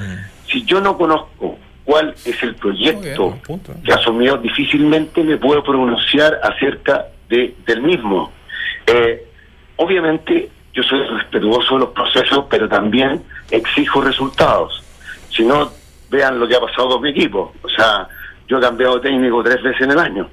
si 0.47 0.63
yo 0.65 0.79
no 0.81 0.97
conozco 0.97 1.57
cuál 1.83 2.13
es 2.25 2.43
el 2.43 2.55
proyecto 2.55 3.37
que 3.83 3.93
asumió, 3.93 4.37
difícilmente 4.37 5.23
me 5.23 5.37
puedo 5.37 5.63
pronunciar 5.63 6.39
acerca 6.43 7.07
de, 7.27 7.55
del 7.65 7.81
mismo. 7.81 8.31
Eh, 8.85 9.25
obviamente, 9.75 10.49
yo 10.73 10.83
soy 10.83 11.01
respetuoso 11.03 11.75
de 11.75 11.79
los 11.81 11.89
procesos, 11.89 12.45
pero 12.49 12.69
también 12.69 13.21
exijo 13.51 14.01
resultados. 14.01 14.83
Si 15.35 15.43
no, 15.43 15.71
vean 16.09 16.39
lo 16.39 16.47
que 16.47 16.55
ha 16.55 16.59
pasado 16.59 16.89
con 16.89 17.01
mi 17.01 17.09
equipo. 17.09 17.53
O 17.61 17.69
sea, 17.69 18.07
yo 18.47 18.57
he 18.57 18.61
cambiado 18.61 18.95
de 18.95 19.09
técnico 19.09 19.43
tres 19.43 19.61
veces 19.61 19.81
en 19.81 19.91
el 19.91 19.99
año. 19.99 20.29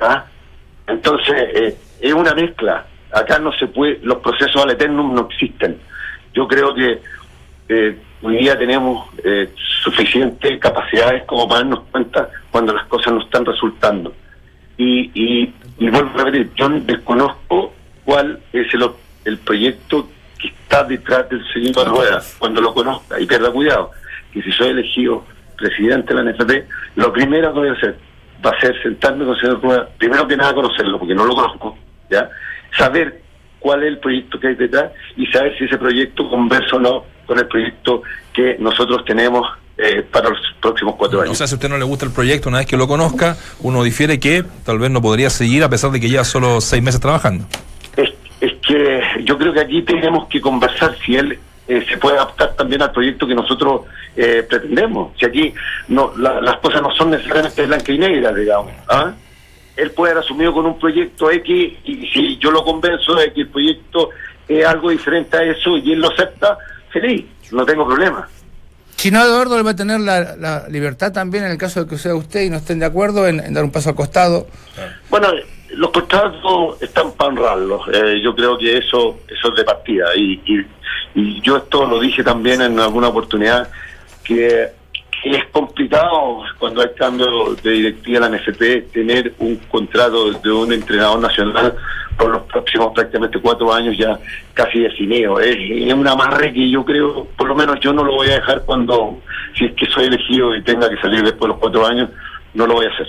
¿Ah? 0.00 0.24
Entonces, 0.86 1.34
eh, 1.54 1.76
es 2.00 2.12
una 2.12 2.34
mezcla. 2.34 2.86
Acá 3.16 3.38
no 3.38 3.50
se 3.54 3.66
puede, 3.66 3.98
los 4.02 4.18
procesos 4.18 4.62
al 4.62 4.72
eternum 4.72 5.14
no 5.14 5.22
existen. 5.30 5.78
Yo 6.34 6.46
creo 6.46 6.74
que 6.74 7.00
eh, 7.70 7.98
hoy 8.20 8.36
día 8.36 8.58
tenemos 8.58 9.08
eh, 9.24 9.50
suficientes 9.82 10.60
capacidades 10.60 11.24
como 11.24 11.48
para 11.48 11.60
darnos 11.60 11.84
cuenta 11.90 12.28
cuando 12.50 12.74
las 12.74 12.84
cosas 12.88 13.14
no 13.14 13.22
están 13.22 13.46
resultando. 13.46 14.12
Y, 14.76 15.10
y, 15.14 15.54
y 15.78 15.88
vuelvo 15.88 16.10
a 16.20 16.24
repetir, 16.24 16.50
yo 16.56 16.68
desconozco 16.68 17.72
cuál 18.04 18.38
es 18.52 18.74
el, 18.74 18.86
el 19.24 19.38
proyecto 19.38 20.10
que 20.38 20.48
está 20.48 20.84
detrás 20.84 21.26
del 21.30 21.42
señor 21.54 21.88
Rueda. 21.88 22.22
Cuando 22.38 22.60
lo 22.60 22.74
conozca, 22.74 23.18
y 23.18 23.24
pierda 23.24 23.50
cuidado, 23.50 23.92
que 24.30 24.42
si 24.42 24.52
soy 24.52 24.68
elegido 24.68 25.24
presidente 25.56 26.12
de 26.12 26.22
la 26.22 26.32
NFP, 26.32 26.68
lo 26.96 27.10
primero 27.14 27.54
que 27.54 27.60
voy 27.60 27.68
a 27.70 27.72
hacer 27.72 27.96
va 28.44 28.50
a 28.50 28.60
ser 28.60 28.78
sentarme 28.82 29.24
con 29.24 29.34
el 29.34 29.40
señor 29.40 29.62
Rueda, 29.62 29.88
primero 29.96 30.28
que 30.28 30.36
nada 30.36 30.52
conocerlo, 30.52 30.98
porque 30.98 31.14
no 31.14 31.24
lo 31.24 31.34
conozco, 31.34 31.78
¿ya? 32.10 32.28
Saber 32.76 33.20
cuál 33.58 33.82
es 33.82 33.88
el 33.88 33.98
proyecto 33.98 34.38
que 34.38 34.48
hay 34.48 34.54
detrás 34.54 34.92
y 35.16 35.26
saber 35.26 35.56
si 35.58 35.64
ese 35.64 35.78
proyecto 35.78 36.28
conversa 36.30 36.76
o 36.76 36.80
no 36.80 37.04
con 37.26 37.38
el 37.38 37.46
proyecto 37.46 38.02
que 38.32 38.56
nosotros 38.58 39.04
tenemos 39.04 39.46
eh, 39.78 40.02
para 40.10 40.30
los 40.30 40.38
próximos 40.60 40.94
cuatro 40.96 41.18
O 41.18 41.22
años. 41.22 41.36
sea, 41.36 41.46
si 41.46 41.54
a 41.54 41.56
usted 41.56 41.68
no 41.68 41.76
le 41.78 41.84
gusta 41.84 42.06
el 42.06 42.12
proyecto, 42.12 42.48
una 42.48 42.58
vez 42.58 42.66
que 42.66 42.76
lo 42.76 42.86
conozca, 42.86 43.36
uno 43.60 43.82
difiere 43.82 44.18
que 44.20 44.44
tal 44.64 44.78
vez 44.78 44.90
no 44.90 45.02
podría 45.02 45.28
seguir 45.30 45.64
a 45.64 45.68
pesar 45.68 45.90
de 45.90 46.00
que 46.00 46.08
lleva 46.08 46.24
solo 46.24 46.60
seis 46.60 46.82
meses 46.82 47.00
trabajando. 47.00 47.44
Es, 47.96 48.10
es 48.40 48.52
que 48.66 49.02
yo 49.24 49.36
creo 49.36 49.52
que 49.52 49.60
aquí 49.60 49.82
tenemos 49.82 50.28
que 50.28 50.40
conversar 50.40 50.96
si 51.04 51.16
él 51.16 51.38
eh, 51.68 51.84
se 51.88 51.98
puede 51.98 52.16
adaptar 52.16 52.54
también 52.54 52.80
al 52.82 52.92
proyecto 52.92 53.26
que 53.26 53.34
nosotros 53.34 53.82
eh, 54.16 54.46
pretendemos. 54.48 55.12
Si 55.18 55.26
aquí 55.26 55.52
no 55.88 56.12
la- 56.16 56.40
las 56.40 56.58
cosas 56.58 56.80
no 56.80 56.94
son 56.94 57.10
necesariamente 57.10 57.66
blanca 57.66 57.92
y 57.92 57.98
negra, 57.98 58.32
digamos. 58.32 58.72
¿ah? 58.88 59.12
Él 59.76 59.90
puede 59.90 60.12
haber 60.12 60.24
asumido 60.24 60.52
con 60.52 60.66
un 60.66 60.78
proyecto 60.78 61.30
X 61.30 61.72
y 61.84 62.06
si 62.08 62.38
yo 62.38 62.50
lo 62.50 62.64
convenzo 62.64 63.14
de 63.14 63.32
que 63.32 63.42
el 63.42 63.48
proyecto 63.48 64.10
es 64.48 64.64
algo 64.64 64.90
diferente 64.90 65.36
a 65.36 65.42
eso 65.42 65.76
y 65.76 65.92
él 65.92 66.00
lo 66.00 66.10
acepta, 66.10 66.56
feliz, 66.90 67.26
no 67.52 67.64
tengo 67.64 67.86
problema. 67.86 68.28
Si 68.96 69.10
no, 69.10 69.22
Eduardo 69.22 69.62
va 69.62 69.70
a 69.70 69.76
tener 69.76 70.00
la, 70.00 70.36
la, 70.36 70.68
libertad 70.68 71.12
también 71.12 71.44
en 71.44 71.50
el 71.50 71.58
caso 71.58 71.84
de 71.84 71.90
que 71.90 71.98
sea 71.98 72.14
usted 72.14 72.42
y 72.42 72.50
no 72.50 72.56
estén 72.56 72.78
de 72.78 72.86
acuerdo 72.86 73.28
en, 73.28 73.52
dar 73.52 73.62
un 73.62 73.70
paso 73.70 73.90
al 73.90 73.94
costado. 73.94 74.46
Bueno, 75.10 75.28
los 75.70 75.90
contratos 75.90 76.80
están 76.80 77.12
para 77.12 77.28
honrarlos. 77.28 77.82
Eh, 77.92 78.20
yo 78.22 78.34
creo 78.34 78.56
que 78.56 78.78
eso, 78.78 79.20
eso 79.28 79.48
es 79.50 79.54
de 79.54 79.64
partida. 79.64 80.06
Y, 80.16 80.40
y, 80.46 80.66
y 81.14 81.40
yo 81.42 81.58
esto 81.58 81.86
lo 81.86 82.00
dije 82.00 82.24
también 82.24 82.62
en 82.62 82.80
alguna 82.80 83.08
oportunidad, 83.08 83.68
que 84.24 84.70
es 85.24 85.44
complicado 85.50 86.42
cuando 86.58 86.82
hay 86.82 86.88
cambio 86.96 87.54
de 87.62 87.70
directiva 87.70 88.26
en 88.26 88.32
la 88.32 88.38
NFP 88.38 88.92
tener 88.92 89.34
un 89.38 89.56
contrato 89.70 90.32
de 90.32 90.50
un 90.52 90.72
entrenador 90.72 91.20
nacional 91.20 91.74
por 92.16 92.30
los 92.30 92.42
próximos 92.42 92.92
prácticamente 92.94 93.38
cuatro 93.40 93.72
años 93.72 93.96
ya 93.98 94.18
casi 94.54 94.80
definido. 94.80 95.40
Es, 95.40 95.56
es 95.58 95.92
una 95.92 96.12
amarre 96.12 96.52
que 96.52 96.70
yo 96.70 96.84
creo, 96.84 97.26
por 97.36 97.48
lo 97.48 97.54
menos 97.54 97.78
yo 97.80 97.92
no 97.92 98.04
lo 98.04 98.14
voy 98.14 98.28
a 98.28 98.34
dejar 98.34 98.62
cuando, 98.64 99.20
si 99.56 99.66
es 99.66 99.72
que 99.74 99.86
soy 99.86 100.06
elegido 100.06 100.54
y 100.56 100.62
tenga 100.62 100.88
que 100.88 100.96
salir 100.96 101.22
después 101.22 101.42
de 101.42 101.48
los 101.48 101.58
cuatro 101.58 101.86
años, 101.86 102.08
no 102.54 102.66
lo 102.66 102.74
voy 102.74 102.86
a 102.86 102.90
hacer. 102.90 103.06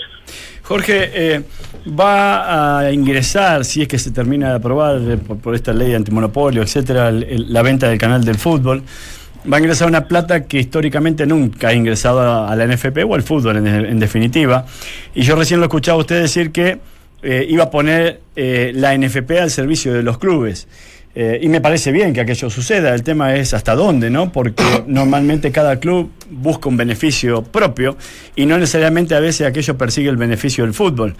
Jorge, 0.63 1.12
eh, 1.13 1.43
va 1.88 2.80
a 2.80 2.91
ingresar, 2.91 3.63
si 3.63 3.84
es 3.84 3.88
que 3.88 3.98
se 3.98 4.12
termina 4.12 4.50
de 4.50 4.56
aprobar 4.56 4.98
eh, 4.98 5.17
por, 5.17 5.56
esta 5.56 5.72
ley 5.72 5.89
de 5.89 5.96
antimonopolio, 5.96 6.62
etcétera, 6.62 7.10
la 7.12 7.62
venta 7.62 7.88
del 7.88 7.98
canal 7.98 8.26
del 8.26 8.36
fútbol 8.36 8.84
va 9.51 9.57
a 9.57 9.60
ingresar 9.60 9.88
una 9.88 10.07
plata 10.07 10.45
que 10.45 10.60
históricamente 10.60 11.25
nunca 11.25 11.69
ha 11.69 11.73
ingresado 11.73 12.47
a, 12.47 12.55
la 12.55 12.67
NFP 12.67 12.97
o 13.07 13.15
al 13.15 13.23
fútbol 13.23 13.65
en, 13.65 13.99
definitiva. 13.99 14.65
Y 15.15 15.23
yo 15.23 15.36
recién 15.36 15.60
lo 15.60 15.67
escuchaba 15.67 15.97
usted 15.97 16.21
decir 16.21 16.51
que 16.51 16.79
eh, 17.23 17.45
iba 17.49 17.65
a 17.65 17.71
poner 17.71 18.21
eh, 18.36 18.71
la 18.75 18.97
NFP 18.97 19.31
al 19.41 19.51
servicio 19.51 19.93
de 19.93 20.03
los 20.03 20.17
clubes. 20.17 20.67
Eh, 21.19 21.39
y 21.41 21.49
me 21.49 21.62
parece 21.62 21.91
bien 21.91 22.13
que 22.13 22.21
aquello 22.21 22.47
suceda. 22.49 22.93
El 22.93 23.01
tema 23.01 23.33
es 23.36 23.55
hasta 23.55 23.73
dónde, 23.73 24.12
¿no? 24.12 24.31
Porque 24.31 24.63
normalmente 24.88 25.51
cada 25.51 25.79
club 25.79 26.12
busca 26.29 26.69
un 26.69 26.77
beneficio 26.77 27.41
propio 27.41 27.97
y 28.36 28.45
no 28.45 28.57
necesariamente 28.57 29.15
a 29.15 29.19
veces 29.19 29.47
aquello 29.47 29.77
persigue 29.77 30.10
el 30.10 30.17
beneficio 30.17 30.63
del 30.63 30.75
fútbol. 30.75 31.15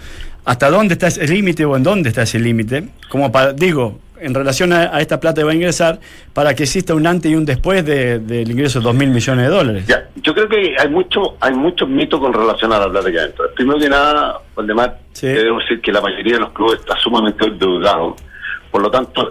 ¿Hasta 0.46 0.70
dónde 0.70 0.94
está 0.94 1.08
ese 1.08 1.28
límite 1.28 1.66
o 1.66 1.76
en 1.76 1.82
dónde 1.82 2.10
está 2.10 2.22
ese 2.22 2.40
límite? 2.40 2.90
Como 3.10 3.32
para, 3.32 3.54
digo, 3.54 4.00
en 4.20 4.34
relación 4.34 4.74
a, 4.74 5.00
esta 5.00 5.20
plata 5.20 5.42
que 5.42 5.46
va 5.46 5.52
a 5.52 5.56
ingresar 5.56 6.00
para 6.34 6.54
que 6.54 6.64
exista 6.64 6.94
un 6.96 7.06
antes 7.08 7.32
y 7.32 7.36
un 7.36 7.46
después 7.46 7.86
del 7.86 8.50
ingreso 8.50 8.80
de 8.80 8.86
2 8.86 8.96
mil 8.96 9.10
millones 9.10 9.46
de 9.46 9.52
dólares. 9.52 9.88
Ya, 9.88 10.08
yo 10.22 10.34
creo 10.34 10.48
que 10.48 10.76
hay 10.78 10.90
mucho 10.90 11.38
hay 11.40 11.54
muchos 11.54 11.88
mitos 11.90 12.20
con 12.20 12.34
relación 12.34 12.72
a 12.74 12.80
la 12.80 12.90
plata 12.90 13.12
que 13.12 13.22
entra. 13.22 13.46
Primero 13.56 13.80
que 13.80 13.90
nada, 13.90 14.40
Valdemar, 14.56 15.00
sí. 15.14 15.28
debo 15.28 15.60
decir 15.60 15.82
que 15.82 15.92
la 15.92 16.02
mayoría 16.02 16.34
de 16.34 16.40
los 16.40 16.52
clubes 16.52 16.80
está 16.80 16.98
sumamente 16.98 17.46
endeudado. 17.46 18.16
Por 18.72 18.82
lo 18.82 18.92
tanto, 18.92 19.30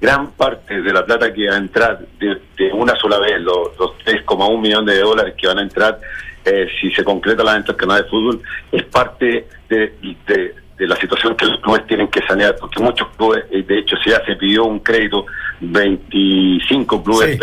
gran 0.00 0.30
parte 0.32 0.80
de 0.80 0.92
la 0.92 1.04
plata 1.04 1.32
que 1.32 1.48
va 1.48 1.54
a 1.54 1.58
entrar 1.58 1.98
de, 2.18 2.72
una 2.72 2.96
sola 2.96 3.18
vez, 3.18 3.40
los, 3.40 3.78
los 3.78 3.98
3,1 4.04 4.60
millones 4.60 4.94
de 4.94 5.00
dólares 5.02 5.34
que 5.36 5.46
van 5.46 5.58
a 5.58 5.62
entrar, 5.62 5.98
eh, 6.44 6.66
si 6.80 6.90
se 6.92 7.04
concreta 7.04 7.44
la 7.44 7.54
venta 7.54 7.72
del 7.72 7.76
canal 7.76 8.02
de 8.02 8.08
fútbol, 8.08 8.42
es 8.72 8.84
parte 8.84 9.46
de 9.68 9.92
de 10.26 10.54
la 10.86 10.96
situación 10.96 11.36
que 11.36 11.46
los 11.46 11.60
clubes 11.60 11.86
tienen 11.86 12.08
que 12.08 12.20
sanear, 12.26 12.56
porque 12.56 12.82
muchos 12.82 13.08
clubes, 13.16 13.44
eh, 13.50 13.62
de 13.62 13.78
hecho, 13.78 13.96
si 14.02 14.10
ya 14.10 14.24
se 14.24 14.36
pidió 14.36 14.64
un 14.64 14.80
crédito, 14.80 15.26
25 15.60 17.02
clubes 17.02 17.38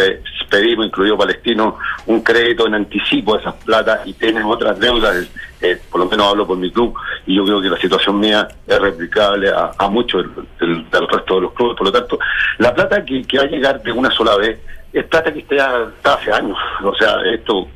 pedimos, 0.50 0.86
incluido 0.86 1.18
Palestino, 1.18 1.78
un 2.06 2.22
crédito 2.22 2.68
en 2.68 2.76
anticipo 2.76 3.34
de 3.34 3.42
esas 3.42 3.56
platas 3.56 4.02
y 4.06 4.14
tienen 4.14 4.44
otras 4.44 4.80
deudas, 4.80 5.28
eh, 5.62 5.78
por 5.90 6.02
lo 6.02 6.08
menos 6.08 6.28
hablo 6.28 6.48
por 6.48 6.58
mi 6.58 6.72
club, 6.72 6.96
y 7.26 7.36
yo 7.36 7.44
creo 7.44 7.62
que 7.62 7.70
la 7.70 7.78
situación 7.78 8.20
mía 8.20 8.48
es 8.66 8.80
replicable 8.80 9.52
a, 9.52 9.88
muchos 9.90 10.26
del, 10.60 10.86
resto 10.92 11.36
de 11.36 11.42
los 11.42 11.54
clubes, 11.54 11.78
por 11.78 11.88
lo 11.88 11.92
tanto, 11.92 12.20
la 12.60 12.74
plata 12.74 13.04
que, 13.04 13.26
va 13.38 13.44
a 13.44 13.48
llegar 13.48 13.82
de 13.82 13.92
una 13.92 14.12
sola 14.12 14.38
vez 14.38 14.60
es 14.94 15.04
plata 15.06 15.34
que 15.34 15.40
está, 15.40 15.90
está 15.98 16.14
hace 16.14 16.32
años, 16.32 16.58
o 16.84 16.96
sea, 16.96 17.18
esto 17.34 17.68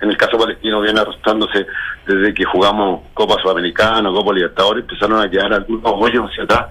en 0.00 0.10
el 0.10 0.16
caso 0.16 0.38
palestino 0.38 0.80
viene 0.80 1.00
arrastrándose 1.00 1.66
desde 2.06 2.34
que 2.34 2.44
jugamos 2.44 3.02
Copa 3.14 3.40
Sudamericana, 3.42 4.10
Copa 4.10 4.32
Libertadores, 4.32 4.82
empezaron 4.82 5.20
a 5.20 5.30
quedar 5.30 5.52
algunos 5.52 5.84
hoyos 5.84 6.30
hacia 6.30 6.44
atrás 6.44 6.66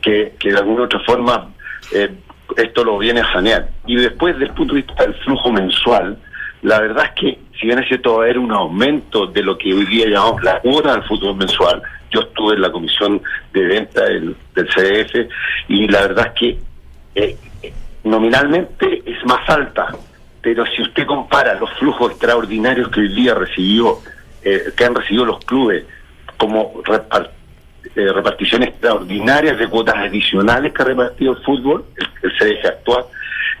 que, 0.00 0.34
que 0.38 0.52
de 0.52 0.58
alguna 0.58 0.82
u 0.82 0.84
otra 0.84 1.00
forma 1.00 1.48
eh, 1.92 2.14
esto 2.56 2.84
lo 2.84 2.98
viene 2.98 3.20
a 3.20 3.32
sanear. 3.32 3.68
Y 3.86 3.96
después, 3.96 4.34
desde 4.34 4.46
el 4.46 4.54
punto 4.54 4.74
de 4.74 4.82
vista 4.82 5.02
del 5.02 5.14
flujo 5.14 5.52
mensual, 5.52 6.18
la 6.62 6.80
verdad 6.80 7.04
es 7.06 7.12
que, 7.12 7.38
si 7.58 7.66
bien 7.66 7.78
es 7.78 7.88
cierto, 7.88 8.14
va 8.14 8.22
a 8.22 8.24
haber 8.24 8.38
un 8.38 8.52
aumento 8.52 9.26
de 9.26 9.42
lo 9.42 9.56
que 9.56 9.72
hoy 9.72 9.84
día 9.86 10.06
llamamos 10.06 10.42
la 10.42 10.60
cuota 10.60 10.92
del 10.92 11.04
fútbol 11.04 11.36
mensual, 11.36 11.82
yo 12.10 12.20
estuve 12.20 12.54
en 12.54 12.62
la 12.62 12.72
comisión 12.72 13.20
de 13.52 13.66
venta 13.66 14.04
del, 14.04 14.34
del 14.54 14.68
CDF 14.68 15.30
y 15.68 15.86
la 15.88 16.00
verdad 16.02 16.26
es 16.28 16.32
que 16.32 16.58
eh, 17.14 17.36
nominalmente 18.04 19.02
es 19.04 19.24
más 19.26 19.48
alta, 19.48 19.94
pero 20.42 20.64
si 20.66 20.82
usted 20.82 21.06
compara 21.06 21.54
los 21.54 21.70
flujos 21.78 22.12
extraordinarios 22.12 22.88
que 22.90 23.00
hoy 23.00 23.14
día 23.14 23.34
recibió, 23.34 23.98
eh, 24.42 24.72
que 24.76 24.84
han 24.84 24.94
recibido 24.94 25.24
los 25.24 25.44
clubes 25.44 25.84
como 26.36 26.82
eh, 26.86 28.12
reparticiones 28.12 28.68
extraordinarias 28.68 29.58
de 29.58 29.68
cuotas 29.68 29.96
adicionales 29.96 30.72
que 30.72 30.82
ha 30.82 30.84
repartido 30.84 31.32
el 31.32 31.44
fútbol, 31.44 31.84
el, 32.22 32.32
CDF 32.38 32.64
actual, 32.66 33.04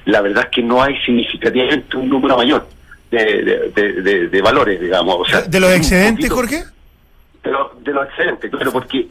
la 0.04 0.20
verdad 0.20 0.44
es 0.44 0.50
que 0.50 0.62
no 0.62 0.82
hay 0.82 0.96
significativamente 1.04 1.96
un 1.96 2.08
número 2.08 2.36
mayor 2.36 2.66
de, 3.10 4.28
de, 4.30 4.42
valores, 4.42 4.80
digamos. 4.80 5.16
O 5.20 5.24
sea, 5.24 5.42
¿De 5.42 5.58
los 5.58 5.72
excedentes, 5.72 6.30
Jorge? 6.30 6.64
De, 7.42 7.50
de 7.80 7.92
los 7.92 8.06
excedentes, 8.06 8.50
claro, 8.50 8.72
porque 8.72 9.08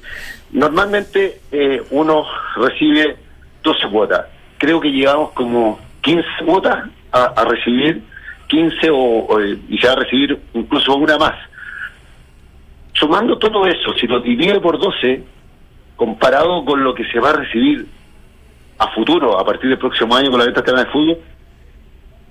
normalmente 0.52 1.42
eh, 1.52 1.82
uno 1.92 2.26
recibe 2.56 3.18
12 3.64 3.90
cuotas. 3.90 4.26
Creo 4.58 4.80
que 4.80 4.90
llevamos 4.90 5.32
como 5.32 5.80
15 6.02 6.28
cuotas 6.46 6.86
a, 7.12 7.46
recibir 7.46 8.04
15 8.48 8.89
o, 8.91 9.39
y 9.41 9.78
se 9.78 9.88
va 9.88 9.93
a 9.93 9.98
recibir 9.98 10.39
incluso 10.54 10.96
una 10.96 11.17
más. 11.17 11.36
Sumando 12.93 13.38
todo 13.38 13.65
eso, 13.67 13.93
si 14.00 14.08
lo 14.08 14.20
divide 14.20 14.60
por 14.60 14.80
12, 14.80 15.24
comparado 15.96 16.65
con 16.65 16.84
lo 16.84 16.93
que 16.93 17.06
se 17.12 17.20
va 17.20 17.30
a 17.30 17.34
recibir 17.34 17.88
a 18.80 18.88
futuro, 18.93 19.39
a 19.39 19.46
partir 19.46 19.70
del 19.70 19.80
próximo 19.80 20.15
año 20.15 20.30
con 20.30 20.39
la 20.39 20.46
venta 20.46 20.62
de 20.62 20.86
fútbol, 20.86 21.17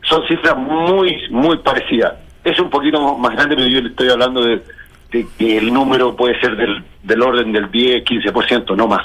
son 0.02 0.26
cifras 0.26 0.56
muy, 0.56 1.28
muy 1.30 1.58
parecidas. 1.58 2.14
Es 2.44 2.58
un 2.60 2.70
poquito 2.70 3.16
más 3.18 3.32
grande, 3.32 3.56
pero 3.56 3.68
yo 3.68 3.80
le 3.80 3.88
estoy 3.88 4.08
hablando 4.08 4.40
de, 4.44 4.62
que 5.10 5.58
el 5.58 5.72
número 5.72 6.14
puede 6.14 6.38
ser 6.40 6.56
del, 6.56 6.84
del 7.02 7.22
orden 7.22 7.52
del 7.52 7.70
10, 7.70 8.04
15%, 8.04 8.76
no 8.76 8.86
más. 8.86 9.04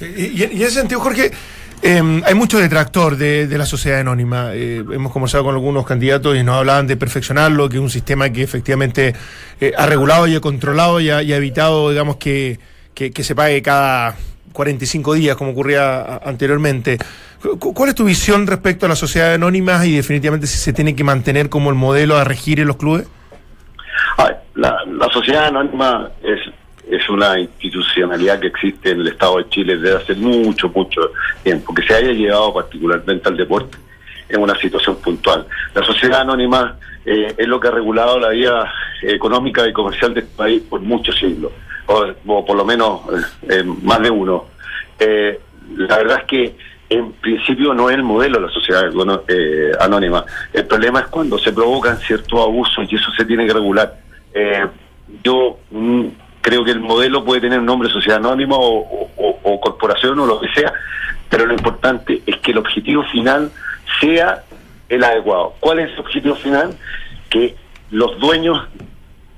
y, 0.00 0.38
y 0.38 0.42
en 0.44 0.52
ese 0.52 0.70
sentido, 0.70 1.00
Jorge, 1.00 1.30
Em, 1.82 2.22
hay 2.24 2.34
mucho 2.34 2.58
detractor 2.58 3.16
de, 3.16 3.46
la 3.56 3.66
sociedad 3.66 4.00
anónima. 4.00 4.50
Eh, 4.54 4.82
hemos 4.92 5.12
conversado 5.12 5.44
con 5.44 5.54
algunos 5.54 5.86
candidatos 5.86 6.36
y 6.36 6.42
nos 6.42 6.56
hablaban 6.56 6.86
de 6.86 6.96
perfeccionarlo, 6.96 7.68
que 7.68 7.76
es 7.76 7.82
un 7.82 7.90
sistema 7.90 8.30
que 8.30 8.42
efectivamente 8.42 9.14
eh, 9.60 9.72
ha 9.76 9.86
regulado 9.86 10.26
y 10.26 10.34
ha 10.34 10.40
controlado 10.40 11.00
y 11.00 11.10
ha, 11.10 11.20
evitado, 11.20 11.90
digamos, 11.90 12.16
que, 12.16 12.58
se 12.94 13.34
pague 13.34 13.60
cada 13.62 14.16
45 14.52 15.14
días, 15.14 15.36
como 15.36 15.50
ocurría 15.50 16.16
anteriormente. 16.24 16.98
¿Cuál 17.58 17.90
es 17.90 17.94
tu 17.94 18.04
visión 18.04 18.46
respecto 18.46 18.86
a 18.86 18.88
la 18.88 18.96
sociedad 18.96 19.34
anónima 19.34 19.84
y 19.86 19.92
definitivamente 19.92 20.46
si 20.46 20.58
se 20.58 20.72
tiene 20.72 20.96
que 20.96 21.04
mantener 21.04 21.48
como 21.50 21.68
el 21.70 21.76
modelo 21.76 22.16
a 22.16 22.24
regir 22.24 22.60
en 22.60 22.68
los 22.68 22.76
clubes? 22.76 23.06
la 24.54 25.08
sociedad 25.12 25.48
anónima 25.48 26.08
es 26.22 26.40
es 26.90 27.08
una 27.08 27.38
institucionalidad 27.38 28.38
que 28.38 28.46
existe 28.48 28.90
en 28.90 29.00
el 29.00 29.08
Estado 29.08 29.38
de 29.38 29.48
Chile 29.48 29.76
desde 29.76 29.96
hace 29.96 30.14
mucho, 30.14 30.68
mucho 30.68 31.00
tiempo, 31.42 31.74
que 31.74 31.82
se 31.82 31.94
haya 31.94 32.12
llegado 32.12 32.54
particularmente 32.54 33.28
al 33.28 33.36
deporte 33.36 33.78
en 34.28 34.40
una 34.40 34.56
situación 34.56 34.96
puntual. 34.96 35.46
La 35.74 35.84
sociedad 35.84 36.20
anónima 36.20 36.78
eh, 37.04 37.34
es 37.36 37.46
lo 37.46 37.58
que 37.60 37.68
ha 37.68 37.72
regulado 37.72 38.18
la 38.18 38.30
vida 38.30 38.72
económica 39.02 39.66
y 39.66 39.72
comercial 39.72 40.14
de 40.14 40.20
este 40.20 40.36
país 40.36 40.62
por 40.62 40.80
muchos 40.80 41.16
siglos, 41.16 41.52
o, 41.86 42.44
por 42.44 42.56
lo 42.56 42.64
menos 42.64 43.00
eh, 43.48 43.64
más 43.82 44.00
de 44.00 44.10
uno. 44.10 44.46
Eh, 44.98 45.40
la 45.76 45.98
verdad 45.98 46.18
es 46.20 46.24
que 46.24 46.56
en 46.88 47.12
principio 47.12 47.74
no 47.74 47.90
es 47.90 47.96
el 47.96 48.04
modelo 48.04 48.38
de 48.38 48.46
la 48.46 48.52
sociedad 48.52 48.84
anónima. 49.80 50.24
El 50.52 50.66
problema 50.66 51.00
es 51.00 51.06
cuando 51.06 51.36
se 51.36 51.52
provocan 51.52 51.98
ciertos 51.98 52.40
abusos 52.40 52.86
y 52.90 52.94
eso 52.94 53.10
se 53.16 53.24
tiene 53.24 53.44
que 53.44 53.52
regular. 53.52 53.92
yo 55.24 55.58
mm, 55.72 56.06
creo 56.46 56.62
que 56.62 56.70
el 56.70 56.78
modelo 56.78 57.24
puede 57.24 57.40
tener 57.40 57.58
un 57.58 57.66
nombre 57.66 57.90
sociedad 57.90 58.18
anónima 58.18 58.54
o, 58.56 59.60
corporación 59.60 60.16
o 60.20 60.26
lo 60.26 60.40
que 60.40 60.46
sea, 60.54 60.72
pero 61.28 61.44
lo 61.44 61.54
importante 61.54 62.22
es 62.24 62.36
que 62.36 62.52
el 62.52 62.58
objetivo 62.58 63.02
final 63.10 63.50
sea 64.00 64.44
el 64.88 65.02
adecuado. 65.02 65.54
¿Cuál 65.58 65.80
es 65.80 65.92
el 65.92 65.98
objetivo 65.98 66.36
final? 66.36 66.76
Que 67.28 67.56
los 67.90 68.16
dueños 68.20 68.64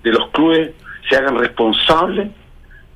de 0.03 0.13
los 0.13 0.29
clubes 0.33 0.73
se 1.09 1.17
hagan 1.17 1.39
responsables 1.39 2.29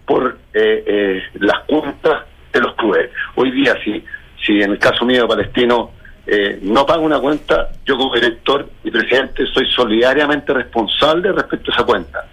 por 0.05 0.37
eh, 0.53 0.85
eh, 0.87 1.23
las 1.35 1.61
cuentas 1.61 2.25
de 2.53 2.61
los 2.61 2.75
clubes. 2.75 3.11
Hoy 3.37 3.51
día, 3.51 3.75
si, 3.83 4.05
si 4.45 4.61
en 4.61 4.73
el 4.73 4.79
caso 4.79 5.07
mío 5.07 5.27
Palestino 5.27 5.93
eh, 6.27 6.59
no 6.61 6.85
pago 6.85 7.03
una 7.03 7.19
cuenta, 7.19 7.71
yo 7.87 7.97
como 7.97 8.15
director 8.15 8.69
y 8.85 8.91
presidente 8.91 9.47
soy 9.55 9.71
solidariamente 9.71 10.53
responsable 10.53 11.33
respecto 11.33 11.71
a 11.71 11.75
esa 11.77 11.85
cuenta. 11.85 12.27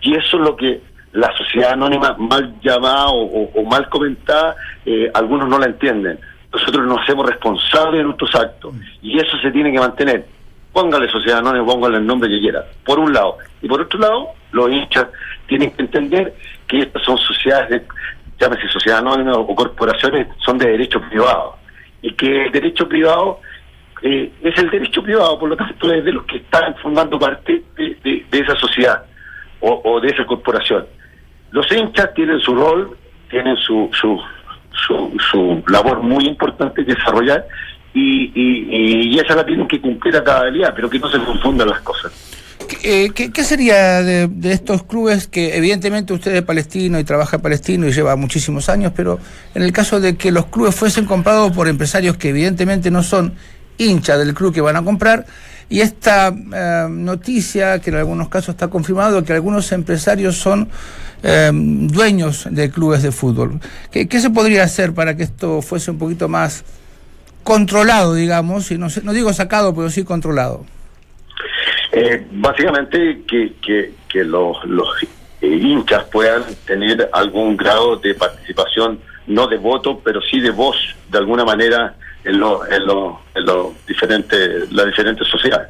Y 0.00 0.14
eso 0.14 0.38
es 0.38 0.42
lo 0.42 0.56
que 0.56 0.95
la 1.12 1.34
sociedad 1.36 1.72
anónima 1.72 2.14
mal 2.18 2.56
llamada 2.60 3.06
o, 3.08 3.64
mal 3.64 3.88
comentada, 3.88 4.56
eh, 4.84 5.10
algunos 5.14 5.48
no 5.48 5.58
la 5.58 5.66
entienden. 5.66 6.18
Nosotros 6.52 6.86
nos 6.86 7.02
hacemos 7.02 7.26
responsables 7.26 7.98
de 7.98 8.04
nuestros 8.04 8.34
actos 8.34 8.74
y 9.02 9.18
eso 9.18 9.36
se 9.38 9.50
tiene 9.50 9.72
que 9.72 9.78
mantener. 9.78 10.26
póngale 10.72 11.08
sociedad 11.10 11.38
anónima, 11.38 11.64
póngale 11.64 11.96
el 11.98 12.06
nombre 12.06 12.28
que 12.28 12.38
quiera, 12.38 12.64
por 12.84 12.98
un 12.98 13.12
lado. 13.12 13.38
Y 13.62 13.68
por 13.68 13.80
otro 13.80 13.98
lado, 13.98 14.28
los 14.52 14.70
hinchas 14.70 15.06
tienen 15.46 15.70
que 15.70 15.82
entender 15.82 16.34
que 16.68 16.80
estas 16.80 17.02
son 17.02 17.16
sociedades, 17.16 17.70
de, 17.70 17.82
llámese 18.38 18.68
sociedad 18.68 18.98
anónima 18.98 19.32
o 19.32 19.54
corporaciones, 19.54 20.28
son 20.44 20.58
de 20.58 20.68
derecho 20.68 21.00
privado. 21.00 21.56
Y 22.02 22.12
que 22.12 22.44
el 22.44 22.52
derecho 22.52 22.86
privado 22.86 23.40
eh, 24.02 24.30
es 24.42 24.58
el 24.58 24.70
derecho 24.70 25.02
privado, 25.02 25.38
por 25.38 25.48
lo 25.48 25.56
tanto 25.56 25.90
es 25.90 26.04
de 26.04 26.12
los 26.12 26.24
que 26.26 26.36
están 26.36 26.74
formando 26.76 27.18
parte 27.18 27.62
de, 27.74 28.24
esa 28.32 28.54
sociedad 28.56 29.02
o 29.60 29.98
de 30.00 30.08
esa 30.08 30.24
corporación. 30.26 30.86
Los 31.56 31.72
hinchas 31.72 32.12
tienen 32.14 32.38
su 32.40 32.54
rol, 32.54 32.98
tienen 33.30 33.56
su, 33.56 33.88
su, 33.98 34.20
su, 35.30 35.64
labor 35.68 36.02
muy 36.02 36.26
importante 36.26 36.84
que 36.84 36.92
desarrollar 36.92 37.46
y, 37.94 38.30
y, 38.34 39.14
y 39.14 39.18
esa 39.18 39.36
la 39.36 39.46
tienen 39.46 39.66
que 39.66 39.80
cumplir 39.80 40.14
a 40.18 40.22
cada 40.22 40.50
día, 40.50 40.74
pero 40.76 40.90
que 40.90 40.98
no 40.98 41.08
se 41.10 41.18
confundan 41.18 41.68
las 41.70 41.80
cosas. 41.80 42.12
¿Qué, 42.68 43.06
eh, 43.06 43.10
qué 43.14 43.42
sería 43.42 44.02
de, 44.02 44.28
de 44.28 44.52
estos 44.52 44.82
clubes 44.82 45.28
que 45.28 45.56
evidentemente 45.56 46.12
usted 46.12 46.34
es 46.34 46.42
palestino 46.42 46.98
y 46.98 47.04
trabaja 47.04 47.38
palestino 47.38 47.86
y 47.86 47.92
lleva 47.92 48.16
muchísimos 48.16 48.68
años, 48.68 48.92
pero 48.94 49.18
en 49.54 49.62
el 49.62 49.72
caso 49.72 49.98
de 49.98 50.18
que 50.18 50.32
los 50.32 50.44
clubes 50.48 50.74
fuesen 50.74 51.06
comprados 51.06 51.52
por 51.52 51.68
empresarios 51.68 52.18
que 52.18 52.28
evidentemente 52.28 52.90
no 52.90 53.02
son 53.02 53.32
hinchas 53.78 54.18
del 54.18 54.34
club 54.34 54.52
que 54.52 54.60
van 54.60 54.76
a 54.76 54.84
comprar, 54.84 55.24
y 55.68 55.80
esta 55.80 56.28
eh, 56.28 56.86
noticia, 56.88 57.80
que 57.80 57.90
en 57.90 57.96
algunos 57.96 58.28
casos 58.28 58.50
está 58.50 58.68
confirmado, 58.68 59.24
que 59.24 59.32
algunos 59.32 59.72
empresarios 59.72 60.36
son 60.36 60.68
eh, 61.22 61.50
dueños 61.52 62.46
de 62.50 62.70
clubes 62.70 63.02
de 63.02 63.10
fútbol. 63.10 63.60
¿Qué, 63.90 64.08
se 64.20 64.30
podría 64.30 64.62
hacer 64.62 64.94
para 64.94 65.16
que 65.16 65.24
esto 65.24 65.62
fuese 65.62 65.90
un 65.90 65.98
poquito 65.98 66.28
más 66.28 66.64
controlado, 67.42 68.14
digamos? 68.14 68.70
Y 68.70 68.78
no, 68.78 68.86
no 69.02 69.12
digo 69.12 69.32
sacado, 69.32 69.74
pero 69.74 69.90
sí 69.90 70.04
controlado. 70.04 70.64
Eh, 71.92 72.26
básicamente 72.30 73.22
que, 73.26 73.54
que, 74.08 74.24
los, 74.24 74.64
los 74.64 74.88
hinchas 75.40 76.04
puedan 76.04 76.42
tener 76.66 77.08
algún 77.12 77.56
grado 77.56 77.96
de 77.96 78.14
participación, 78.14 79.00
no 79.26 79.46
de 79.46 79.58
voto, 79.58 80.00
pero 80.04 80.20
sí 80.22 80.40
de 80.40 80.50
voz, 80.50 80.76
de 81.10 81.18
alguna 81.18 81.44
manera, 81.44 81.96
en 82.26 82.38
los 82.40 82.68
en 82.70 82.86
los 82.86 83.14
en 83.34 83.44
los 83.46 83.86
diferentes, 83.86 84.70
las 84.72 84.86
diferentes 84.86 85.26
sociedades. 85.28 85.68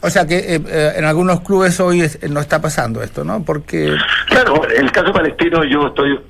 O 0.00 0.10
sea 0.10 0.26
que 0.26 0.36
eh, 0.38 0.60
eh, 0.68 0.92
en 0.96 1.04
algunos 1.04 1.40
clubes 1.40 1.80
hoy 1.80 2.02
es- 2.02 2.16
eh, 2.22 2.28
no 2.28 2.40
está 2.40 2.60
pasando 2.60 3.02
esto, 3.02 3.24
¿no? 3.24 3.42
Porque 3.42 3.96
Claro, 4.26 4.62
en 4.70 4.84
el 4.84 4.92
caso 4.92 5.12
palestino 5.12 5.64
yo 5.64 5.86
estoy 5.86 6.20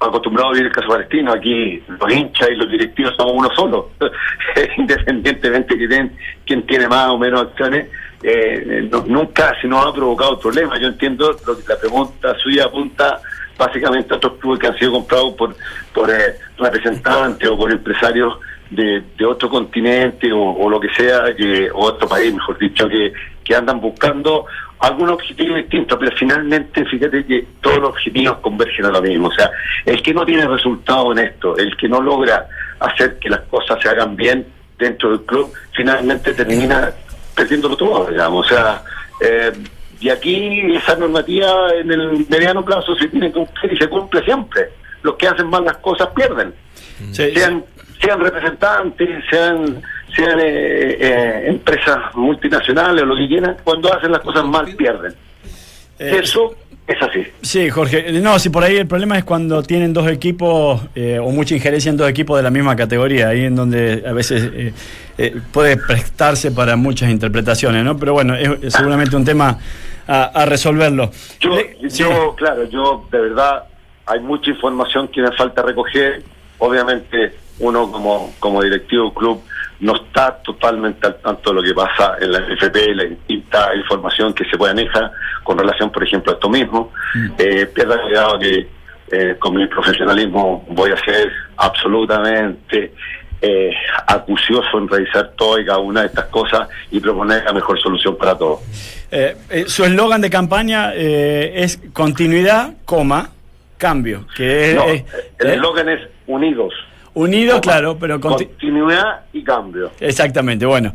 acostumbrado 0.00 0.48
a 0.48 0.52
vivir 0.52 0.66
el 0.68 0.72
caso 0.72 0.88
palestino. 0.88 1.32
Aquí 1.32 1.82
los 1.86 2.10
hinchas 2.12 2.48
y 2.50 2.54
los 2.56 2.70
directivos 2.70 3.14
somos 3.18 3.34
uno 3.36 3.50
solo. 3.54 3.90
Independientemente 4.78 5.76
que 5.76 5.86
den 5.86 6.16
quién 6.46 6.66
tiene 6.66 6.88
más 6.88 7.08
o 7.10 7.18
menos 7.18 7.42
acciones, 7.42 7.88
eh, 8.22 8.88
no- 8.90 9.04
nunca 9.06 9.54
se 9.60 9.68
nos 9.68 9.84
ha 9.86 9.92
provocado 9.92 10.38
problemas. 10.40 10.80
Yo 10.80 10.88
entiendo 10.88 11.36
lo 11.46 11.58
que 11.58 11.64
la 11.68 11.78
pregunta 11.78 12.34
suya 12.38 12.64
apunta 12.64 13.20
básicamente 13.60 14.14
otros 14.14 14.38
clubes 14.38 14.58
que 14.58 14.66
han 14.68 14.78
sido 14.78 14.92
comprados 14.92 15.34
por, 15.34 15.54
por 15.92 16.10
eh, 16.10 16.36
representantes 16.58 17.48
o 17.48 17.56
por 17.58 17.70
empresarios 17.70 18.38
de, 18.70 19.04
otro 19.26 19.50
continente 19.50 20.32
o, 20.32 20.40
o 20.40 20.70
lo 20.70 20.80
que 20.80 20.88
sea, 20.94 21.34
que, 21.36 21.70
o 21.70 21.80
otro 21.80 22.08
país, 22.08 22.32
mejor 22.32 22.58
dicho, 22.58 22.88
que, 22.88 23.12
que 23.44 23.54
andan 23.54 23.80
buscando 23.80 24.46
algún 24.78 25.10
objetivo 25.10 25.56
distinto, 25.56 25.98
pero 25.98 26.16
finalmente 26.16 26.86
fíjate 26.86 27.26
que 27.26 27.46
todos 27.60 27.78
los 27.78 27.90
objetivos 27.90 28.38
convergen 28.38 28.86
a 28.86 28.90
lo 28.90 29.02
mismo. 29.02 29.28
O 29.28 29.32
sea, 29.32 29.50
el 29.84 30.02
que 30.02 30.14
no 30.14 30.24
tiene 30.24 30.46
resultado 30.46 31.12
en 31.12 31.18
esto, 31.18 31.56
el 31.58 31.76
que 31.76 31.88
no 31.88 32.00
logra 32.00 32.46
hacer 32.78 33.18
que 33.18 33.28
las 33.28 33.40
cosas 33.40 33.78
se 33.82 33.90
hagan 33.90 34.16
bien 34.16 34.46
dentro 34.78 35.10
del 35.10 35.20
club, 35.26 35.52
finalmente 35.72 36.32
termina 36.32 36.90
perdiéndolo 37.34 37.76
todo, 37.76 38.06
digamos. 38.10 38.46
O 38.46 38.48
sea, 38.48 38.82
eh, 39.20 39.52
y 40.00 40.08
aquí 40.08 40.74
esa 40.76 40.96
normativa 40.96 41.48
en 41.80 41.90
el 41.92 42.26
mediano 42.28 42.64
plazo 42.64 42.94
se 42.96 43.08
tiene 43.08 43.28
que 43.28 43.34
cumplir 43.34 43.72
y 43.74 43.76
se 43.76 43.88
cumple 43.88 44.22
siempre. 44.24 44.70
Los 45.02 45.16
que 45.16 45.28
hacen 45.28 45.48
mal 45.48 45.64
las 45.64 45.76
cosas 45.78 46.08
pierden 46.14 46.52
Sí, 47.12 47.30
sean 47.34 47.64
sean 48.02 48.20
representantes, 48.20 49.08
sean 49.30 49.82
sean 50.14 50.38
eh, 50.40 50.96
eh, 51.00 51.44
empresas 51.48 51.98
multinacionales 52.14 53.02
o 53.02 53.06
lo 53.06 53.16
que 53.16 53.28
quieran, 53.28 53.56
cuando 53.62 53.92
hacen 53.94 54.10
las 54.12 54.20
cosas 54.20 54.44
mal 54.44 54.66
pierden. 54.74 55.12
eh, 55.98 56.20
Eso 56.22 56.54
es 56.86 57.00
así. 57.00 57.24
Sí, 57.42 57.70
Jorge. 57.70 58.10
No, 58.20 58.38
si 58.38 58.50
por 58.50 58.64
ahí 58.64 58.76
el 58.76 58.86
problema 58.86 59.16
es 59.16 59.24
cuando 59.24 59.62
tienen 59.62 59.92
dos 59.92 60.08
equipos 60.08 60.82
eh, 60.94 61.18
o 61.22 61.30
mucha 61.30 61.54
injerencia 61.54 61.88
en 61.90 61.96
dos 61.96 62.08
equipos 62.10 62.36
de 62.36 62.42
la 62.42 62.50
misma 62.50 62.74
categoría, 62.74 63.28
ahí 63.28 63.44
en 63.44 63.54
donde 63.54 64.02
a 64.06 64.12
veces 64.12 64.50
eh, 64.52 64.72
eh, 65.16 65.36
puede 65.52 65.76
prestarse 65.76 66.50
para 66.50 66.76
muchas 66.76 67.10
interpretaciones, 67.10 67.84
¿no? 67.84 67.96
Pero 67.96 68.12
bueno, 68.14 68.34
es, 68.34 68.50
es 68.62 68.72
seguramente 68.74 69.14
un 69.14 69.24
tema 69.24 69.58
a, 70.10 70.24
a 70.24 70.44
resolverlo. 70.46 71.10
Yo, 71.40 71.54
Le- 71.54 71.88
sí. 71.90 72.02
yo, 72.02 72.34
claro, 72.36 72.64
yo 72.64 73.06
de 73.10 73.20
verdad 73.20 73.64
hay 74.06 74.20
mucha 74.20 74.50
información 74.50 75.08
que 75.08 75.22
me 75.22 75.32
falta 75.32 75.62
recoger. 75.62 76.22
Obviamente 76.58 77.34
uno 77.60 77.90
como, 77.92 78.34
como 78.38 78.62
directivo 78.62 79.04
del 79.04 79.12
club 79.14 79.42
no 79.80 79.96
está 79.96 80.36
totalmente 80.42 81.06
al 81.06 81.16
tanto 81.20 81.50
de 81.50 81.56
lo 81.56 81.62
que 81.62 81.72
pasa 81.74 82.16
en 82.20 82.32
la 82.32 82.40
NFP, 82.40 82.76
la 82.94 83.04
distinta 83.04 83.74
información 83.74 84.34
que 84.34 84.44
se 84.44 84.58
puede 84.58 84.74
manejar 84.74 85.10
con 85.42 85.56
relación, 85.56 85.90
por 85.90 86.02
ejemplo, 86.04 86.32
a 86.32 86.34
esto 86.34 86.48
mismo. 86.50 86.92
Eh, 87.38 87.66
pierda 87.66 88.00
cuidado 88.02 88.38
que 88.38 88.68
eh, 89.12 89.36
con 89.38 89.54
mi 89.56 89.66
profesionalismo 89.68 90.64
voy 90.70 90.90
a 90.92 90.96
ser 91.04 91.30
absolutamente 91.56 92.92
eh, 93.42 93.70
acucioso 94.06 94.78
en 94.78 94.88
revisar 94.88 95.30
toda 95.36 95.60
y 95.60 95.64
cada 95.64 95.78
una 95.78 96.00
de 96.02 96.06
estas 96.08 96.26
cosas 96.26 96.68
y 96.90 97.00
proponer 97.00 97.42
la 97.44 97.52
mejor 97.52 97.80
solución 97.80 98.16
para 98.16 98.36
todos. 98.36 98.60
Eh, 99.10 99.36
eh, 99.50 99.64
su 99.66 99.84
eslogan 99.84 100.20
de 100.20 100.30
campaña 100.30 100.92
es 100.94 101.80
continuidad, 101.92 102.74
coma, 102.84 103.30
cambio. 103.78 104.26
Que 104.36 104.70
es, 104.70 104.76
No, 104.76 104.88
eh, 104.88 105.04
el 105.38 105.50
eslogan 105.50 105.88
es 105.88 106.00
unidos. 106.26 106.74
unido, 107.14 107.52
Coma, 107.52 107.60
claro, 107.62 107.96
pero 107.98 108.20
conti- 108.20 108.46
continuidad 108.46 109.20
y 109.32 109.42
cambio. 109.42 109.90
Exactamente, 110.00 110.66
bueno. 110.66 110.92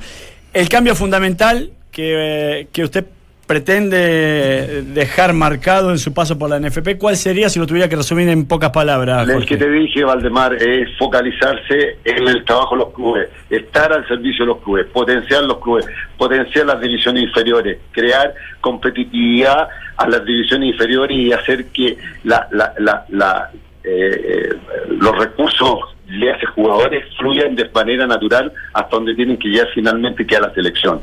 El 0.53 0.69
cambio 0.69 0.95
fundamental 0.95 1.71
que, 1.91 2.67
que 2.71 2.83
usted 2.83 3.05
pretende 3.47 4.81
dejar 4.83 5.33
marcado 5.33 5.91
en 5.91 5.99
su 5.99 6.13
paso 6.13 6.37
por 6.37 6.49
la 6.49 6.59
NFP, 6.59 6.97
¿cuál 6.97 7.15
sería 7.15 7.49
si 7.49 7.59
lo 7.59 7.67
tuviera 7.67 7.87
que 7.87 7.95
resumir 7.95 8.27
en 8.29 8.47
pocas 8.47 8.71
palabras? 8.71 9.27
El 9.29 9.45
que 9.45 9.57
te 9.57 9.69
dije, 9.69 10.03
Valdemar, 10.03 10.55
es 10.55 10.89
focalizarse 10.97 11.97
en 12.03 12.27
el 12.27 12.43
trabajo 12.43 12.75
de 12.75 12.83
los 12.83 12.93
clubes, 12.93 13.29
estar 13.49 13.93
al 13.93 14.07
servicio 14.07 14.45
de 14.45 14.47
los 14.47 14.63
clubes, 14.63 14.87
potenciar 14.87 15.43
los 15.43 15.59
clubes, 15.59 15.85
potenciar 16.17 16.65
las 16.65 16.81
divisiones 16.81 17.23
inferiores, 17.23 17.77
crear 17.91 18.33
competitividad 18.61 19.67
a 19.97 20.07
las 20.07 20.25
divisiones 20.25 20.71
inferiores 20.71 21.17
y 21.17 21.31
hacer 21.31 21.65
que 21.67 21.97
la, 22.23 22.47
la, 22.51 22.73
la, 22.79 23.05
la, 23.09 23.51
eh, 23.83 24.49
eh, 24.49 24.49
los 24.89 25.15
recursos 25.17 25.79
de 26.07 26.31
esos 26.31 26.49
jugadores 26.51 27.05
fluyan 27.17 27.55
de 27.55 27.69
manera 27.69 28.07
natural 28.07 28.51
hasta 28.73 28.95
donde 28.95 29.15
tienen 29.15 29.37
que 29.37 29.49
llegar 29.49 29.67
finalmente, 29.73 30.25
que 30.25 30.35
a 30.35 30.41
la 30.41 30.53
selección. 30.53 31.01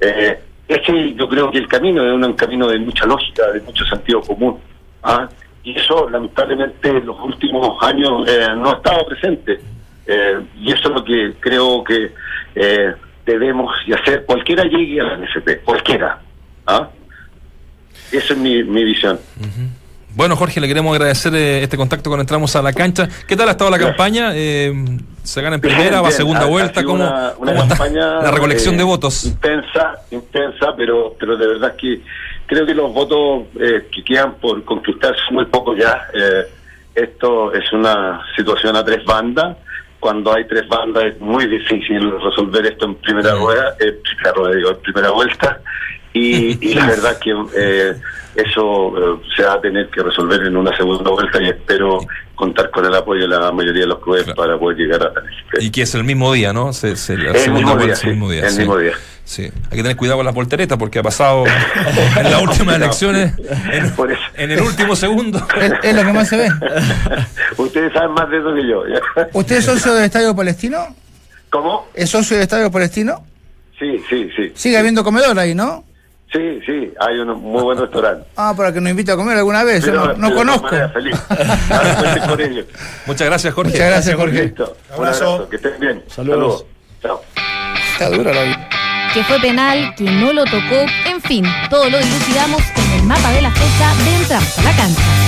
Eh, 0.00 0.38
ese 0.68 1.14
yo 1.14 1.28
creo 1.28 1.50
que 1.50 1.58
el 1.58 1.66
camino 1.66 2.04
es 2.04 2.12
un 2.12 2.34
camino 2.34 2.68
de 2.68 2.78
mucha 2.78 3.06
lógica, 3.06 3.50
de 3.52 3.60
mucho 3.62 3.84
sentido 3.86 4.20
común. 4.20 4.58
¿ah? 5.02 5.28
Y 5.64 5.76
eso 5.76 6.08
lamentablemente 6.10 6.90
en 6.90 7.06
los 7.06 7.18
últimos 7.20 7.82
años 7.82 8.28
eh, 8.28 8.46
no 8.56 8.70
ha 8.70 8.74
estado 8.74 9.06
presente. 9.06 9.58
Eh, 10.06 10.40
y 10.60 10.72
eso 10.72 10.88
es 10.88 10.94
lo 10.94 11.04
que 11.04 11.34
creo 11.40 11.82
que 11.84 12.12
eh, 12.54 12.94
debemos 13.24 13.74
de 13.86 13.94
hacer. 13.94 14.24
Cualquiera 14.24 14.64
llegue 14.64 15.00
a 15.00 15.04
la 15.04 15.16
NFP, 15.16 15.64
cualquiera. 15.64 16.20
¿ah? 16.66 16.88
Esa 18.12 18.34
es 18.34 18.38
mi, 18.38 18.62
mi 18.62 18.84
visión. 18.84 19.18
Bueno, 20.14 20.36
Jorge, 20.36 20.60
le 20.60 20.68
queremos 20.68 20.92
agradecer 20.92 21.34
eh, 21.34 21.62
este 21.62 21.76
contacto 21.76 22.10
cuando 22.10 22.22
entramos 22.22 22.54
a 22.56 22.62
la 22.62 22.72
cancha. 22.72 23.08
¿Qué 23.26 23.36
tal 23.36 23.48
ha 23.48 23.52
estado 23.52 23.70
la 23.70 23.78
campaña? 23.78 24.30
Eh, 24.34 24.72
¿Se 25.22 25.42
gana 25.42 25.56
en 25.56 25.60
primera, 25.60 26.00
va 26.00 26.08
a 26.08 26.10
segunda 26.10 26.46
vuelta? 26.46 26.82
¿Cómo, 26.82 27.04
una, 27.04 27.34
una 27.38 27.52
cómo 27.52 27.62
está 27.64 27.76
campaña, 27.76 28.22
la 28.22 28.30
recolección 28.30 28.74
eh, 28.74 28.78
de 28.78 28.84
votos? 28.84 29.24
Intensa, 29.24 29.96
intensa, 30.10 30.74
pero 30.76 31.14
pero 31.20 31.36
de 31.36 31.46
verdad 31.46 31.76
que 31.76 32.00
creo 32.46 32.64
que 32.64 32.74
los 32.74 32.92
votos 32.92 33.46
eh, 33.60 33.88
que 33.94 34.02
quedan 34.02 34.34
por 34.36 34.64
conquistar 34.64 35.14
son 35.26 35.34
muy 35.34 35.44
pocos 35.44 35.78
ya. 35.78 36.08
Eh, 36.14 36.46
esto 36.94 37.52
es 37.52 37.70
una 37.72 38.22
situación 38.34 38.74
a 38.74 38.84
tres 38.84 39.04
bandas. 39.04 39.56
Cuando 40.00 40.34
hay 40.34 40.46
tres 40.46 40.66
bandas 40.68 41.04
es 41.04 41.20
muy 41.20 41.46
difícil 41.46 42.10
resolver 42.20 42.64
esto 42.66 42.86
en 42.86 42.94
primera 42.96 43.34
rueda, 43.34 43.74
eh, 43.80 43.98
primera 44.02 44.32
rueda, 44.32 44.56
digo, 44.56 44.70
en 44.70 44.80
primera 44.80 45.10
vuelta. 45.10 45.60
Y, 46.18 46.58
y 46.60 46.74
la 46.74 46.86
verdad 46.88 47.18
que 47.18 47.30
eh, 47.56 47.94
eso 48.34 48.92
eh, 49.16 49.20
se 49.36 49.42
va 49.42 49.54
a 49.54 49.60
tener 49.60 49.88
que 49.90 50.02
resolver 50.02 50.40
en 50.42 50.56
una 50.56 50.76
segunda 50.76 51.10
vuelta 51.10 51.42
y 51.42 51.48
espero 51.48 51.98
contar 52.34 52.70
con 52.70 52.84
el 52.86 52.94
apoyo 52.94 53.22
de 53.22 53.28
la 53.28 53.50
mayoría 53.52 53.82
de 53.82 53.88
los 53.88 53.98
clubes 54.00 54.22
Claro. 54.24 54.36
para 54.36 54.58
poder 54.58 54.78
llegar 54.78 55.02
a. 55.02 55.12
Y 55.60 55.70
que 55.70 55.82
es 55.82 55.94
el 55.94 56.04
mismo 56.04 56.32
día, 56.32 56.52
¿no? 56.52 56.72
Se, 56.72 56.96
se- 56.96 57.16
la 57.16 57.32
El 57.32 57.50
mismo 57.52 57.76
día, 57.76 57.92
es 57.92 58.04
el 58.04 58.10
mismo 58.10 58.28
sí, 58.28 58.34
día. 58.36 58.44
el 58.44 58.50
sí. 58.50 58.58
mismo 58.60 58.76
día. 58.78 58.92
Sí. 59.24 59.42
Hay 59.42 59.76
que 59.76 59.82
tener 59.82 59.96
cuidado 59.96 60.18
con 60.18 60.24
las 60.26 60.34
volteretas 60.34 60.78
porque 60.78 61.00
ha 61.00 61.02
pasado 61.02 61.44
en 62.16 62.24
las 62.30 62.40
últimas 62.42 62.76
elecciones, 62.76 63.34
en, 63.72 63.90
Por 63.94 64.10
eso. 64.10 64.22
en 64.34 64.50
el 64.52 64.60
último 64.62 64.96
segundo. 64.96 65.38
es, 65.60 65.72
es 65.82 65.94
lo 65.94 66.02
que 66.04 66.12
más 66.12 66.28
se 66.28 66.36
ve. 66.38 66.48
Ustedes 67.56 67.92
saben 67.92 68.12
más 68.12 68.30
de 68.30 68.38
eso 68.38 68.54
que 68.54 68.66
yo. 68.66 68.82
¿Usted 69.34 69.56
es 69.56 69.64
socio 69.64 69.94
del 69.94 70.04
Estadio 70.04 70.34
Palestino? 70.34 70.78
¿Cómo? 71.50 71.88
¿Es 71.94 72.08
socio 72.10 72.36
del 72.36 72.44
Estadio 72.44 72.70
Palestino? 72.70 73.24
Sí, 73.78 74.02
sí, 74.08 74.28
sí. 74.36 74.52
Sigue 74.54 74.78
habiendo 74.78 75.02
comedor 75.04 75.38
ahí, 75.38 75.54
¿no? 75.54 75.84
Sí, 76.30 76.60
sí, 76.66 76.92
hay 77.00 77.18
un 77.20 77.40
muy 77.40 77.62
buen 77.62 77.78
restaurante. 77.78 78.26
Ah, 78.36 78.54
para 78.56 78.72
que 78.72 78.80
nos 78.80 78.90
invite 78.90 79.12
a 79.12 79.16
comer 79.16 79.36
alguna 79.38 79.64
vez. 79.64 79.84
Yo 79.84 80.14
no, 80.14 80.34
conozco. 80.34 80.64
manera 80.66 80.88
feliz. 80.90 81.16
Ahora 81.70 81.96
cuente 81.96 82.20
con 82.28 82.40
ellos. 82.40 82.66
Muchas 83.06 83.26
gracias, 83.28 83.54
Jorge. 83.54 83.72
Muchas 83.72 83.88
gracias, 83.88 84.16
Jorge. 84.16 84.42
Listo. 84.44 84.76
Un 84.90 84.94
Abrazo. 84.94 85.24
abrazo. 85.24 85.48
Que 85.48 85.56
estén 85.56 85.80
bien. 85.80 86.04
Saludos. 86.08 86.64
Chao. 87.02 87.20
Está 87.92 88.10
dura 88.10 88.32
la 88.32 88.42
vida. 88.42 88.68
Que 89.14 89.24
fue 89.24 89.40
penal, 89.40 89.94
que 89.96 90.04
no 90.04 90.32
lo 90.32 90.44
tocó. 90.44 90.84
En 91.06 91.20
fin, 91.22 91.44
todo 91.70 91.88
lo 91.88 91.98
dilucidamos 91.98 92.62
en 92.76 93.00
el 93.00 93.02
mapa 93.04 93.32
de 93.32 93.42
la 93.42 93.50
fecha 93.50 93.94
de 94.04 94.16
Entramos 94.16 94.58
a 94.58 94.62
la 94.62 94.72
cancha. 94.76 95.27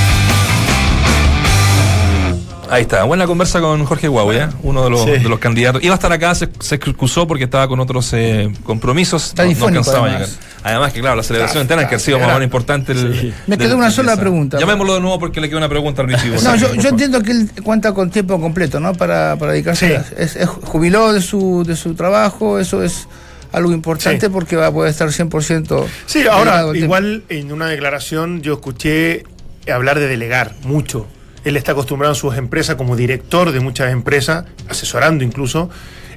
Ahí 2.70 2.82
está, 2.82 3.02
buena 3.04 3.26
conversa 3.26 3.60
con 3.60 3.84
Jorge 3.84 4.08
Huawei, 4.08 4.38
¿eh? 4.38 4.48
uno 4.62 4.84
de 4.84 4.90
los, 4.90 5.04
Sí. 5.04 5.10
de 5.10 5.28
los 5.28 5.38
candidatos. 5.40 5.82
Iba 5.82 5.94
a 5.94 5.96
estar 5.96 6.12
acá, 6.12 6.34
se, 6.34 6.48
se 6.60 6.76
excusó 6.76 7.26
porque 7.26 7.44
estaba 7.44 7.66
con 7.66 7.80
otros 7.80 8.12
eh, 8.12 8.52
compromisos. 8.62 9.26
Está 9.28 9.44
no, 9.44 9.52
no 9.58 9.66
alcanzaba 9.66 9.98
a 10.06 10.10
además. 10.10 10.28
llegar. 10.30 10.50
Además 10.62 10.92
que, 10.92 11.00
claro, 11.00 11.16
la 11.16 11.22
celebración 11.22 11.62
interna 11.62 11.88
que 11.88 11.94
ha 11.96 11.98
sido 11.98 12.18
más 12.18 12.26
o 12.28 12.32
menos 12.32 12.44
importante. 12.44 12.92
El, 12.92 13.34
Me 13.46 13.58
quedó 13.58 13.76
una 13.76 13.90
sola 13.90 14.12
esa. 14.12 14.20
pregunta. 14.20 14.58
Llamémoslo 14.58 14.94
de 14.94 15.00
nuevo 15.00 15.18
porque 15.18 15.40
le 15.40 15.48
queda 15.48 15.58
una 15.58 15.68
pregunta 15.68 16.02
al. 16.02 16.08
No, 16.10 16.56
yo, 16.56 16.74
yo 16.74 16.88
entiendo 16.90 17.22
que 17.22 17.32
él 17.32 17.50
cuenta 17.62 17.92
con 17.92 18.10
tiempo 18.10 18.40
completo, 18.40 18.78
¿no? 18.78 18.92
Para, 18.94 19.36
para 19.36 19.52
dedicarse 19.52 19.88
Sí. 19.88 19.94
a 19.94 20.22
es, 20.22 20.36
es 20.36 20.46
jubiló 20.48 21.12
de 21.12 21.22
su, 21.22 21.64
de 21.66 21.74
su 21.76 21.94
trabajo, 21.94 22.58
eso 22.58 22.82
es 22.84 23.08
algo 23.52 23.72
importante 23.72 24.26
Sí. 24.26 24.32
porque 24.32 24.54
va 24.54 24.68
a 24.68 24.72
poder 24.72 24.90
estar 24.92 25.08
100%. 25.08 25.86
Sí, 26.06 26.24
ahora, 26.30 26.60
tiempo. 26.60 26.74
igual 26.76 27.24
en 27.30 27.50
una 27.52 27.66
declaración 27.66 28.42
yo 28.42 28.52
escuché 28.54 29.24
hablar 29.72 29.98
de 29.98 30.06
delegar 30.06 30.54
mucho. 30.62 31.06
Él 31.44 31.56
está 31.56 31.72
acostumbrado 31.72 32.12
en 32.14 32.20
sus 32.20 32.36
empresas 32.36 32.76
como 32.76 32.96
director 32.96 33.52
de 33.52 33.60
muchas 33.60 33.92
empresas, 33.92 34.44
asesorando 34.68 35.24
incluso, 35.24 35.70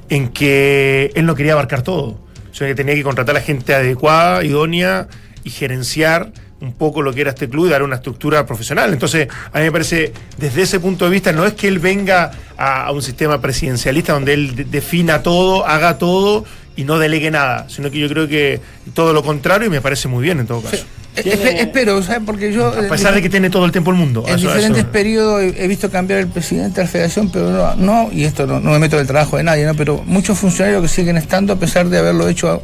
en 0.08 0.28
que 0.28 1.10
él 1.14 1.24
no 1.26 1.34
quería 1.34 1.52
abarcar 1.52 1.82
todo. 1.82 2.20
O 2.50 2.54
sea, 2.56 2.68
que 2.68 2.74
tenía 2.74 2.94
que 2.94 3.02
contratar 3.02 3.34
a 3.36 3.38
la 3.40 3.44
gente 3.44 3.74
adecuada, 3.74 4.44
idónea 4.44 5.08
y 5.42 5.50
gerenciar 5.50 6.30
un 6.60 6.72
poco 6.72 7.02
lo 7.02 7.12
que 7.12 7.20
era 7.22 7.30
este 7.30 7.48
club 7.48 7.66
y 7.66 7.70
dar 7.70 7.82
una 7.82 7.96
estructura 7.96 8.46
profesional. 8.46 8.92
Entonces, 8.92 9.28
a 9.52 9.58
mí 9.58 9.64
me 9.64 9.72
parece, 9.72 10.12
desde 10.38 10.62
ese 10.62 10.80
punto 10.80 11.04
de 11.04 11.10
vista, 11.10 11.32
no 11.32 11.44
es 11.44 11.52
que 11.54 11.68
él 11.68 11.78
venga 11.78 12.30
a, 12.56 12.90
un 12.92 13.02
sistema 13.02 13.40
presidencialista 13.40 14.12
donde 14.12 14.32
él 14.34 14.54
de- 14.54 14.64
defina 14.64 15.22
todo, 15.22 15.66
haga 15.66 15.98
todo 15.98 16.44
y 16.76 16.84
no 16.84 16.98
delegue 16.98 17.30
nada, 17.30 17.66
sino 17.68 17.90
que 17.90 17.98
yo 17.98 18.08
creo 18.08 18.28
que 18.28 18.60
todo 18.94 19.12
lo 19.12 19.22
contrario 19.22 19.66
y 19.66 19.70
me 19.70 19.80
parece 19.80 20.08
muy 20.08 20.22
bien 20.22 20.40
en 20.40 20.46
todo 20.46 20.62
caso. 20.62 20.84
Espe- 21.16 21.60
espero, 21.60 22.02
¿sabes? 22.02 22.22
Porque 22.26 22.52
yo. 22.52 22.68
A 22.68 22.88
pesar 22.88 23.14
de 23.14 23.22
que 23.22 23.28
tiene 23.28 23.50
todo 23.50 23.64
el 23.64 23.72
tiempo 23.72 23.90
el 23.90 23.96
mundo. 23.96 24.24
En 24.26 24.34
Eso- 24.36 24.46
diferentes 24.48 24.82
eso- 24.84 24.92
periodos 24.92 25.42
he, 25.42 25.64
he 25.64 25.68
visto 25.68 25.90
cambiar 25.90 26.20
el 26.20 26.28
presidente 26.28 26.80
de 26.80 26.86
la 26.86 26.90
federación, 26.90 27.30
pero 27.30 27.50
no, 27.50 27.74
no 27.76 28.10
y 28.12 28.24
esto 28.24 28.46
no, 28.46 28.60
no 28.60 28.70
me 28.70 28.78
meto 28.78 28.96
en 28.96 29.02
el 29.02 29.06
trabajo 29.06 29.36
de 29.36 29.42
nadie, 29.44 29.64
¿no? 29.66 29.74
pero 29.74 30.02
muchos 30.06 30.38
funcionarios 30.38 30.82
que 30.82 30.88
siguen 30.88 31.16
estando 31.16 31.52
a 31.52 31.56
pesar 31.56 31.88
de 31.88 31.98
haberlo 31.98 32.28
hecho 32.28 32.62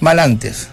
mal 0.00 0.18
antes. 0.18 0.68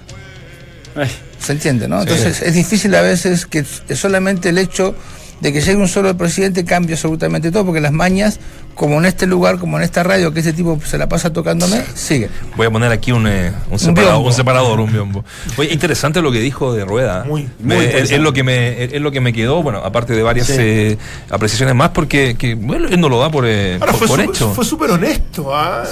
Ay, 0.96 1.10
¿Se 1.40 1.52
entiende, 1.54 1.88
no? 1.88 2.02
Entonces 2.02 2.42
es 2.42 2.54
difícil 2.54 2.94
a 2.96 3.02
veces 3.02 3.46
que 3.46 3.66
solamente 3.96 4.50
el 4.50 4.58
hecho 4.58 4.96
de 5.44 5.52
que 5.54 5.60
llegue 5.62 5.76
un 5.76 5.88
solo 5.90 6.16
presidente 6.18 6.64
cambie 6.66 6.94
absolutamente 6.96 7.52
todo, 7.52 7.66
porque 7.66 7.82
las 7.82 7.92
mañas, 7.92 8.40
como 8.76 8.98
en 8.98 9.06
este 9.06 9.28
lugar, 9.28 9.60
como 9.60 9.78
en 9.78 9.84
esta 9.84 10.02
radio, 10.02 10.34
que 10.34 10.40
este 10.40 10.54
tipo 10.54 10.80
se 10.86 10.98
la 10.98 11.08
pasa 11.10 11.32
tocándome, 11.34 11.84
siguen. 11.94 12.30
Voy 12.56 12.66
a 12.68 12.72
poner 12.72 12.92
aquí 12.94 13.12
un, 13.12 13.28
eh, 13.28 13.52
un, 13.70 13.78
separador, 13.78 14.14
biombo. 14.14 14.28
un 14.30 14.34
separador, 14.34 14.80
un 14.80 14.92
biombo. 14.92 15.26
Oye, 15.58 15.74
interesante 15.74 16.22
lo 16.22 16.32
que 16.32 16.40
dijo 16.40 16.74
de 16.74 16.86
Rueda. 16.86 17.26
Muy, 17.26 17.50
Me- 17.60 17.76
muy 17.76 17.86
es, 17.86 18.12
lo 18.20 18.32
que 18.34 18.42
me, 18.44 18.84
es 18.86 19.02
lo 19.02 19.12
que 19.12 19.20
me 19.20 19.34
quedó, 19.34 19.62
bueno, 19.62 19.80
aparte 19.80 20.14
de 20.14 20.24
varias 20.24 20.48
Sí. 20.48 20.54
eh, 20.58 20.98
apreciaciones 21.30 21.76
más, 21.76 21.90
porque 21.90 22.36
que, 22.38 22.56
bueno, 22.56 22.88
él 22.88 23.00
no 23.02 23.10
lo 23.10 23.20
da 23.20 23.30
por, 23.30 23.46
eh, 23.46 23.78
Ahora, 23.82 23.92
por, 23.92 24.00
fue, 24.00 24.08
por 24.08 24.26
su- 24.26 24.32
hecho. 24.32 24.54
fue 24.54 24.64
súper 24.66 24.92
honesto. 24.92 25.54
¿ah? 25.54 25.84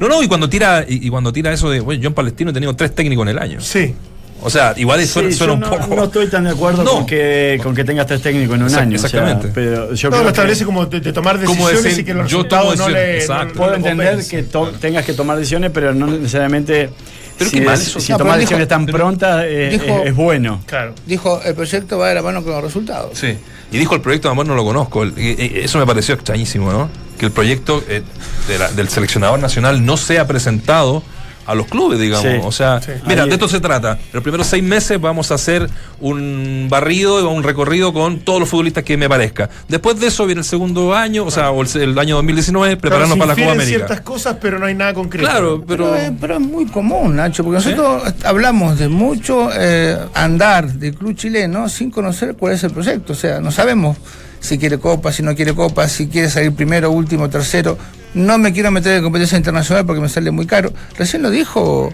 No, 0.00 0.08
no, 0.08 0.20
y 0.22 0.26
cuando 0.28 0.48
tira, 0.50 0.84
y, 0.86 1.06
y 1.06 1.10
cuando 1.10 1.32
tira 1.32 1.52
eso 1.52 1.70
de, 1.70 1.78
bueno, 1.80 2.02
yo 2.02 2.08
en 2.08 2.14
Palestino 2.14 2.50
he 2.50 2.54
tenido 2.54 2.74
tres 2.74 2.92
técnicos 2.94 3.22
en 3.22 3.28
el 3.28 3.38
año. 3.38 3.60
Sí. 3.60 3.94
O 4.42 4.50
sea, 4.50 4.74
igual 4.76 5.00
sí, 5.00 5.06
suena, 5.06 5.30
yo 5.30 5.36
suena 5.36 5.52
un 5.54 5.60
poco. 5.60 5.94
no 5.96 6.04
estoy 6.04 6.28
tan 6.28 6.44
de 6.44 6.50
acuerdo 6.50 6.84
No. 6.84 6.90
con, 6.92 7.06
que, 7.06 7.58
con 7.62 7.74
que 7.74 7.84
tengas 7.84 8.06
tres 8.06 8.20
técnicos 8.22 8.54
en 8.56 8.62
un 8.62 8.68
Exact- 8.68 8.80
año. 8.82 8.96
o 8.96 8.98
sea, 8.98 9.08
exactamente. 9.08 9.48
pero 9.54 9.94
yo 9.94 10.08
No, 10.08 10.16
creo 10.16 10.22
lo 10.22 10.26
que 10.26 10.28
establece 10.32 10.64
como 10.64 10.86
de, 10.86 11.00
de 11.00 11.12
tomar 11.12 11.38
decisiones 11.38 11.82
decir, 11.82 12.00
y 12.00 12.04
que 12.04 12.14
los 12.14 12.30
yo 12.30 12.38
resultados 12.38 12.78
no 12.78 12.88
le. 12.88 13.16
exacto. 13.18 13.54
puedo 13.54 13.74
entender 13.74 14.24
que 14.28 14.42
to- 14.44 14.72
tengas 14.80 15.04
que 15.04 15.14
tomar 15.14 15.36
decisiones, 15.38 15.70
pero 15.72 15.94
no 15.94 16.06
necesariamente. 16.06 16.90
Pero 17.38 17.50
si 17.50 17.58
qué 17.58 17.64
mal 17.66 17.74
es- 17.74 17.86
eso. 17.88 18.00
si 18.00 18.12
No, 18.12 18.18
tomar 18.18 18.34
pero 18.34 18.40
decisiones 18.40 18.68
dijo- 18.68 18.76
tan 18.78 18.86
prontas 18.86 19.44
eh, 19.46 19.68
dijo- 19.72 20.00
es, 20.02 20.06
es 20.08 20.14
bueno. 20.14 20.62
Claro. 20.66 20.94
Dijo, 21.06 21.40
el 21.42 21.54
proyecto 21.54 21.98
va 21.98 22.08
de 22.08 22.14
la 22.14 22.22
mano 22.22 22.42
con 22.42 22.52
los 22.52 22.62
resultados. 22.62 23.18
Sí. 23.18 23.36
Y 23.72 23.78
dijo 23.78 23.94
el 23.94 24.00
proyecto 24.00 24.28
de 24.28 24.32
amor 24.32 24.46
no 24.46 24.54
lo 24.54 24.64
conozco. 24.64 25.04
Eso 25.04 25.78
me 25.78 25.86
pareció 25.86 26.14
extrañísimo, 26.14 26.72
¿no? 26.72 26.88
Que 27.18 27.26
el 27.26 27.32
proyecto 27.32 27.82
eh, 27.88 28.02
de 28.48 28.58
la- 28.58 28.70
del 28.70 28.88
seleccionador 28.88 29.38
nacional 29.40 29.84
no 29.84 29.96
sea 29.96 30.26
presentado 30.26 31.02
a 31.46 31.54
los 31.54 31.66
clubes, 31.66 31.98
digamos. 32.00 32.26
Sí. 32.26 32.38
O 32.42 32.52
sea, 32.52 32.80
Sí. 32.80 32.92
mira, 33.06 33.22
Ahí- 33.22 33.28
de 33.28 33.34
esto 33.34 33.48
se 33.48 33.60
trata. 33.60 33.98
Los 34.12 34.22
primeros 34.22 34.46
seis 34.46 34.62
meses 34.64 35.00
vamos 35.00 35.30
a 35.30 35.34
hacer 35.36 35.68
un 36.00 36.66
barrido, 36.68 37.28
un 37.30 37.42
recorrido 37.42 37.92
con 37.92 38.20
todos 38.20 38.40
los 38.40 38.48
futbolistas 38.48 38.84
que 38.84 38.96
me 38.96 39.08
parezca. 39.08 39.48
Después 39.68 39.98
de 40.00 40.08
eso 40.08 40.26
viene 40.26 40.40
el 40.40 40.44
segundo 40.44 40.94
año, 40.94 41.24
o 41.24 41.30
sea, 41.30 41.50
o 41.50 41.62
el, 41.62 41.68
el 41.82 41.98
año 41.98 42.16
2019, 42.16 42.76
prepararnos 42.76 43.16
Claro, 43.16 43.28
para 43.28 43.36
la 43.38 43.42
Copa 43.46 43.52
América. 43.52 43.76
ciertas 43.78 44.00
cosas, 44.02 44.36
pero 44.40 44.58
no 44.58 44.66
hay 44.66 44.74
nada 44.74 44.94
concreto. 44.94 45.28
Claro, 45.28 45.64
Pero, 45.66 45.84
pero. 45.90 45.96
es, 45.96 46.12
pero 46.20 46.34
es 46.34 46.40
muy 46.40 46.66
común, 46.66 47.16
Nacho, 47.16 47.44
porque 47.44 47.56
nosotros 47.56 48.14
hablamos 48.24 48.78
de 48.78 48.88
mucho 48.88 49.48
eh, 49.54 49.96
andar 50.14 50.72
del 50.72 50.94
club 50.94 51.14
chileno 51.16 51.68
sin 51.68 51.90
conocer 51.90 52.34
cuál 52.36 52.54
es 52.54 52.64
el 52.64 52.70
proyecto. 52.70 53.12
O 53.12 53.16
sea, 53.16 53.40
no 53.40 53.50
sabemos 53.50 53.96
si 54.40 54.58
quiere 54.58 54.78
copa, 54.78 55.12
si 55.12 55.22
no 55.22 55.34
quiere 55.34 55.54
copa, 55.54 55.88
si 55.88 56.08
quiere 56.08 56.28
salir 56.30 56.52
primero, 56.52 56.90
último, 56.90 57.28
tercero. 57.30 57.78
No 58.16 58.38
me 58.38 58.52
quiero 58.52 58.70
meter 58.70 58.96
en 58.96 59.02
competencia 59.04 59.36
internacional 59.38 59.86
porque 59.86 60.00
me 60.00 60.08
sale 60.08 60.30
muy 60.30 60.46
caro. 60.46 60.72
Recién 60.98 61.22
lo 61.22 61.30
dijo. 61.30 61.92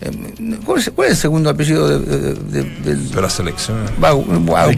eh, 0.00 0.10
¿cuál, 0.64 0.78
es, 0.80 0.90
cuál 0.94 1.06
es 1.08 1.12
el 1.14 1.18
segundo 1.18 1.48
apellido 1.50 1.88
de, 1.88 1.98
de- 2.18 2.34
de- 2.34 2.70
del 2.82 3.08
Pero 3.08 3.22
la 3.22 3.30
selección. 3.30 3.78
Baui? 3.98 4.24
No 4.28 4.40
me 4.40 4.50
Huawei, 4.50 4.76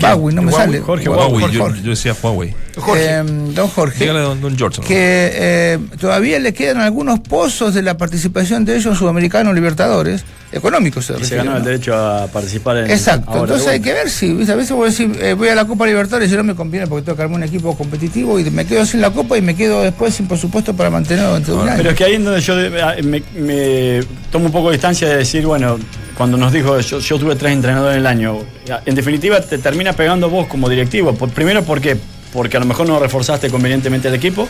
sale. 0.52 0.80
Jorge 0.80 1.08
Huawei, 1.08 1.32
Huawei, 1.42 1.54
yo, 1.54 1.62
Jorge. 1.62 1.82
yo 1.82 1.90
decía 1.90 2.14
Huawei. 2.22 2.54
Jorge. 2.76 3.04
Eh, 3.04 3.22
don 3.54 3.68
Jorge. 3.68 3.98
Dígale 3.98 4.20
don, 4.20 4.40
don 4.40 4.56
George. 4.56 4.80
¿no? 4.80 4.86
que 4.86 5.30
eh, 5.34 5.78
todavía 6.00 6.38
le 6.38 6.54
quedan 6.54 6.80
algunos 6.80 7.18
pozos 7.20 7.74
de 7.74 7.82
la 7.82 7.96
participación 7.96 8.64
de 8.64 8.76
ellos 8.76 8.86
en 8.92 8.94
Sudamericano 8.96 9.52
Libertadores, 9.52 10.24
económicos 10.52 11.04
se 11.04 11.12
Y 11.12 11.16
se 11.16 11.20
refiere, 11.22 11.44
ganó 11.44 11.56
el 11.56 11.62
¿no? 11.62 11.68
derecho 11.68 11.94
a 11.94 12.26
participar 12.28 12.76
en. 12.78 12.90
Exacto, 12.90 13.30
ahora 13.30 13.42
entonces 13.42 13.68
hay 13.68 13.80
que 13.80 13.92
ver 13.92 14.08
si, 14.10 14.32
¿viste? 14.32 14.52
a 14.52 14.56
veces 14.56 14.72
voy 14.72 14.86
a 14.86 14.90
decir, 14.90 15.10
eh, 15.20 15.32
voy 15.34 15.48
a 15.48 15.54
la 15.54 15.64
Copa 15.66 15.86
Libertadores 15.86 16.30
y 16.32 16.36
no 16.36 16.44
me 16.44 16.54
conviene 16.54 16.86
porque 16.86 17.04
tengo 17.04 17.16
que 17.16 17.22
armar 17.22 17.38
un 17.38 17.44
equipo 17.44 17.76
competitivo 17.76 18.38
y 18.38 18.50
me 18.50 18.64
quedo 18.64 18.84
sin 18.86 19.00
la 19.00 19.10
Copa 19.10 19.36
y 19.36 19.42
me 19.42 19.54
quedo 19.56 19.82
después 19.82 20.14
sin 20.14 20.26
presupuesto 20.28 20.74
para 20.74 20.90
mantenerlo 20.90 21.28
durante 21.30 21.52
un 21.52 21.68
año. 21.68 21.76
Pero 21.76 21.90
es 21.90 21.96
que 21.96 22.04
ahí 22.04 22.14
es 22.14 22.24
donde 22.24 22.40
yo 22.40 22.56
de- 22.56 22.82
a- 22.82 22.96
me, 23.02 23.22
me 23.34 24.00
tomo 24.30 24.46
un 24.46 24.52
poco 24.52 24.68
de 24.70 24.74
distancia 24.76 25.08
de 25.08 25.16
decir, 25.18 25.44
bueno, 25.46 25.78
cuando 26.16 26.36
nos 26.36 26.52
dijo, 26.52 26.78
yo, 26.80 26.98
yo 27.00 27.18
tuve 27.18 27.36
tres 27.36 27.52
entrenadores 27.52 27.94
en 27.96 28.00
el 28.00 28.06
año, 28.06 28.38
en 28.86 28.94
definitiva 28.94 29.40
te 29.40 29.58
termina 29.58 29.92
pegando 29.92 30.30
vos 30.30 30.46
como 30.46 30.68
directivo. 30.68 31.14
Por- 31.14 31.30
primero 31.30 31.62
porque, 31.62 31.96
porque 32.32 32.56
a 32.56 32.60
lo 32.60 32.66
mejor 32.66 32.86
no 32.88 32.98
reforzaste 32.98 33.50
convenientemente 33.50 34.08
el 34.08 34.14
equipo. 34.14 34.48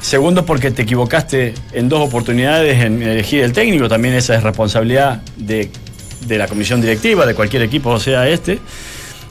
Segundo 0.00 0.46
porque 0.46 0.70
te 0.70 0.82
equivocaste 0.82 1.54
en 1.72 1.88
dos 1.88 2.00
oportunidades 2.08 2.82
en 2.82 3.02
elegir 3.02 3.42
el 3.42 3.52
técnico. 3.52 3.88
También 3.88 4.14
esa 4.14 4.36
es 4.36 4.42
responsabilidad 4.42 5.22
de, 5.36 5.70
de 6.26 6.38
la 6.38 6.46
comisión 6.46 6.80
directiva, 6.80 7.26
de 7.26 7.34
cualquier 7.34 7.62
equipo, 7.62 7.98
sea 8.00 8.28
este. 8.28 8.58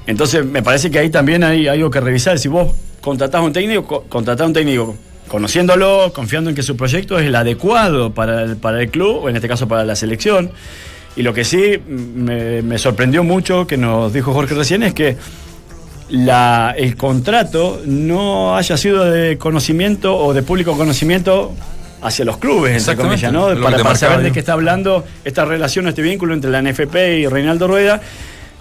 Entonces, 0.05 0.45
me 0.45 0.61
parece 0.61 0.91
que 0.91 0.99
ahí 0.99 1.09
también 1.09 1.43
hay 1.43 1.67
algo 1.67 1.89
que 1.89 1.99
revisar. 1.99 2.37
Si 2.37 2.47
vos 2.47 2.73
contratás 3.01 3.39
a 3.41 3.43
un 3.43 3.53
técnico, 3.53 3.83
co- 3.85 4.03
contratás 4.09 4.43
a 4.43 4.47
un 4.47 4.53
técnico 4.53 4.95
conociéndolo, 5.27 6.11
confiando 6.13 6.49
en 6.49 6.55
que 6.55 6.63
su 6.63 6.77
proyecto 6.77 7.17
es 7.19 7.25
el 7.25 7.35
adecuado 7.35 8.13
para 8.13 8.43
el, 8.43 8.57
para 8.57 8.81
el 8.81 8.89
club, 8.89 9.23
o 9.23 9.29
en 9.29 9.35
este 9.35 9.47
caso 9.47 9.67
para 9.67 9.83
la 9.83 9.95
selección. 9.95 10.51
Y 11.15 11.23
lo 11.23 11.33
que 11.33 11.43
sí 11.43 11.77
me, 11.87 12.61
me 12.61 12.77
sorprendió 12.77 13.23
mucho, 13.23 13.65
que 13.65 13.75
nos 13.77 14.13
dijo 14.13 14.33
Jorge 14.33 14.53
recién, 14.53 14.83
es 14.83 14.93
que 14.93 15.17
la, 16.09 16.73
el 16.77 16.95
contrato 16.95 17.81
no 17.85 18.55
haya 18.55 18.77
sido 18.77 19.03
de 19.05 19.37
conocimiento 19.37 20.17
o 20.17 20.33
de 20.33 20.41
público 20.43 20.77
conocimiento 20.77 21.53
hacia 22.01 22.23
los 22.25 22.37
clubes, 22.37 22.71
entre 22.71 22.77
Exactamente, 22.77 23.25
comillas, 23.27 23.33
¿no? 23.33 23.51
es 23.51 23.57
lo 23.57 23.83
Para, 23.83 23.95
saber 23.95 24.21
de 24.21 24.31
qué 24.31 24.39
está 24.39 24.53
hablando 24.53 25.03
esta 25.25 25.45
relación, 25.45 25.87
este 25.87 26.01
vínculo 26.01 26.33
entre 26.33 26.49
la 26.51 26.61
NFP 26.61 26.95
y 27.19 27.27
Reinaldo 27.27 27.67
Rueda, 27.67 27.99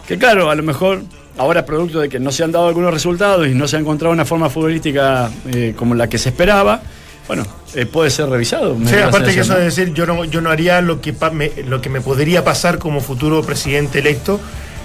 que 0.09 0.18
claro, 0.18 0.51
a 0.51 0.55
lo 0.55 0.62
mejor 0.62 1.03
ahora 1.38 1.64
producto 1.66 2.01
de 2.01 2.09
que 2.09 2.18
no 2.18 2.32
se 2.32 2.42
han 2.44 2.51
dado 2.53 2.66
algunos 2.68 2.92
resultados 2.94 3.47
y 3.47 3.55
no 3.55 3.68
se 3.68 3.76
ha 3.76 3.78
encontrado 3.80 4.12
una 4.12 4.24
forma 4.24 4.49
futbolística 4.49 5.30
eh, 5.53 5.74
como 5.76 5.94
la 5.94 6.09
que 6.09 6.16
se 6.18 6.30
esperaba, 6.30 6.80
bueno, 7.28 7.44
eh, 7.74 7.84
puede 7.86 8.09
ser 8.11 8.28
revisado. 8.28 8.76
Sí, 8.86 8.94
aparte 8.97 9.34
que 9.34 9.40
eso 9.40 9.53
¿no? 9.55 9.59
decir, 9.61 9.92
yo 9.92 10.07
no, 10.07 10.24
yo 10.24 10.40
no 10.40 10.49
haría 10.51 10.80
lo 10.80 11.01
que, 11.01 11.12
pa- 11.12 11.30
me, 11.30 11.51
lo 11.68 11.80
que 11.80 11.90
me 11.90 12.01
podría 12.01 12.42
pasar 12.44 12.78
como 12.78 13.01
futuro 13.01 13.42
presidente 13.42 13.99
electo, 13.99 14.40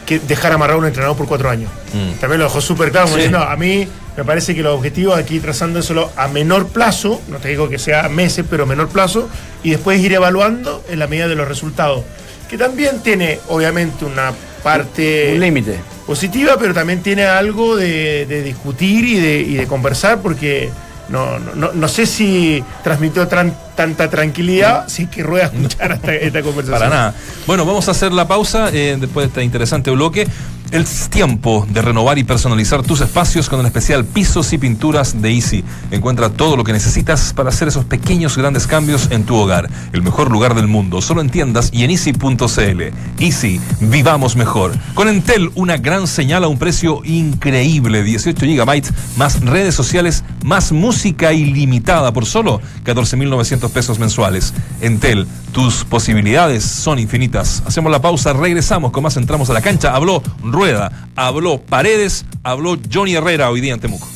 que 0.05 0.19
dejar 0.19 0.51
amarrado 0.53 0.77
a 0.79 0.81
un 0.81 0.87
entrenador 0.87 1.15
por 1.17 1.27
cuatro 1.27 1.49
años. 1.49 1.69
Mm. 1.93 2.19
También 2.19 2.39
lo 2.39 2.45
dejó 2.45 2.59
súper 2.61 2.91
claro, 2.91 3.05
como 3.07 3.17
Sí. 3.17 3.23
diciendo, 3.23 3.45
a 3.47 3.55
mí 3.55 3.87
me 4.17 4.23
parece 4.25 4.53
que 4.55 4.61
los 4.63 4.75
objetivos 4.75 5.17
aquí 5.17 5.39
trazándoselo 5.39 6.11
a 6.17 6.27
menor 6.27 6.67
plazo, 6.67 7.21
no 7.29 7.37
te 7.37 7.49
digo 7.49 7.69
que 7.69 7.79
sea 7.79 8.09
meses, 8.09 8.45
pero 8.49 8.63
a 8.63 8.65
menor 8.65 8.89
plazo, 8.89 9.29
y 9.63 9.69
después 9.71 9.99
ir 10.01 10.13
evaluando 10.13 10.83
en 10.89 10.99
la 10.99 11.07
medida 11.07 11.27
de 11.27 11.35
los 11.35 11.47
resultados. 11.47 12.03
Que 12.49 12.57
también 12.57 13.01
tiene, 13.01 13.39
obviamente, 13.47 14.03
una 14.03 14.33
parte 14.63 15.31
Un 15.33 15.39
límite. 15.39 15.79
positiva, 16.05 16.57
pero 16.59 16.73
también 16.73 17.01
tiene 17.01 17.23
algo 17.25 17.75
de, 17.77 18.25
de 18.25 18.41
discutir 18.43 19.05
y 19.05 19.19
de, 19.19 19.39
y 19.39 19.53
de 19.55 19.67
conversar, 19.67 20.19
porque 20.21 20.69
no, 21.09 21.39
no, 21.39 21.55
no- 21.55 21.71
no 21.73 21.87
sé 21.87 22.05
si 22.05 22.61
transmitió 22.83 23.27
tan, 23.27 23.55
tanta 23.81 24.11
tranquilidad 24.11 24.87
si 24.87 25.03
es 25.03 25.09
que 25.09 25.23
Rueda 25.23 25.45
escuchar 25.45 25.93
esta, 25.93 26.13
esta 26.13 26.41
conversación. 26.43 26.79
Para 26.79 26.89
nada. 26.89 27.15
Bueno, 27.47 27.65
vamos 27.65 27.87
a 27.87 27.91
hacer 27.91 28.11
la 28.11 28.27
pausa 28.27 28.69
eh, 28.71 28.95
después 28.99 29.23
de 29.23 29.27
este 29.29 29.43
interesante 29.43 29.89
bloque. 29.89 30.27
Es 30.71 31.09
tiempo 31.09 31.67
de 31.69 31.81
renovar 31.81 32.17
y 32.17 32.23
personalizar 32.23 32.81
tus 32.81 33.01
espacios 33.01 33.49
con 33.49 33.59
el 33.59 33.65
especial 33.65 34.05
Pisos 34.05 34.53
y 34.53 34.57
Pinturas 34.57 35.21
de 35.21 35.33
Easy. 35.33 35.65
Encuentra 35.91 36.29
todo 36.29 36.55
lo 36.55 36.63
que 36.63 36.71
necesitas 36.71 37.33
para 37.33 37.49
hacer 37.49 37.67
esos 37.67 37.83
pequeños 37.83 38.37
grandes 38.37 38.67
cambios 38.67 39.09
en 39.11 39.25
tu 39.25 39.35
hogar. 39.35 39.69
El 39.91 40.01
mejor 40.01 40.31
lugar 40.31 40.55
del 40.55 40.69
mundo, 40.69 41.01
solo 41.01 41.19
en 41.19 41.29
tiendas 41.29 41.71
y 41.73 41.83
en 41.83 41.91
easy.cl. 41.91 42.81
Easy, 43.19 43.59
vivamos 43.81 44.37
mejor. 44.37 44.71
Con 44.93 45.09
Entel, 45.09 45.51
una 45.55 45.75
gran 45.75 46.07
señal 46.07 46.45
a 46.45 46.47
un 46.47 46.57
precio 46.57 47.01
increíble. 47.03 48.01
18 48.01 48.45
GB, 48.45 48.83
más 49.17 49.41
redes 49.41 49.75
sociales, 49.75 50.23
más 50.45 50.71
música 50.71 51.33
ilimitada 51.33 52.13
por 52.13 52.25
solo 52.25 52.61
14.900 52.85 53.70
pesos 53.71 53.99
mensuales. 53.99 54.53
Entel, 54.81 55.27
tus 55.51 55.83
posibilidades 55.83 56.63
son 56.63 56.99
infinitas. 56.99 57.63
Hacemos 57.65 57.91
la 57.91 58.01
pausa, 58.01 58.33
regresamos 58.33 58.91
con 58.91 59.03
más 59.03 59.17
entramos 59.17 59.49
a 59.49 59.53
la 59.53 59.61
cancha. 59.61 59.95
Habló 59.95 60.21
Rueda, 60.43 61.09
habló 61.15 61.59
Paredes, 61.61 62.25
habló 62.43 62.77
Johnny 62.91 63.15
Herrera 63.15 63.49
hoy 63.49 63.61
día 63.61 63.73
en 63.73 63.79
Temuco. 63.79 64.07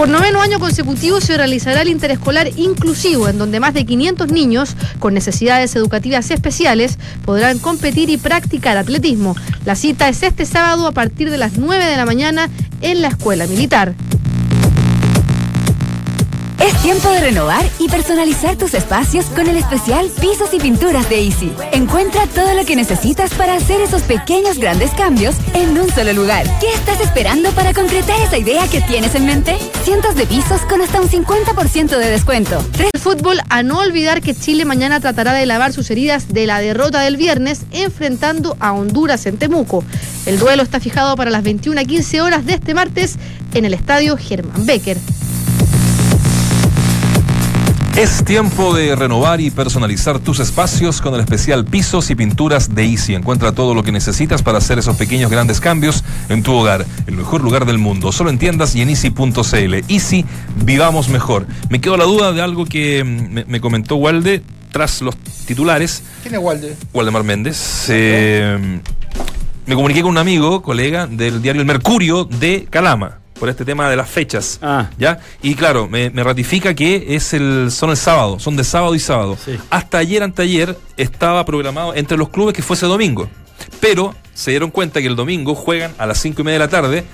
Por 0.00 0.08
noveno 0.08 0.40
año 0.40 0.58
consecutivo 0.58 1.20
se 1.20 1.36
realizará 1.36 1.82
el 1.82 1.88
interescolar 1.88 2.48
inclusivo, 2.56 3.28
en 3.28 3.36
donde 3.36 3.60
más 3.60 3.74
de 3.74 3.84
500 3.84 4.32
niños 4.32 4.74
con 4.98 5.12
necesidades 5.12 5.76
educativas 5.76 6.30
especiales 6.30 6.98
podrán 7.26 7.58
competir 7.58 8.08
y 8.08 8.16
practicar 8.16 8.78
atletismo. 8.78 9.36
La 9.66 9.74
cita 9.74 10.08
es 10.08 10.22
este 10.22 10.46
sábado 10.46 10.86
a 10.86 10.92
partir 10.92 11.30
de 11.30 11.36
las 11.36 11.58
9 11.58 11.84
de 11.84 11.98
la 11.98 12.06
mañana 12.06 12.48
en 12.80 13.02
la 13.02 13.08
Escuela 13.08 13.46
Militar. 13.46 13.94
Tiempo 16.82 17.10
de 17.10 17.20
renovar 17.20 17.62
y 17.78 17.88
personalizar 17.88 18.56
tus 18.56 18.72
espacios 18.72 19.26
con 19.26 19.46
el 19.46 19.58
especial 19.58 20.10
Pisos 20.18 20.54
y 20.54 20.58
Pinturas 20.58 21.10
de 21.10 21.26
Easy. 21.26 21.52
Encuentra 21.72 22.26
todo 22.28 22.54
lo 22.54 22.64
que 22.64 22.74
necesitas 22.74 23.34
para 23.34 23.54
hacer 23.54 23.82
esos 23.82 24.00
pequeños 24.00 24.56
grandes 24.56 24.90
cambios 24.92 25.36
en 25.52 25.78
un 25.78 25.90
solo 25.90 26.14
lugar. 26.14 26.46
¿Qué 26.58 26.72
estás 26.72 26.98
esperando 27.00 27.50
para 27.50 27.74
concretar 27.74 28.18
esa 28.22 28.38
idea 28.38 28.66
que 28.66 28.80
tienes 28.80 29.14
en 29.14 29.26
mente? 29.26 29.58
Cientos 29.84 30.14
de 30.14 30.24
pisos 30.24 30.62
con 30.62 30.80
hasta 30.80 31.02
un 31.02 31.08
50% 31.10 31.98
de 31.98 32.10
descuento. 32.10 32.64
El 32.78 32.98
fútbol, 32.98 33.40
a 33.50 33.62
no 33.62 33.80
olvidar 33.80 34.22
que 34.22 34.34
Chile 34.34 34.64
mañana 34.64 35.00
tratará 35.00 35.34
de 35.34 35.44
lavar 35.44 35.74
sus 35.74 35.90
heridas 35.90 36.32
de 36.32 36.46
la 36.46 36.60
derrota 36.60 37.02
del 37.02 37.18
viernes 37.18 37.60
enfrentando 37.72 38.56
a 38.58 38.72
Honduras 38.72 39.26
en 39.26 39.36
Temuco. 39.36 39.84
El 40.24 40.38
duelo 40.38 40.62
está 40.62 40.80
fijado 40.80 41.14
para 41.14 41.30
las 41.30 41.42
21 41.42 41.78
a 41.78 41.84
15 41.84 42.22
horas 42.22 42.46
de 42.46 42.54
este 42.54 42.72
martes 42.72 43.16
en 43.52 43.66
el 43.66 43.74
estadio 43.74 44.16
Germán 44.16 44.64
Becker. 44.64 44.96
Es 47.96 48.24
tiempo 48.24 48.74
de 48.74 48.96
renovar 48.96 49.40
y 49.40 49.50
personalizar 49.50 50.18
tus 50.20 50.40
espacios 50.40 51.02
con 51.02 51.14
el 51.14 51.20
especial 51.20 51.64
Pisos 51.64 52.10
y 52.10 52.14
Pinturas 52.14 52.74
de 52.74 52.84
Easy. 52.84 53.14
Encuentra 53.14 53.52
todo 53.52 53.74
lo 53.74 53.82
que 53.82 53.92
necesitas 53.92 54.42
para 54.42 54.58
hacer 54.58 54.78
esos 54.78 54.96
pequeños 54.96 55.30
grandes 55.30 55.60
cambios 55.60 56.02
en 56.28 56.42
tu 56.42 56.52
hogar. 56.54 56.86
El 57.06 57.16
mejor 57.16 57.42
lugar 57.42 57.66
del 57.66 57.78
mundo. 57.78 58.10
Solo 58.12 58.30
en 58.30 58.38
tiendas 58.38 58.74
y 58.74 58.82
en 58.82 58.90
easy.cl. 58.90 59.74
Easy, 59.88 60.24
vivamos 60.64 61.08
mejor. 61.08 61.46
Me 61.68 61.80
quedó 61.80 61.96
la 61.96 62.04
duda 62.04 62.32
de 62.32 62.40
algo 62.40 62.64
que 62.64 63.04
mm, 63.04 63.32
me, 63.34 63.44
me 63.44 63.60
comentó 63.60 63.96
Walde 63.96 64.42
tras 64.72 65.02
los 65.02 65.16
titulares. 65.46 66.02
¿Quién 66.22 66.36
es 66.36 66.40
Walde? 66.40 66.76
Waldemar 66.94 67.24
Méndez. 67.24 67.86
Eh, 67.88 68.80
me 69.66 69.74
comuniqué 69.74 70.00
con 70.00 70.12
un 70.12 70.18
amigo, 70.18 70.62
colega 70.62 71.06
del 71.06 71.42
diario 71.42 71.60
El 71.60 71.66
Mercurio 71.66 72.24
de 72.24 72.66
Calama 72.70 73.19
por 73.40 73.48
este 73.48 73.64
tema 73.64 73.88
de 73.88 73.96
las 73.96 74.08
fechas. 74.08 74.58
Ah. 74.62 74.90
¿Ya? 74.98 75.18
Y 75.42 75.54
claro, 75.54 75.88
me, 75.88 76.10
me 76.10 76.22
ratifica 76.22 76.74
que 76.74 77.16
es 77.16 77.32
el, 77.32 77.70
son 77.72 77.90
el 77.90 77.96
sábado, 77.96 78.38
son 78.38 78.54
de 78.54 78.62
sábado 78.62 78.94
y 78.94 79.00
sábado. 79.00 79.36
Sí. 79.42 79.58
Hasta 79.70 79.98
ayer, 79.98 80.22
anteayer, 80.22 80.76
estaba 80.98 81.44
programado 81.46 81.94
entre 81.94 82.18
los 82.18 82.28
clubes 82.28 82.54
que 82.54 82.62
fuese 82.62 82.86
domingo. 82.86 83.28
Pero 83.80 84.14
se 84.34 84.50
dieron 84.50 84.70
cuenta 84.70 85.00
que 85.00 85.06
el 85.06 85.16
domingo 85.16 85.54
juegan 85.54 85.92
a 85.98 86.06
las 86.06 86.18
cinco 86.18 86.42
y 86.42 86.44
media 86.44 86.58
de 86.58 86.64
la 86.66 86.70
tarde 86.70 87.04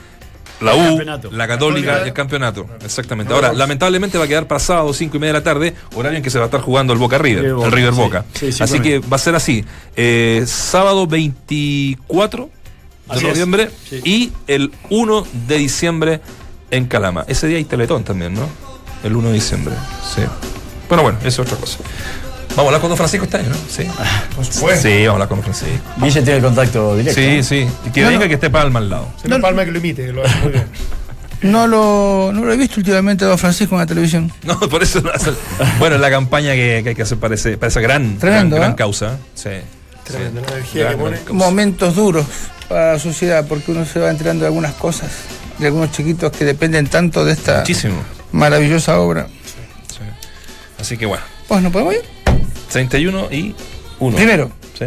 la 0.61 0.75
U, 0.75 0.79
campeonato. 0.79 1.31
la 1.31 1.47
Católica 1.47 2.03
el 2.03 2.13
campeonato. 2.13 2.67
Exactamente. 2.83 3.33
Ahora, 3.33 3.53
lamentablemente 3.53 4.17
va 4.17 4.25
a 4.25 4.29
quedar 4.29 4.47
para 4.49 4.59
sábado, 4.59 4.93
cinco 4.95 5.19
y 5.19 5.21
media 5.21 5.35
de 5.35 5.39
la 5.41 5.45
tarde, 5.45 5.75
horario 5.95 6.17
en 6.17 6.23
que 6.23 6.31
se 6.31 6.39
va 6.39 6.45
a 6.45 6.47
estar 6.47 6.61
jugando 6.61 6.93
el 6.93 6.99
Boca 6.99 7.19
River, 7.19 7.45
el 7.45 7.73
River. 7.73 7.93
Boca. 7.93 8.25
Sí, 8.33 8.53
sí, 8.53 8.63
así 8.63 8.81
que 8.81 9.01
va 9.01 9.17
a 9.17 9.19
ser 9.19 9.35
así. 9.35 9.65
Eh, 9.97 10.45
sábado 10.47 11.07
24 11.07 12.51
de 13.09 13.15
Así 13.15 13.25
noviembre 13.27 13.71
Sí. 13.89 14.01
y 14.05 14.33
el 14.47 14.73
1 14.91 15.27
de 15.49 15.59
diciembre 15.59 16.21
en 16.71 16.87
Calama. 16.87 17.25
Ese 17.29 17.47
día 17.47 17.59
hay 17.59 17.65
Teletón 17.65 18.03
también, 18.05 18.35
¿no? 18.35 18.49
El 19.05 19.15
1 19.17 19.29
de 19.29 19.35
diciembre. 19.35 19.75
Sí. 20.15 20.23
Bueno, 20.89 21.03
bueno, 21.03 21.19
eso 21.23 21.43
es 21.43 21.49
otra 21.49 21.57
cosa. 21.59 21.79
Vamos 22.51 22.59
a 22.59 22.67
hablar 22.69 22.81
con 22.81 22.91
Don 22.91 22.97
Francisco 22.97 23.25
este 23.27 23.37
año, 23.37 23.51
¿no? 23.51 23.57
Sí. 23.69 23.85
Supuesto. 24.51 24.89
Sí, 24.89 25.07
vamos 25.07 25.09
a 25.09 25.13
hablar 25.13 25.29
con 25.29 25.41
Don 25.43 25.45
Francisco. 25.55 25.85
Guille 25.99 26.23
tiene 26.23 26.37
el 26.39 26.43
contacto 26.43 26.97
directo. 26.97 27.21
Sí, 27.21 27.37
¿no? 27.37 27.43
sí. 27.43 27.67
Y 27.87 27.91
que 27.91 28.01
No, 28.03 28.11
no. 28.13 28.19
que 28.21 28.35
esté 28.35 28.51
Palma 28.51 28.79
al 28.79 28.89
lado. 28.89 29.09
Se 29.23 29.29
Palma 29.39 29.65
que 29.65 29.73
lo 29.73 29.79
imite, 29.79 30.07
que 30.07 30.13
lo 30.13 30.25
hace 30.25 30.37
muy 30.41 30.53
bien. 30.53 30.67
No 31.43 31.67
lo, 31.67 32.31
no 32.33 32.47
lo 32.47 32.53
he 32.53 32.57
visto 32.57 32.81
últimamente 32.81 33.27
a 33.27 33.29
Don 33.29 33.37
Francisco 33.39 33.75
en 33.75 33.81
la 33.83 33.87
televisión. 33.87 34.33
No, 34.43 34.59
por 34.59 34.83
eso. 34.83 35.03
no 35.03 35.11
hace- 35.11 35.33
bueno, 35.79 35.97
es 35.97 36.01
la 36.01 36.09
campaña 36.11 36.55
que, 36.55 36.81
que 36.83 36.89
hay 36.89 36.95
que 36.95 37.03
hacer 37.03 37.19
para, 37.19 37.35
ese- 37.35 37.59
para 37.59 37.69
esa 37.69 37.81
gran, 37.83 38.17
Tremendo, 38.17 38.57
gran, 38.57 38.61
gran 38.63 38.73
¿eh? 38.73 38.77
causa. 38.77 39.19
Sí. 39.35 39.51
Tremendo, 40.05 40.41
Sí. 40.41 40.47
la 40.49 40.53
energía 40.55 40.83
Gran, 40.85 40.93
que 40.95 40.99
pone. 41.03 41.11
gran 41.17 41.25
causa. 41.27 41.45
Momentos 41.45 41.95
duros 41.95 42.27
para 42.69 42.93
la 42.95 42.99
sociedad 42.99 43.47
porque 43.49 43.71
uno 43.73 43.85
se 43.85 43.99
va 44.01 44.11
enterando 44.11 44.43
de 44.43 44.49
algunas 44.49 44.75
cosas, 44.75 45.11
de 45.59 45.67
algunos 45.67 45.93
chiquitos 45.93 46.33
que 46.33 46.45
dependen 46.45 46.87
tanto 46.89 47.25
de 47.25 47.33
esta 47.33 47.59
Muchísimo. 47.61 47.97
maravillosa 48.33 48.99
obra. 49.01 49.27
Sí. 49.89 49.99
Así 50.81 50.97
que 50.97 51.07
bueno, 51.07 51.23
Pues 51.49 51.63
no 51.63 51.71
podemos 51.71 51.95
ir. 51.95 52.01
31 52.73 53.29
y 53.33 53.55
1. 54.01 54.17
Primero. 54.17 54.51
Sí. 54.79 54.87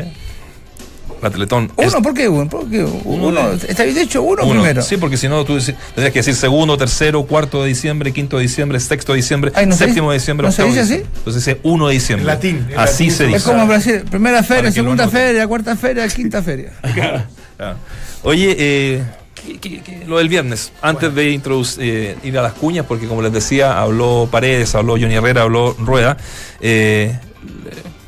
La 1.21 1.29
Teletón. 1.29 1.69
es 1.75 1.91
Uno, 1.93 2.01
¿por 2.01 2.13
qué 2.13 2.29
uno? 2.29 2.47
¿Por 2.49 2.69
qué 2.69 2.81
Uno 2.81 3.27
uno? 3.27 3.49
de- 3.55 3.67
Está 3.69 3.83
bien 3.83 3.95
dicho 3.95 4.21
uno, 4.21 4.43
uno. 4.43 4.51
primero. 4.53 4.81
Sí, 4.81 4.95
porque 4.95 5.17
si 5.17 5.27
no, 5.27 5.43
tú 5.43 5.57
tendrías 5.57 6.13
que 6.13 6.19
decir 6.19 6.33
segundo, 6.35 6.77
tercero, 6.77 7.23
cuarto 7.25 7.61
de 7.61 7.67
diciembre, 7.67 8.13
quinto 8.13 8.37
de 8.37 8.43
diciembre, 8.43 8.79
sexto 8.79 9.11
de 9.11 9.17
diciembre, 9.17 9.51
Ay, 9.53 9.65
¿no 9.65 9.75
séptimo 9.75 10.11
de 10.11 10.15
dice- 10.15 10.21
diciembre, 10.23 10.47
no 10.47 10.53
se 10.53 10.63
dice 10.63 10.79
diciembre. 10.81 11.09
Entonces 11.17 11.45
dice 11.45 11.59
1 11.63 11.87
de 11.87 11.93
diciembre. 11.93 12.21
En 12.23 12.27
latín, 12.27 12.67
en 12.71 12.79
Así 12.79 13.03
latín. 13.05 13.17
se 13.17 13.23
Es 13.25 13.29
Es 13.29 13.33
dice. 13.35 13.49
como 13.49 13.61
en 13.63 13.67
Brasil, 13.67 14.03
primera 14.09 14.43
feria, 14.43 14.71
segunda 14.71 15.09
feria, 15.09 15.45
cuarta 15.45 15.75
feria, 15.75 16.07
quinta 16.07 16.41
feria. 16.41 16.71
Ah. 17.59 17.75
Oye, 18.23 18.55
eh, 18.57 19.03
¿qué- 19.45 19.59
qué- 19.59 19.81
qué- 19.81 20.03
lo 20.07 20.17
del 20.17 20.29
viernes, 20.29 20.71
antes 20.81 21.13
de 21.13 21.31
introducir, 21.31 21.83
eh, 21.83 22.15
ir 22.23 22.37
a 22.37 22.41
las 22.41 22.53
cuñas, 22.53 22.85
porque 22.87 23.07
como 23.07 23.21
les 23.21 23.33
decía, 23.33 23.79
habló 23.81 24.27
Paredes, 24.31 24.73
habló 24.75 24.93
Johnny 24.93 25.15
Herrera, 25.15 25.41
habló 25.43 25.73
Rueda. 25.77 26.15
eh, 26.61 27.17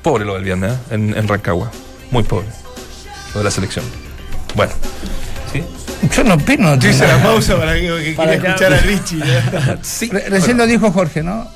pobre 0.01 0.25
lo 0.25 0.33
del 0.35 0.43
viernes 0.43 0.71
¿eh? 0.73 0.95
en, 0.95 1.15
en 1.17 1.27
Rancagua. 1.27 1.71
Muy 2.11 2.23
pobre. 2.23 2.47
Lo 3.33 3.39
de 3.39 3.43
la 3.45 3.51
selección. 3.51 3.85
Bueno. 4.55 4.73
¿Sí? 5.53 5.63
Yo 6.15 6.23
no 6.23 6.33
opino. 6.33 6.75
Yo 6.79 6.89
hice 6.89 7.05
la 7.07 7.21
pausa 7.21 7.57
para 7.57 7.73
que, 7.75 7.81
que 8.03 8.13
Para 8.15 8.33
escuchar 8.33 8.73
a 8.73 8.77
Richie. 8.79 9.21
Sí. 9.83 10.09
Re- 10.11 10.27
recién 10.29 10.57
lo 10.57 10.65
dijo 10.65 10.91
Jorge, 10.91 11.21
¿no? 11.23 11.47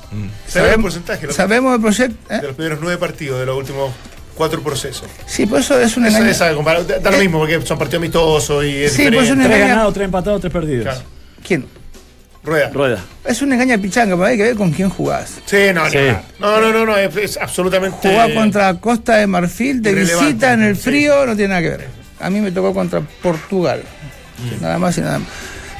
¿Sabes 0.46 0.74
el 0.76 0.80
porcentaje? 0.82 1.32
Sabemos 1.32 1.74
el 1.74 1.80
proyecto. 1.80 2.32
¿eh? 2.34 2.40
De 2.40 2.46
los 2.46 2.56
primeros 2.56 2.78
nueve 2.80 2.98
partidos, 2.98 3.40
de 3.40 3.46
los 3.46 3.56
últimos 3.58 3.90
cuatro 4.36 4.62
procesos. 4.62 5.08
Sí, 5.26 5.46
pues 5.46 5.64
eso 5.64 5.80
es 5.80 5.96
un 5.96 6.06
Eso 6.06 6.16
engaño. 6.18 6.30
es 6.32 6.40
algo, 6.40 6.62
para- 6.62 6.82
da 6.84 7.10
lo 7.10 7.16
Eh, 7.16 7.20
mismo, 7.20 7.38
porque 7.38 7.60
son 7.64 7.78
partidos 7.78 8.00
amistosos 8.02 8.64
y 8.64 8.84
es 8.84 8.92
Sí, 8.92 8.98
pues 9.08 9.10
diferente. 9.10 9.32
una- 9.32 9.44
Tres 9.44 9.56
Engaña- 9.56 9.68
ganados, 9.70 9.94
tres 9.94 10.04
empatados, 10.04 10.40
tres 10.40 10.52
perdidos. 10.52 10.84
Claro. 10.84 11.00
¿Quién? 11.46 11.66
Rueda. 12.44 12.70
Rueda. 12.72 13.04
Es 13.24 13.42
un 13.42 13.52
engaño 13.52 13.80
pichanga, 13.80 14.14
pero 14.14 14.26
hay 14.26 14.36
que 14.36 14.42
ver 14.44 14.54
con 14.56 14.70
quién 14.70 14.88
jugás. 14.88 15.32
Sí, 15.46 15.56
no, 15.74 15.90
Sí. 15.90 15.98
no, 16.38 16.60
no, 16.60 16.72
no, 16.72 16.86
no, 16.86 16.96
es, 16.96 17.16
es 17.16 17.36
absolutamente. 17.38 18.08
Jugar 18.08 18.32
contra 18.34 18.74
Costa 18.78 19.16
de 19.16 19.26
Marfil 19.26 19.82
de 19.82 19.92
visita 19.94 20.52
en 20.52 20.62
el 20.62 20.76
sí. 20.76 20.82
frío 20.82 21.26
no 21.26 21.34
tiene 21.34 21.48
nada 21.48 21.62
que 21.62 21.68
ver. 21.70 21.88
A 22.20 22.30
mí 22.30 22.40
me 22.40 22.52
tocó 22.52 22.72
contra 22.72 23.00
Portugal. 23.00 23.82
Nada 24.60 24.78
más 24.78 24.96
y 24.96 25.00
nada 25.00 25.18
más. 25.18 25.28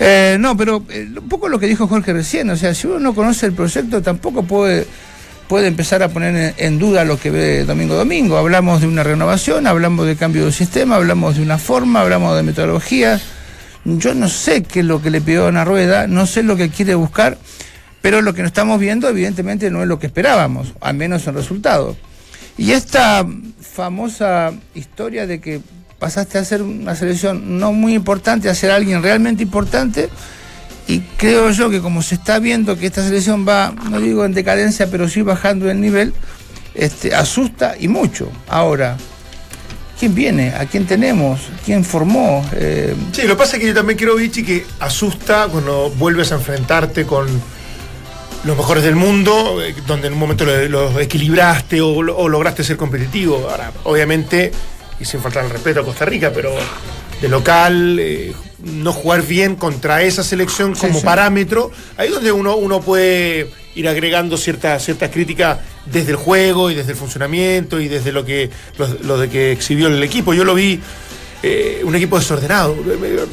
Eh, 0.01 0.37
no, 0.41 0.57
pero 0.57 0.83
eh, 0.91 1.07
un 1.17 1.29
poco 1.29 1.49
lo 1.49 1.59
que 1.59 1.67
dijo 1.67 1.87
Jorge 1.87 2.13
recién, 2.13 2.51
o 2.51 2.57
sea, 2.57 2.75
si 2.75 2.87
uno 2.87 2.99
no 2.99 3.15
conoce 3.15 3.47
el 3.47 3.53
proyecto 3.53 4.03
tampoco 4.03 4.43
puede, 4.43 4.87
puede 5.49 5.69
empezar 5.69 6.03
a 6.03 6.09
poner 6.09 6.55
en, 6.57 6.79
duda 6.79 7.05
lo 7.05 7.19
que 7.19 7.31
ve 7.31 7.65
domingo 7.65 7.95
domingo. 7.95 8.37
Hablamos 8.37 8.81
de 8.81 8.89
una 8.89 9.03
renovación, 9.03 9.67
hablamos 9.67 10.07
de 10.07 10.17
cambio 10.17 10.45
de 10.45 10.53
sistema, 10.53 10.97
hablamos 10.97 11.37
de 11.37 11.43
una 11.43 11.59
forma, 11.59 12.01
hablamos 12.01 12.37
de 12.37 12.43
metodología. 12.43 13.21
Yo 13.85 14.15
no 14.15 14.29
sé 14.29 14.63
qué 14.63 14.81
es 14.81 14.87
lo 14.87 15.01
que 15.01 15.11
le 15.11 15.21
pidió 15.21 15.47
una 15.47 15.65
rueda, 15.65 16.07
no 16.07 16.27
sé 16.27 16.43
lo 16.43 16.57
que 16.57 16.71
quiere 16.71 16.95
buscar, 16.95 17.39
pero 18.03 18.21
lo 18.23 18.35
que 18.35 18.43
no 18.43 18.49
estamos 18.49 18.81
viendo 18.81 19.09
evidentemente 19.09 19.71
no 19.71 19.83
es 19.83 19.89
lo 19.89 19.99
que 19.99 20.07
esperábamos, 20.07 20.75
al 20.81 20.95
menos 20.95 21.27
en 21.27 21.35
resultado. 21.35 21.97
Y 22.59 22.73
esta 22.73 23.25
famosa 23.61 24.53
historia 24.75 25.27
de 25.27 25.41
que 25.41 25.61
pasaste 25.99 26.39
a 26.39 26.45
ser 26.45 26.63
una 26.63 26.95
selección 26.95 27.59
no 27.59 27.73
muy 27.73 27.95
importante 27.95 28.49
a 28.49 28.55
ser 28.55 28.71
alguien 28.71 29.03
realmente 29.03 29.43
importante, 29.43 30.09
y 30.89 31.01
creo 31.17 31.51
yo 31.51 31.69
que 31.69 31.81
como 31.81 32.03
se 32.03 32.15
está 32.15 32.39
viendo 32.39 32.77
que 32.79 32.87
esta 32.87 33.03
selección 33.03 33.47
va, 33.47 33.75
no 33.91 34.01
digo 34.01 34.25
en 34.25 34.33
decadencia, 34.33 34.89
pero 34.91 35.09
sí 35.09 35.23
bajando 35.23 35.71
el 35.71 35.81
nivel, 35.81 36.13
este, 36.75 37.15
asusta 37.15 37.75
y 37.79 37.89
mucho. 37.89 38.31
Ahora, 38.49 38.97
¿quién 39.99 40.15
viene? 40.15 40.55
¿A 40.55 40.67
quién 40.67 40.87
tenemos? 40.87 41.41
¿Quién 41.65 41.85
formó? 41.85 42.49
Eh, 42.53 42.95
Sí, 43.13 43.23
lo 43.23 43.31
que 43.31 43.37
pasa 43.37 43.57
es 43.57 43.63
que 43.63 43.69
yo 43.69 43.75
también 43.75 43.97
quiero, 43.97 44.15
Vichy, 44.15 44.45
que 44.45 44.65
asusta 44.79 45.49
cuando 45.51 45.91
vuelves 45.91 46.31
a 46.31 46.37
enfrentarte 46.37 47.05
con 47.05 47.27
los 48.45 48.57
mejores 48.57 48.85
del 48.85 48.95
mundo, 48.95 49.61
eh, 49.63 49.75
donde 49.89 50.07
en 50.07 50.13
un 50.13 50.21
momento 50.21 50.45
los 50.45 50.71
lo 50.71 51.01
equilibraste 51.01 51.81
o, 51.81 51.97
o, 51.97 52.29
lograste 52.29 52.63
ser 52.63 52.77
competitivo. 52.77 53.49
Ahora, 53.51 53.73
obviamente, 53.83 54.53
y 55.01 55.05
sin 55.05 55.21
faltar 55.21 55.45
el 55.45 55.51
respeto 55.51 55.81
a 55.81 55.85
Costa 55.85 56.05
Rica, 56.05 56.31
pero 56.33 56.55
de 57.21 57.29
local, 57.29 57.99
eh, 57.99 58.33
no 58.63 58.93
jugar 58.93 59.23
bien 59.23 59.57
contra 59.57 60.03
esa 60.03 60.23
selección 60.23 60.75
como 60.75 60.95
sí, 60.95 61.01
sí. 61.01 61.05
parámetro, 61.05 61.71
ahí 61.97 62.09
es 62.09 62.15
donde 62.15 62.33
uno, 62.33 62.57
uno 62.57 62.81
puede 62.81 63.51
ir 63.75 63.89
agregando 63.89 64.39
ciertas 64.39 64.83
ciertas 64.85 65.11
críticas 65.11 65.59
desde 65.85 66.13
el 66.13 66.17
juego 66.17 66.71
y 66.71 66.75
desde 66.75 66.93
el 66.93 66.97
funcionamiento 66.97 67.79
y 67.81 67.89
desde 67.89 68.13
lo 68.13 68.25
que 68.25 68.51
lo, 68.79 68.87
lo 69.03 69.19
de 69.19 69.29
que 69.29 69.53
exhibió 69.53 69.89
el 69.89 70.03
equipo. 70.03 70.33
Yo 70.33 70.45
lo 70.45 70.55
vi 70.55 70.81
eh, 71.43 71.83
un 71.85 71.95
equipo 71.95 72.19
desordenado, 72.19 72.75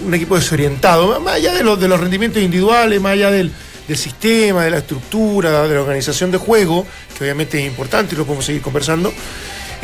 un 0.05 0.13
equipo 0.13 0.35
desorientado, 0.35 1.19
más 1.21 1.35
allá 1.35 1.53
de, 1.53 1.63
los 1.63 1.79
de 1.79 1.87
los 1.87 1.99
rendimientos 1.99 2.41
individuales, 2.43 2.99
más 3.01 3.13
allá 3.13 3.31
del, 3.31 3.51
del 3.87 3.97
sistema, 3.97 4.65
de 4.65 4.71
la 4.71 4.77
estructura, 4.79 5.65
de 5.67 5.73
la 5.73 5.81
organización 5.81 6.29
de 6.29 6.37
juego, 6.37 6.85
que 7.17 7.23
obviamente 7.23 7.59
es 7.59 7.65
importante 7.65 8.13
y 8.13 8.17
lo 8.17 8.25
podemos 8.25 8.45
seguir 8.45 8.61
conversando. 8.61 9.11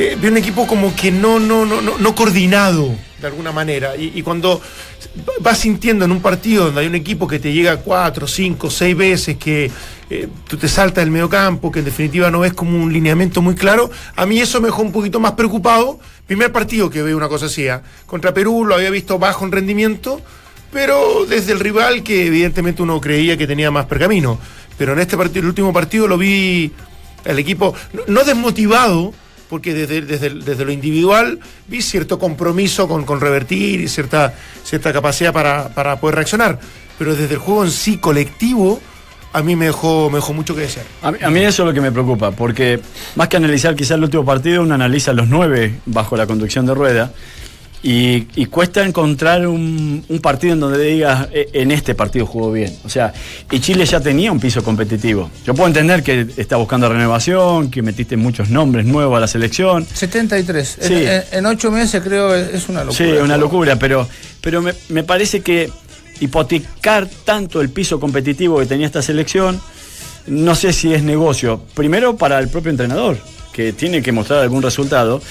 Eh, 0.02 0.16
vi 0.18 0.30
un 0.30 0.38
equipo 0.38 0.66
como 0.66 0.96
que 0.96 1.12
no, 1.12 1.42
no, 1.42 1.66
no, 1.66 1.82
no, 1.82 1.98
no 1.98 2.16
coordinado 2.16 2.96
de 3.20 3.28
alguna 3.28 3.52
manera. 3.52 3.98
Y, 3.98 4.22
cuando 4.22 4.62
vas 5.42 5.58
sintiendo 5.58 6.06
en 6.06 6.14
un 6.14 6.22
partido 6.22 6.68
donde 6.68 6.80
hay 6.80 6.88
un 6.88 6.96
equipo 6.96 7.28
que 7.28 7.38
te 7.38 7.52
llega 7.52 7.76
cuatro, 7.82 8.26
cinco, 8.26 8.70
seis 8.70 8.96
veces, 8.96 9.36
que 9.36 9.70
eh, 10.10 10.30
tú 10.48 10.56
te 10.56 10.70
saltas 10.70 11.04
del 11.04 11.12
mediocampo, 11.12 11.70
que 11.70 11.80
en 11.80 11.86
definitiva 11.86 12.32
no 12.32 12.40
ves 12.40 12.54
como 12.54 12.82
un 12.82 12.94
lineamiento 12.94 13.42
muy 13.42 13.56
claro, 13.56 13.92
a 14.16 14.26
mí 14.26 14.40
eso 14.40 14.62
me 14.62 14.68
dejó 14.68 14.84
un 14.84 14.94
poquito 14.94 15.20
más 15.20 15.34
preocupado. 15.34 16.00
Primer 16.26 16.54
partido 16.54 16.90
que 16.90 17.02
veo 17.02 17.18
una 17.18 17.28
cosa 17.28 17.48
así, 17.48 17.68
¿eh? 17.68 17.82
contra 18.06 18.34
Perú 18.34 18.64
lo 18.64 18.76
había 18.76 18.92
visto 18.92 19.20
bajo 19.20 19.44
en 19.44 19.52
rendimiento, 19.52 20.22
pero 20.72 21.26
desde 21.26 21.52
el 21.52 21.60
rival 21.60 22.04
que 22.04 22.28
evidentemente 22.28 22.82
uno 22.82 23.02
creía 23.02 23.36
que 23.36 23.48
tenía 23.48 23.70
más 23.70 23.86
pergamino. 23.86 24.40
Pero 24.78 24.94
en 24.94 25.00
este 25.00 25.18
partido, 25.18 25.42
el 25.42 25.48
último 25.48 25.74
partido, 25.74 26.08
lo 26.08 26.18
vi 26.18 26.72
el 27.26 27.38
equipo 27.38 27.76
no 28.08 28.24
desmotivado, 28.24 29.14
porque 29.50 29.74
desde, 29.74 30.02
desde, 30.02 30.30
desde, 30.30 30.64
lo 30.64 30.72
individual 30.72 31.40
vi 31.68 31.82
cierto 31.82 32.20
compromiso 32.20 32.88
con, 32.88 33.04
con 33.04 33.20
revertir 33.20 33.82
y 33.82 33.88
cierta, 33.88 34.34
cierta 34.64 34.94
capacidad 34.94 35.34
para, 35.34 35.70
para, 35.70 36.00
poder 36.00 36.16
reaccionar. 36.16 36.60
Pero 36.98 37.16
desde 37.16 37.34
el 37.34 37.40
juego 37.40 37.66
en 37.66 37.72
sí 37.72 37.98
colectivo, 37.98 38.80
a 39.34 39.42
mí 39.42 39.56
me 39.56 39.66
dejó, 39.66 40.10
me 40.10 40.18
dejó 40.18 40.34
mucho 40.34 40.54
que 40.54 40.62
desear. 40.62 40.86
A 41.02 41.12
mí, 41.12 41.18
a 41.22 41.30
mí, 41.30 41.40
eso 41.40 41.64
es 41.64 41.68
lo 41.68 41.74
que 41.74 41.82
me 41.82 41.92
preocupa, 41.92 42.32
porque 42.32 42.80
más 43.16 43.28
que 43.28 43.38
analizar 43.38 43.76
quizás 43.76 43.92
el 43.98 44.04
último 44.04 44.24
partido, 44.24 44.62
uno 44.62 44.76
analiza 44.76 45.14
los 45.14 45.28
nueve 45.28 45.80
bajo 45.86 46.16
la 46.16 46.28
conducción 46.28 46.66
de 46.68 46.76
Rueda. 46.76 47.12
Y, 47.82 48.28
y, 48.36 48.48
cuesta 48.48 48.86
encontrar 48.86 49.48
un, 49.48 50.04
un, 50.10 50.20
partido 50.20 50.54
en 50.54 50.60
donde 50.60 50.84
digas, 50.84 51.30
en 51.32 51.72
este 51.72 51.96
partido 51.96 52.26
jugó 52.26 52.52
bien. 52.52 52.76
O 52.84 52.90
sea, 52.90 53.14
y 53.50 53.62
Chile 53.62 53.86
ya 53.86 54.02
tenía 54.02 54.34
un 54.34 54.40
piso 54.40 54.62
competitivo. 54.62 55.32
Yo 55.46 55.54
puedo 55.54 55.68
entender 55.68 56.04
que 56.04 56.28
está 56.36 56.58
buscando 56.58 56.90
renovación, 56.90 57.72
que 57.72 57.82
metiste 57.82 58.18
muchos 58.18 58.50
nombres 58.50 58.86
nuevos 58.86 59.16
a 59.16 59.22
la 59.22 59.28
selección. 59.28 59.86
73. 59.86 60.78
Sí. 60.82 60.94
En, 60.94 61.24
en, 61.32 61.46
ocho 61.46 61.72
meses 61.72 62.04
creo 62.04 62.36
es 62.36 62.68
una 62.68 62.84
locura. 62.84 62.98
Sí, 62.98 63.12
una 63.24 63.38
locura, 63.38 63.78
pero, 63.78 64.06
pero 64.42 64.62
me, 64.62 64.74
me 64.90 65.04
parece 65.06 65.40
que 65.40 65.70
hipotecar 66.20 67.08
tanto 67.24 67.62
el 67.62 67.70
piso 67.70 68.00
competitivo 68.00 68.60
que 68.60 68.66
tenía 68.66 68.86
esta 68.86 69.02
selección, 69.02 69.60
no 70.28 70.56
sé 70.56 70.74
si 70.74 70.94
es 70.94 71.04
negocio. 71.04 71.62
Primero 71.74 72.18
para 72.18 72.40
el 72.40 72.50
propio 72.50 72.72
entrenador, 72.72 73.18
que 73.54 73.74
tiene 73.74 74.02
que 74.02 74.12
mostrar 74.12 74.42
algún 74.42 74.62
resultado. 74.62 75.22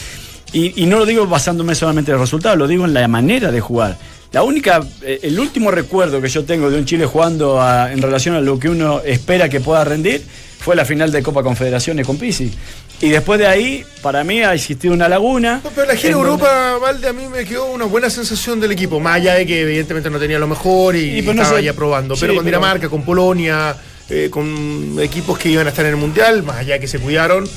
Y, 0.52 0.82
y, 0.82 0.86
no 0.86 0.98
lo 0.98 1.06
digo 1.06 1.26
basándome 1.26 1.74
solamente 1.74 2.10
en 2.10 2.16
el 2.16 2.20
resultado, 2.20 2.56
lo 2.56 2.66
digo 2.66 2.86
en 2.86 2.94
la 2.94 3.06
manera 3.06 3.50
de 3.50 3.60
jugar. 3.60 3.98
La 4.32 4.42
única, 4.42 4.80
eh, 5.02 5.20
el 5.22 5.38
último 5.38 5.70
recuerdo 5.70 6.20
que 6.20 6.28
yo 6.28 6.44
tengo 6.44 6.70
de 6.70 6.78
un 6.78 6.84
Chile 6.84 7.06
jugando 7.06 7.60
a, 7.60 7.92
en 7.92 8.02
relación 8.02 8.34
a 8.34 8.40
lo 8.40 8.58
que 8.58 8.68
uno 8.68 9.00
espera 9.00 9.48
que 9.48 9.60
pueda 9.60 9.84
rendir 9.84 10.22
fue 10.58 10.76
la 10.76 10.84
final 10.84 11.10
de 11.10 11.22
Copa 11.22 11.42
Confederaciones 11.42 12.06
con 12.06 12.18
Pisi. 12.18 12.52
Y 13.00 13.08
después 13.10 13.38
de 13.38 13.46
ahí, 13.46 13.84
para 14.02 14.24
mí 14.24 14.42
ha 14.42 14.52
existido 14.52 14.92
una 14.92 15.08
laguna. 15.08 15.60
No, 15.62 15.70
pero 15.70 15.86
la 15.86 15.96
gira 15.96 16.12
Europa, 16.14 16.72
donde... 16.72 16.80
Valde, 16.80 17.08
a 17.08 17.12
mí 17.12 17.28
me 17.28 17.44
quedó 17.44 17.66
una 17.66 17.84
buena 17.84 18.10
sensación 18.10 18.58
del 18.58 18.72
equipo. 18.72 18.98
Más 19.00 19.16
allá 19.16 19.34
de 19.34 19.46
que 19.46 19.62
evidentemente 19.62 20.10
no 20.10 20.18
tenía 20.18 20.38
lo 20.38 20.48
mejor 20.48 20.96
y, 20.96 21.14
y, 21.14 21.18
estaba 21.20 21.34
no 21.34 21.44
sé, 21.48 21.62
ya 21.62 21.72
probando. 21.74 22.16
Pero 22.18 22.34
con 22.34 22.44
Dinamarca, 22.44 22.88
con 22.88 23.04
Polonia, 23.04 23.74
eh, 24.10 24.28
con 24.30 24.96
equipos 25.00 25.38
que 25.38 25.48
iban 25.48 25.66
a 25.66 25.70
estar 25.70 25.86
en 25.86 25.92
el 25.92 25.96
Mundial, 25.96 26.42
más 26.42 26.56
allá 26.56 26.74
de 26.74 26.80
que 26.80 26.88
se 26.88 26.98
cuidaron. 26.98 27.48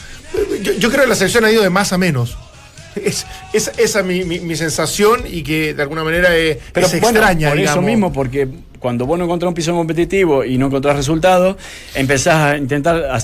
Yo, 0.62 0.74
yo 0.74 0.90
creo 0.90 1.04
que 1.04 1.10
la 1.10 1.16
selección 1.16 1.44
ha 1.44 1.52
ido 1.52 1.64
de 1.64 1.72
más 1.72 1.92
a 1.92 1.98
menos. 1.98 2.38
Es, 2.96 3.26
es, 3.54 3.72
esa 3.78 4.00
es 4.00 4.06
mi, 4.06 4.24
mi, 4.26 4.40
mi, 4.40 4.56
sensación 4.56 5.24
y 5.26 5.44
que 5.44 5.74
de 5.74 5.82
alguna 5.82 6.04
manera 6.04 6.36
es, 6.36 6.58
Pero, 6.74 6.88
es 6.88 7.00
bueno, 7.00 7.20
extraña. 7.20 7.50
Por 7.50 7.58
digamos. 7.58 7.78
eso 7.78 7.88
mismo, 7.88 8.12
porque 8.12 8.48
cuando 8.80 9.06
vos 9.06 9.18
no 9.18 9.26
encontrás 9.26 9.48
un 9.48 9.54
piso 9.54 9.74
competitivo 9.74 10.44
y 10.44 10.58
no 10.58 10.68
encontrás 10.68 10.96
resultados, 10.96 11.56
empezás 11.96 12.36
a 12.36 12.58
intentar 12.58 13.22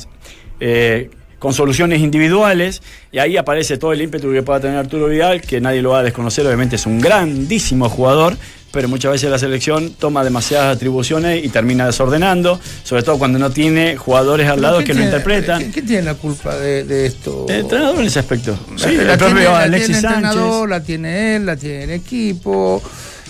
eh, 0.59 1.09
con 1.39 1.53
soluciones 1.53 2.01
individuales 2.01 2.81
y 3.11 3.19
ahí 3.19 3.37
aparece 3.37 3.77
todo 3.77 3.93
el 3.93 4.01
ímpetu 4.01 4.31
que 4.31 4.43
pueda 4.43 4.59
tener 4.59 4.77
Arturo 4.77 5.07
Vidal, 5.07 5.41
que 5.41 5.61
nadie 5.61 5.81
lo 5.81 5.91
va 5.91 5.99
a 5.99 6.03
desconocer, 6.03 6.45
obviamente 6.45 6.77
es 6.77 6.85
un 6.85 6.99
grandísimo 6.99 7.89
jugador, 7.89 8.35
pero 8.71 8.89
muchas 8.89 9.11
veces 9.13 9.29
la 9.29 9.39
selección 9.39 9.93
toma 9.93 10.23
demasiadas 10.23 10.75
atribuciones 10.75 11.43
y 11.43 11.49
termina 11.49 11.85
desordenando, 11.85 12.59
sobre 12.83 13.03
todo 13.03 13.17
cuando 13.17 13.39
no 13.39 13.49
tiene 13.49 13.97
jugadores 13.97 14.47
al 14.49 14.61
lado 14.61 14.79
que 14.79 14.85
tiene, 14.85 15.01
lo 15.01 15.05
interpretan. 15.05 15.71
¿Quién 15.71 15.85
tiene 15.85 16.03
la 16.03 16.15
culpa 16.15 16.55
de, 16.57 16.83
de 16.83 17.05
esto? 17.05 17.45
El 17.47 17.61
entrenador 17.61 17.99
en 17.99 18.05
ese 18.05 18.19
aspecto. 18.19 18.57
Sí, 18.75 18.95
la, 18.97 19.13
el 19.13 19.19
propio 19.19 19.55
Alexis 19.55 19.99
tiene 19.99 20.17
el 20.17 20.23
Sánchez. 20.23 20.69
La 20.69 20.83
tiene 20.83 21.35
él, 21.35 21.45
la 21.45 21.55
tiene 21.55 21.83
el 21.85 21.91
equipo. 21.91 22.81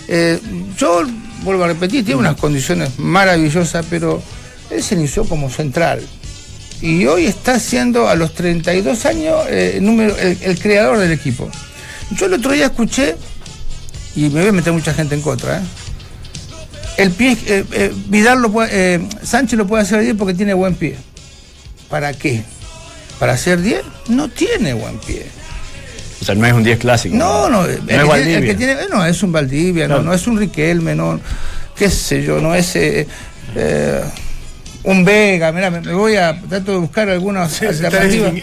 Eh, 0.08 0.40
yo 0.76 1.02
vuelvo 1.42 1.64
a 1.64 1.68
repetir, 1.68 2.04
tiene 2.04 2.18
unas 2.18 2.36
condiciones 2.36 2.98
maravillosas, 2.98 3.86
pero 3.88 4.20
él 4.70 4.82
se 4.82 4.94
inició 4.96 5.24
como 5.24 5.50
central. 5.50 6.00
Y 6.80 7.06
hoy 7.06 7.26
está 7.26 7.58
siendo 7.58 8.08
a 8.08 8.14
los 8.14 8.34
32 8.34 9.04
años 9.06 9.34
eh, 9.48 9.78
número, 9.80 10.16
el, 10.16 10.38
el 10.40 10.58
creador 10.58 10.98
del 10.98 11.12
equipo. 11.12 11.50
Yo 12.12 12.26
el 12.26 12.34
otro 12.34 12.52
día 12.52 12.66
escuché 12.66 13.16
y 14.14 14.30
me 14.30 14.40
voy 14.40 14.48
a 14.48 14.52
meter 14.52 14.72
mucha 14.72 14.94
gente 14.94 15.14
en 15.14 15.20
contra. 15.20 15.58
¿eh? 15.58 15.62
El 16.96 17.10
pie, 17.12 17.36
eh, 17.46 17.64
eh, 17.72 17.92
Vidal 18.06 18.42
lo 18.42 18.50
puede, 18.50 19.00
Sánchez 19.22 19.56
lo 19.56 19.66
puede 19.66 19.82
hacer 19.82 20.00
10 20.00 20.16
porque 20.16 20.34
tiene 20.34 20.54
buen 20.54 20.74
pie. 20.74 20.96
¿Para 21.88 22.12
qué? 22.12 22.42
¿Para 23.18 23.34
hacer 23.34 23.62
10? 23.62 23.80
No 24.08 24.28
tiene 24.28 24.74
buen 24.74 24.98
pie. 24.98 25.26
O 26.20 26.24
sea, 26.24 26.34
no 26.34 26.46
es 26.46 26.52
un 26.52 26.64
10 26.64 26.78
clásico. 26.78 27.16
No, 27.16 27.48
no, 27.48 27.62
no 27.62 27.66
el, 27.66 27.74
es 27.74 27.84
que 27.86 28.24
tiene, 28.24 28.34
el, 28.34 28.44
que 28.44 28.54
tiene, 28.54 28.76
no, 28.90 29.06
es 29.06 29.22
un 29.22 29.30
Valdivia, 29.30 29.86
no, 29.86 29.98
no, 29.98 30.02
no 30.02 30.14
es 30.14 30.26
un 30.26 30.36
Riquelme, 30.36 30.96
no, 30.96 31.20
qué 31.76 31.88
sé 31.88 32.24
yo, 32.24 32.40
no 32.40 32.54
es 32.56 32.76
un 34.88 35.04
Vega, 35.04 35.52
mira, 35.52 35.70
me, 35.70 35.80
voy 35.92 36.16
a 36.16 36.40
trato 36.48 36.72
de 36.72 36.78
buscar. 36.78 37.08
Se 37.50 37.86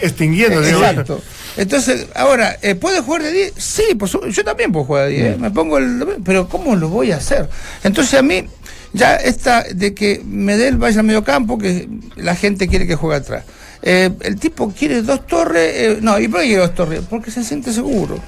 extinguiendo, 0.02 0.62
Exacto. 0.62 1.20
Entonces, 1.56 2.06
ahora, 2.14 2.56
¿eh, 2.62 2.76
¿puede 2.76 3.00
jugar 3.00 3.24
de 3.24 3.32
10? 3.32 3.54
Sí, 3.56 3.96
pues 3.98 4.12
yo 4.30 4.44
también 4.44 4.70
puedo 4.70 4.84
jugar 4.84 5.08
de 5.08 5.14
10. 5.14 5.26
¿eh? 5.26 5.36
Me 5.40 5.50
pongo 5.50 5.78
el. 5.78 6.06
Pero 6.24 6.48
¿cómo 6.48 6.76
lo 6.76 6.88
voy 6.88 7.10
a 7.10 7.16
hacer? 7.16 7.48
Entonces, 7.82 8.14
a 8.14 8.22
mí, 8.22 8.44
ya 8.92 9.16
esta 9.16 9.64
de 9.64 9.92
que 9.92 10.22
Medel 10.24 10.76
vaya 10.76 11.00
al 11.00 11.06
medio 11.06 11.24
campo, 11.24 11.58
que 11.58 11.88
la 12.14 12.36
gente 12.36 12.68
quiere 12.68 12.86
que 12.86 12.94
juegue 12.94 13.16
atrás. 13.16 13.44
Eh, 13.82 14.10
el 14.20 14.38
tipo 14.38 14.72
quiere 14.72 15.02
dos 15.02 15.26
torres. 15.26 15.72
eh, 15.74 15.98
no, 16.00 16.18
¿y 16.20 16.28
por 16.28 16.42
qué 16.42 16.46
quiere 16.46 16.62
dos 16.62 16.74
torres? 16.76 17.00
Porque 17.10 17.32
se 17.32 17.42
siente 17.42 17.72
seguro. 17.72 18.20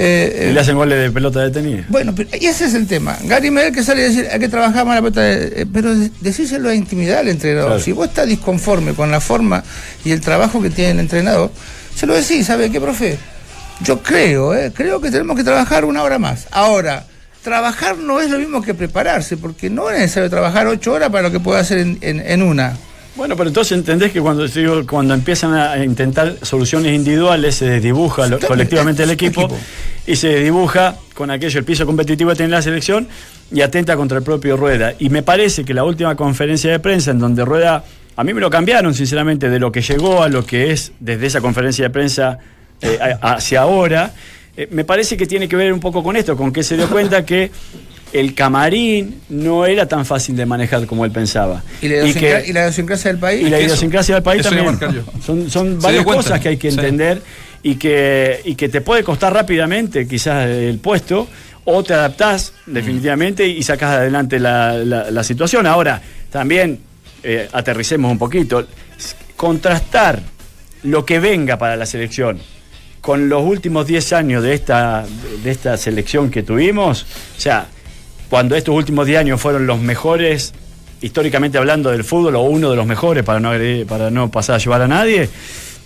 Eh, 0.00 0.48
y 0.50 0.52
le 0.52 0.60
hacen 0.60 0.76
goles 0.76 0.96
de 0.96 1.10
pelota 1.10 1.40
detenida. 1.40 1.84
Bueno, 1.88 2.14
pero 2.14 2.28
y 2.40 2.46
ese 2.46 2.66
es 2.66 2.74
el 2.74 2.86
tema. 2.86 3.18
Gary 3.24 3.50
Medel 3.50 3.74
que 3.74 3.82
sale 3.82 4.02
a 4.02 4.04
decir 4.04 4.28
hay 4.30 4.38
que 4.38 4.48
trabajar 4.48 4.86
más 4.86 4.94
la 4.94 5.02
pelota, 5.02 5.22
de, 5.22 5.62
eh, 5.62 5.66
pero 5.72 5.92
decírselo 6.20 6.68
a 6.68 6.74
intimidar 6.76 7.18
al 7.18 7.28
entrenador. 7.28 7.70
Claro. 7.70 7.82
Si 7.82 7.90
vos 7.90 8.06
estás 8.06 8.28
disconforme 8.28 8.94
con 8.94 9.10
la 9.10 9.20
forma 9.20 9.64
y 10.04 10.12
el 10.12 10.20
trabajo 10.20 10.62
que 10.62 10.70
tiene 10.70 10.92
el 10.92 11.00
entrenador, 11.00 11.50
se 11.96 12.06
lo 12.06 12.14
decís, 12.14 12.46
¿sabe 12.46 12.70
qué, 12.70 12.80
profe? 12.80 13.18
Yo 13.80 14.00
creo, 14.00 14.54
¿eh? 14.54 14.70
creo 14.72 15.00
que 15.00 15.10
tenemos 15.10 15.36
que 15.36 15.42
trabajar 15.42 15.84
una 15.84 16.04
hora 16.04 16.20
más. 16.20 16.46
Ahora, 16.52 17.04
trabajar 17.42 17.98
no 17.98 18.20
es 18.20 18.30
lo 18.30 18.38
mismo 18.38 18.62
que 18.62 18.74
prepararse, 18.74 19.36
porque 19.36 19.68
no 19.68 19.90
es 19.90 19.98
necesario 19.98 20.30
trabajar 20.30 20.68
ocho 20.68 20.92
horas 20.92 21.10
para 21.10 21.22
lo 21.22 21.32
que 21.32 21.40
pueda 21.40 21.58
hacer 21.58 21.78
en, 21.78 21.98
en, 22.02 22.20
en 22.20 22.42
una. 22.42 22.76
Bueno, 23.18 23.34
pero 23.36 23.48
entonces 23.48 23.76
entendés 23.76 24.12
que 24.12 24.20
cuando 24.20 24.46
digo, 24.46 24.86
cuando 24.86 25.12
empiezan 25.12 25.52
a 25.52 25.84
intentar 25.84 26.36
soluciones 26.42 26.94
individuales 26.94 27.56
se 27.56 27.68
desdibuja 27.68 28.28
lo, 28.28 28.38
colectivamente 28.38 29.02
el 29.02 29.10
equipo, 29.18 29.46
equipo, 29.46 29.58
y 30.06 30.14
se 30.14 30.36
dibuja 30.38 30.94
con 31.14 31.28
aquello 31.28 31.58
el 31.58 31.64
piso 31.64 31.84
competitivo 31.84 32.30
que 32.30 32.36
tiene 32.36 32.52
la 32.52 32.62
selección 32.62 33.08
y 33.50 33.60
atenta 33.60 33.96
contra 33.96 34.18
el 34.18 34.22
propio 34.22 34.56
Rueda. 34.56 34.94
Y 35.00 35.10
me 35.10 35.24
parece 35.24 35.64
que 35.64 35.74
la 35.74 35.82
última 35.82 36.14
conferencia 36.14 36.70
de 36.70 36.78
prensa 36.78 37.10
en 37.10 37.18
donde 37.18 37.44
Rueda, 37.44 37.84
a 38.14 38.22
mí 38.22 38.32
me 38.32 38.40
lo 38.40 38.50
cambiaron 38.50 38.94
sinceramente 38.94 39.50
de 39.50 39.58
lo 39.58 39.72
que 39.72 39.82
llegó 39.82 40.22
a 40.22 40.28
lo 40.28 40.46
que 40.46 40.70
es 40.70 40.92
desde 41.00 41.26
esa 41.26 41.40
conferencia 41.40 41.86
de 41.86 41.90
prensa 41.90 42.38
eh, 42.80 42.98
hacia 43.20 43.62
ahora, 43.62 44.14
eh, 44.56 44.68
me 44.70 44.84
parece 44.84 45.16
que 45.16 45.26
tiene 45.26 45.48
que 45.48 45.56
ver 45.56 45.72
un 45.72 45.80
poco 45.80 46.04
con 46.04 46.14
esto, 46.14 46.36
con 46.36 46.52
que 46.52 46.62
se 46.62 46.76
dio 46.76 46.88
cuenta 46.88 47.26
que 47.26 47.50
el 48.12 48.34
camarín 48.34 49.20
no 49.28 49.66
era 49.66 49.86
tan 49.86 50.04
fácil 50.04 50.36
de 50.36 50.46
manejar 50.46 50.86
como 50.86 51.04
él 51.04 51.10
pensaba. 51.10 51.62
¿Y 51.82 51.88
la, 51.88 52.06
y, 52.06 52.14
que, 52.14 52.44
¿y 52.46 52.52
la 52.52 52.62
idiosincrasia 52.62 53.10
del 53.10 53.20
país? 53.20 53.46
Y 53.46 53.50
la 53.50 53.60
idiosincrasia 53.60 54.14
del 54.16 54.24
país 54.24 54.42
también. 54.42 54.78
Son, 55.24 55.50
son 55.50 55.80
varias 55.80 56.04
cosas 56.04 56.40
que 56.40 56.50
hay 56.50 56.56
que 56.56 56.68
entender 56.68 57.18
sí. 57.18 57.70
y, 57.70 57.74
que, 57.76 58.40
y 58.44 58.54
que 58.54 58.68
te 58.68 58.80
puede 58.80 59.02
costar 59.02 59.32
rápidamente 59.32 60.06
quizás 60.06 60.46
el 60.48 60.78
puesto 60.78 61.28
o 61.64 61.82
te 61.82 61.94
adaptás 61.94 62.54
definitivamente 62.66 63.46
y 63.46 63.62
sacas 63.62 63.96
adelante 63.96 64.38
la, 64.38 64.72
la, 64.74 65.10
la 65.10 65.22
situación. 65.22 65.66
Ahora, 65.66 66.00
también 66.30 66.80
eh, 67.22 67.48
aterricemos 67.52 68.10
un 68.10 68.18
poquito, 68.18 68.66
contrastar 69.36 70.20
lo 70.84 71.04
que 71.04 71.18
venga 71.18 71.58
para 71.58 71.76
la 71.76 71.84
selección 71.84 72.38
con 73.00 73.28
los 73.28 73.42
últimos 73.42 73.86
10 73.86 74.12
años 74.12 74.42
de 74.42 74.54
esta, 74.54 75.04
de 75.42 75.50
esta 75.50 75.76
selección 75.76 76.30
que 76.30 76.42
tuvimos, 76.42 77.06
o 77.36 77.40
sea, 77.40 77.66
cuando 78.28 78.54
estos 78.56 78.74
últimos 78.74 79.06
10 79.06 79.20
años 79.20 79.40
fueron 79.40 79.66
los 79.66 79.80
mejores, 79.80 80.52
históricamente 81.00 81.58
hablando 81.58 81.90
del 81.90 82.04
fútbol, 82.04 82.36
o 82.36 82.40
uno 82.42 82.70
de 82.70 82.76
los 82.76 82.86
mejores 82.86 83.24
para 83.24 83.40
no, 83.40 83.52
agredir- 83.52 83.86
para 83.86 84.10
no 84.10 84.30
pasar 84.30 84.56
a 84.56 84.58
llevar 84.58 84.82
a 84.82 84.88
nadie, 84.88 85.28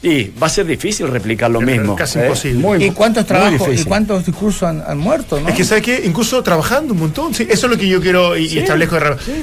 y 0.04 0.24
va 0.30 0.48
a 0.48 0.50
ser 0.50 0.66
difícil 0.66 1.06
replicar 1.06 1.48
lo 1.48 1.60
Es 1.60 1.66
mismo. 1.66 1.94
casi 1.94 2.18
¿eh? 2.18 2.22
imposible. 2.24 2.58
Muy- 2.58 2.84
¿Y 2.84 2.90
cuántos 2.90 3.24
trabajos 3.24 3.68
y 3.80 3.84
cuántos 3.84 4.26
discursos 4.26 4.64
han, 4.64 4.82
han 4.84 4.98
muerto, 4.98 5.40
no? 5.40 5.48
Es 5.48 5.54
que, 5.54 5.62
¿sabes 5.64 5.84
qué? 5.84 6.02
Incluso 6.04 6.42
trabajando 6.42 6.92
un 6.92 6.98
montón. 6.98 7.32
Sí, 7.32 7.46
eso 7.48 7.66
es 7.66 7.70
lo 7.72 7.78
que 7.78 7.86
yo 7.86 8.00
quiero 8.00 8.36
y, 8.36 8.46
y 8.46 8.58
establezco 8.58 8.96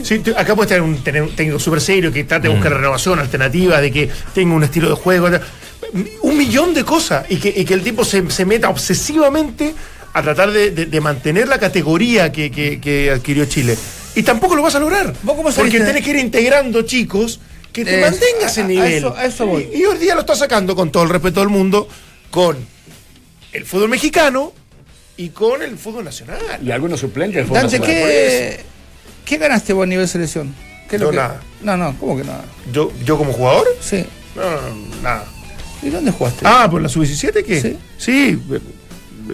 Sí, 0.04 0.22
acá 0.36 0.56
puedes 0.56 0.68
tener 0.68 0.82
un, 0.82 0.97
tener 1.02 1.22
un 1.22 1.30
técnico 1.34 1.60
súper 1.60 1.80
serio 1.80 2.12
que 2.12 2.26
trate 2.26 2.50
de 2.50 2.54
buscar 2.54 2.74
renovación, 2.74 3.20
alternativas, 3.20 3.80
de 3.82 3.89
que 3.91 4.10
tenga 4.34 4.54
un 4.54 4.64
estilo 4.66 4.89
de 4.89 4.95
juego. 4.95 5.30
Un 6.24 6.38
millón 6.38 6.74
de 6.74 6.84
cosas. 6.84 7.26
Y 7.30 7.38
que, 7.38 7.54
y 7.56 7.64
que 7.64 7.74
el 7.74 7.82
tipo 7.82 8.04
se, 8.04 8.30
se 8.30 8.43
meta 8.45 8.68
obsesivamente 8.70 9.74
a 10.14 10.22
tratar 10.22 10.51
de, 10.51 10.72
de- 10.72 10.86
de 10.88 11.01
mantener 11.01 11.47
la 11.47 11.60
categoría 11.60 12.32
que, 12.32 12.49
que- 12.51 12.80
que 12.82 13.12
adquirió 13.12 13.45
Chile. 13.45 13.78
Y 14.16 14.24
tampoco 14.24 14.55
lo 14.55 14.64
vas 14.64 14.76
a 14.76 14.80
lograr. 14.80 15.14
¿Vos 15.24 15.36
cómo 15.36 15.51
porque 15.51 15.80
tenés 15.80 16.03
que 16.03 16.10
ir 16.12 16.16
integrando 16.18 16.82
chicos 16.82 17.39
que 17.72 17.86
te 17.86 17.99
Eso, 18.01 18.10
mantenga 18.12 18.47
ese 18.47 18.62
a 18.62 18.68
nivel. 18.68 18.93
eso- 18.93 19.16
a 19.16 19.26
eso 19.26 19.45
voy. 19.45 19.70
Y, 19.74 19.80
y 19.82 19.86
hoy 19.86 19.97
día 19.99 20.16
lo 20.16 20.22
está 20.22 20.36
sacando 20.36 20.76
con 20.76 20.91
todo 20.91 21.03
el 21.03 21.10
respeto 21.10 21.39
del 21.41 21.49
mundo, 21.49 21.88
con 22.32 22.57
el 23.53 23.66
fútbol 23.66 23.89
mexicano 23.89 24.53
y 25.18 25.30
con 25.30 25.62
el 25.62 25.78
fútbol 25.78 26.05
nacional. 26.05 26.39
Y 26.64 26.72
algunos 26.72 26.99
suplentes 26.99 27.36
del 27.38 27.45
fútbol 27.45 27.62
Dante, 27.62 27.80
nacional. 27.80 28.01
¿qué, 28.07 28.60
¿qué 29.26 29.38
ganaste 29.38 29.74
vos 29.74 29.84
a 29.84 29.88
nivel 29.88 30.07
selección? 30.07 30.53
¿Qué 30.89 30.95
es 30.95 31.01
lo 31.01 31.07
No, 31.07 31.12
que- 31.12 31.18
nada. 31.18 31.41
No, 31.62 31.78
no, 31.78 31.95
¿cómo 31.99 32.18
que 32.18 32.24
nada? 32.24 32.45
Yo, 32.74 32.91
yo 33.05 33.18
como 33.18 33.32
jugador, 33.34 33.68
Sí. 33.80 34.03
no, 34.36 34.41
no, 34.49 35.01
nada. 35.03 35.26
¿Y 35.84 35.89
dónde 35.89 36.12
jugaste? 36.12 36.41
Ah, 36.45 36.68
por 36.70 36.82
la 36.82 36.89
sub-17 36.89 37.43
qué? 37.45 37.62
Sí. 37.62 37.78
Sí, 37.97 38.41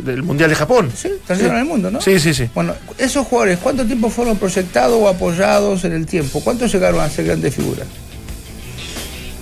del 0.04 0.24
Mundial 0.24 0.50
de 0.50 0.56
Japón. 0.56 0.91
Sí, 0.96 1.10
tercero 1.28 1.52
en 1.54 1.58
el 1.60 1.66
mundo, 1.66 1.89
¿no? 1.91 2.02
Sí, 2.02 2.20
sí, 2.20 2.34
sí. 2.34 2.50
Bueno, 2.54 2.74
esos 2.98 3.26
jugadores, 3.28 3.60
¿cuánto 3.62 3.86
tiempo 3.86 4.10
fueron 4.10 4.38
proyectados 4.38 4.98
o 5.02 5.08
apoyados 5.08 5.84
en 5.86 5.93
el 5.93 6.06
tiempo? 6.06 6.41
¿Cuántos 6.41 6.72
llegaron 6.72 7.00
a 7.02 7.10
ser 7.10 7.26
grandes 7.26 7.54
figuras? 7.56 7.88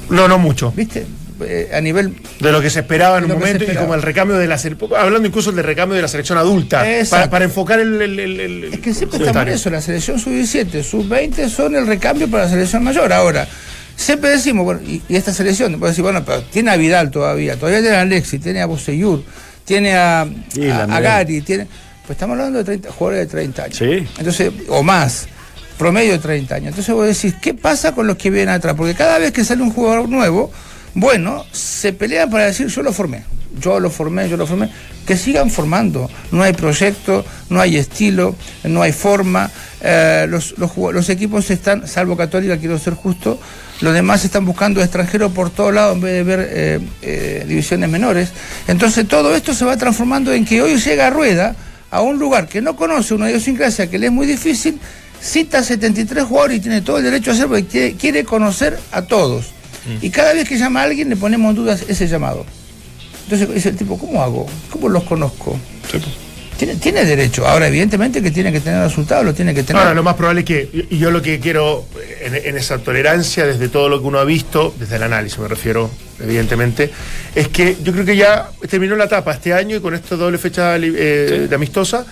No, 0.09 0.27
no 0.27 0.37
mucho. 0.37 0.71
¿Viste? 0.75 1.05
Eh, 1.45 1.71
a 1.73 1.81
nivel. 1.81 2.15
De 2.39 2.51
lo 2.51 2.61
que 2.61 2.69
se 2.69 2.79
esperaba 2.81 3.17
en 3.17 3.25
un 3.25 3.31
momento 3.31 3.63
y 3.69 3.75
como 3.75 3.95
el 3.95 4.01
recambio 4.01 4.37
de 4.37 4.47
la 4.47 4.59
hablando 4.97 5.27
incluso 5.27 5.51
del 5.51 5.65
recambio 5.65 5.95
de 5.95 6.01
la 6.01 6.07
selección 6.07 6.37
adulta 6.37 6.85
para, 7.09 7.29
para 7.29 7.45
enfocar 7.45 7.79
el, 7.79 7.99
el, 8.01 8.19
el- 8.19 8.39
el- 8.39 8.63
Es 8.65 8.79
que 8.79 8.93
siempre 8.93 9.17
en 9.17 9.21
comentario. 9.23 9.53
eso, 9.55 9.69
la 9.69 9.81
selección 9.81 10.19
sub-17, 10.19 10.83
sub-20 10.83 11.49
son 11.49 11.75
el 11.75 11.87
recambio 11.87 12.29
para 12.29 12.43
la 12.43 12.49
selección 12.49 12.83
mayor. 12.83 13.11
Ahora, 13.11 13.47
siempre 13.95 14.29
decimos, 14.29 14.63
bueno, 14.63 14.81
y, 14.87 15.01
y 15.09 15.15
esta 15.15 15.33
selección, 15.33 15.79
puede 15.79 15.91
decir, 15.91 16.03
bueno, 16.03 16.23
pero 16.23 16.43
tiene 16.43 16.69
a 16.71 16.77
Vidal 16.77 17.09
todavía, 17.09 17.57
todavía 17.57 17.81
tiene 17.81 17.95
a 17.97 18.01
Alexis, 18.01 18.39
tiene 18.39 18.61
a 18.61 18.65
Boseyur, 18.67 19.23
tiene 19.65 19.95
a, 19.95 20.27
Sí, 20.53 20.63
a- 20.63 20.67
la 20.67 20.75
a 20.79 20.83
Andrea. 20.83 20.99
Gary, 21.01 21.41
tiene. 21.41 21.67
Pues 22.05 22.11
estamos 22.17 22.33
hablando 22.37 22.59
de 22.59 22.65
30, 22.65 22.91
jugadores 22.91 23.27
de 23.27 23.31
30 23.31 23.63
años. 23.63 23.77
Sí. 23.77 24.07
Entonces, 24.17 24.51
o 24.67 24.83
más, 24.83 25.27
promedio 25.77 26.11
de 26.13 26.19
30 26.19 26.55
años. 26.55 26.67
Entonces 26.69 26.93
vos 26.93 27.07
decís, 27.07 27.33
¿qué 27.41 27.53
pasa 27.53 27.93
con 27.93 28.07
los 28.07 28.17
que 28.17 28.29
vienen 28.29 28.49
atrás? 28.49 28.75
Porque 28.75 28.93
cada 28.93 29.17
vez 29.19 29.31
que 29.31 29.43
sale 29.45 29.61
un 29.63 29.71
jugador 29.71 30.09
nuevo, 30.09 30.51
bueno, 30.95 31.45
se 31.51 31.93
pelean 31.93 32.29
para 32.29 32.45
decir, 32.47 32.67
yo 32.67 32.83
lo 32.83 32.91
formé, 32.93 33.23
yo 33.59 33.79
lo 33.79 33.89
formé, 33.89 34.27
yo 34.29 34.35
lo 34.37 34.45
formé. 34.45 34.69
Que 35.07 35.17
sigan 35.17 35.49
formando. 35.49 36.09
No 36.31 36.43
hay 36.43 36.53
proyecto, 36.53 37.25
no 37.49 37.59
hay 37.61 37.77
estilo, 37.77 38.35
no 38.65 38.81
hay 38.81 38.91
forma. 38.91 39.49
Eh, 39.81 40.25
los, 40.29 40.57
los, 40.57 40.75
los 40.77 41.09
equipos 41.09 41.49
están, 41.51 41.87
salvo 41.87 42.15
Católica, 42.17 42.57
quiero 42.57 42.77
ser 42.79 42.93
justo, 42.95 43.39
los 43.83 43.93
demás 43.93 44.23
están 44.23 44.45
buscando 44.45 44.81
extranjeros 44.81 45.33
por 45.33 45.49
todos 45.49 45.73
lados 45.73 45.95
en 45.95 46.01
vez 46.01 46.13
de 46.13 46.23
ver 46.23 46.49
eh, 46.49 46.79
eh, 47.01 47.45
divisiones 47.45 47.89
menores. 47.89 48.29
Entonces 48.65 49.05
todo 49.05 49.35
esto 49.35 49.53
se 49.53 49.65
va 49.65 49.75
transformando 49.75 50.31
en 50.31 50.45
que 50.45 50.61
hoy 50.61 50.77
llega 50.77 51.09
Rueda 51.09 51.53
a 51.91 51.99
un 51.99 52.17
lugar 52.17 52.47
que 52.47 52.61
no 52.61 52.77
conoce 52.77 53.13
una 53.13 53.29
idiosincrasia 53.29 53.89
que 53.89 53.99
le 53.99 54.05
es 54.05 54.11
muy 54.13 54.25
difícil, 54.25 54.79
cita 55.21 55.61
73 55.61 56.23
jugadores 56.23 56.59
y 56.59 56.61
tiene 56.61 56.81
todo 56.81 56.97
el 56.97 57.03
derecho 57.03 57.31
a 57.31 57.33
hacer 57.33 57.47
porque 57.47 57.65
quiere, 57.65 57.93
quiere 57.95 58.23
conocer 58.23 58.79
a 58.93 59.01
todos. 59.01 59.47
Y 60.01 60.11
cada 60.11 60.31
vez 60.31 60.47
que 60.47 60.57
llama 60.57 60.79
a 60.79 60.83
alguien 60.83 61.09
le 61.09 61.17
ponemos 61.17 61.49
en 61.49 61.55
dudas 61.57 61.83
ese 61.89 62.07
llamado. 62.07 62.45
Entonces 63.25 63.53
dice 63.53 63.67
el 63.67 63.75
tipo, 63.75 63.97
¿cómo 63.97 64.23
hago? 64.23 64.45
¿Cómo 64.71 64.87
los 64.87 65.03
conozco? 65.03 65.59
Tiene, 66.65 66.79
tiene 66.79 67.05
derecho. 67.05 67.45
Ahora, 67.47 67.67
evidentemente 67.67 68.21
que 68.21 68.31
tiene 68.31 68.51
que 68.51 68.59
tener 68.59 68.81
resultados, 68.83 69.25
lo 69.25 69.33
tiene 69.33 69.53
que 69.53 69.63
tener. 69.63 69.81
Ahora, 69.81 69.93
lo 69.93 70.03
más 70.03 70.15
probable 70.15 70.41
es 70.41 70.45
que, 70.45 70.69
y 70.89 70.97
yo 70.97 71.11
lo 71.11 71.21
que 71.21 71.39
quiero 71.39 71.85
en, 72.21 72.35
en 72.35 72.57
esa 72.57 72.77
tolerancia, 72.77 73.45
desde 73.45 73.67
todo 73.69 73.89
lo 73.89 73.99
que 74.01 74.07
uno 74.07 74.19
ha 74.19 74.23
visto, 74.23 74.73
desde 74.79 74.95
el 74.95 75.03
análisis 75.03 75.39
me 75.39 75.47
refiero, 75.47 75.89
evidentemente, 76.21 76.89
es 77.35 77.47
que 77.49 77.75
yo 77.83 77.91
creo 77.91 78.05
que 78.05 78.15
ya 78.15 78.49
terminó 78.69 78.95
la 78.95 79.05
etapa 79.05 79.33
este 79.33 79.53
año 79.53 79.75
y 79.75 79.79
con 79.81 79.93
esta 79.93 80.15
doble 80.15 80.37
fecha 80.37 80.77
eh, 80.77 81.47
de 81.49 81.55
amistosa, 81.55 82.05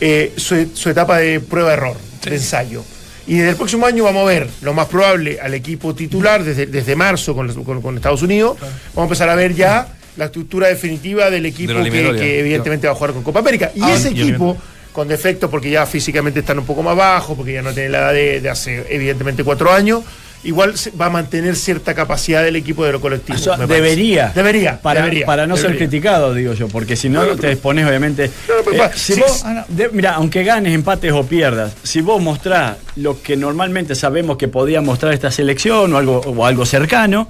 eh, 0.00 0.32
su, 0.36 0.70
su 0.74 0.90
etapa 0.90 1.18
de 1.18 1.38
prueba-error, 1.40 1.96
de 2.24 2.34
ensayo. 2.34 2.82
Y 3.28 3.36
desde 3.36 3.50
el 3.50 3.56
próximo 3.56 3.86
año 3.86 4.02
vamos 4.02 4.22
a 4.22 4.26
ver, 4.26 4.48
lo 4.62 4.74
más 4.74 4.88
probable, 4.88 5.38
al 5.40 5.54
equipo 5.54 5.94
titular 5.94 6.42
desde, 6.42 6.66
desde 6.66 6.96
marzo 6.96 7.36
con, 7.36 7.46
los- 7.46 7.56
con- 7.56 7.80
con 7.80 7.94
Estados 7.96 8.22
Unidos. 8.22 8.56
Vamos 8.60 8.72
a 8.96 9.02
empezar 9.02 9.28
a 9.28 9.36
ver 9.36 9.54
ya 9.54 9.86
la 10.16 10.26
estructura 10.26 10.68
definitiva 10.68 11.30
del 11.30 11.46
equipo 11.46 11.72
De 11.72 11.90
que, 11.90 12.40
evidentemente 12.40 12.86
va 12.86 12.92
a 12.92 12.96
jugar 12.96 13.12
con 13.12 13.22
Copa 13.22 13.38
América. 13.40 13.70
Y 13.74 13.80
Ahora- 13.82 13.94
ese 13.94 14.10
y 14.12 14.20
equipo, 14.20 14.56
con 14.92 15.08
defectos 15.08 15.48
porque 15.50 15.70
ya 15.70 15.86
físicamente 15.86 16.40
están 16.40 16.58
un 16.58 16.66
poco 16.66 16.82
más 16.82 16.94
bajos, 16.96 17.36
porque 17.36 17.54
ya 17.54 17.62
no 17.62 17.72
tienen 17.72 17.92
la 17.92 17.98
edad 17.98 18.12
de, 18.12 18.40
de 18.40 18.50
hace 18.50 18.84
evidentemente 18.90 19.42
cuatro 19.42 19.72
años, 19.72 20.02
igual 20.44 20.74
va 21.00 21.06
a 21.06 21.10
mantener 21.10 21.56
cierta 21.56 21.94
capacidad 21.94 22.42
del 22.42 22.56
equipo 22.56 22.84
de 22.84 22.92
lo 22.92 23.00
colectivo. 23.00 23.38
O 23.38 23.40
sea, 23.40 23.56
me 23.56 23.66
parece. 23.66 23.82
debería. 23.84 24.32
Debería. 24.34 24.80
Para, 24.82 25.00
debería, 25.02 25.24
para 25.24 25.46
no 25.46 25.56
ser 25.56 25.76
criticado, 25.78 26.34
digo 26.34 26.52
yo, 26.52 26.68
porque 26.68 26.96
si 26.96 27.08
no, 27.08 27.22
No, 27.22 27.28
no, 27.30 27.36
te 27.36 27.52
expones, 27.52 27.86
obviamente. 27.86 28.28
No, 28.48 28.56
no, 28.56 28.62
pero 28.70 28.84
Eh, 28.84 28.90
si 28.94 29.14
sí, 29.14 29.20
vos- 29.20 29.38
sí. 29.40 29.46
de- 29.74 29.88
mira, 29.90 30.14
aunque 30.14 30.44
ganes, 30.44 30.74
empates 30.74 31.12
o 31.12 31.24
pierdas, 31.24 31.72
si 31.84 32.00
vos 32.02 32.20
mostrás 32.20 32.76
lo 32.96 33.22
que 33.22 33.36
normalmente 33.36 33.94
sabemos 33.94 34.36
que 34.36 34.48
podía 34.48 34.80
mostrar 34.82 35.14
esta 35.14 35.30
selección 35.30 35.94
o 35.94 35.96
algo, 35.96 36.18
o 36.18 36.44
algo 36.44 36.66
cercano, 36.66 37.28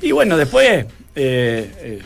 y 0.00 0.12
bueno, 0.12 0.36
después. 0.38 0.86
eh, 1.16 1.70
eh, 1.78 1.98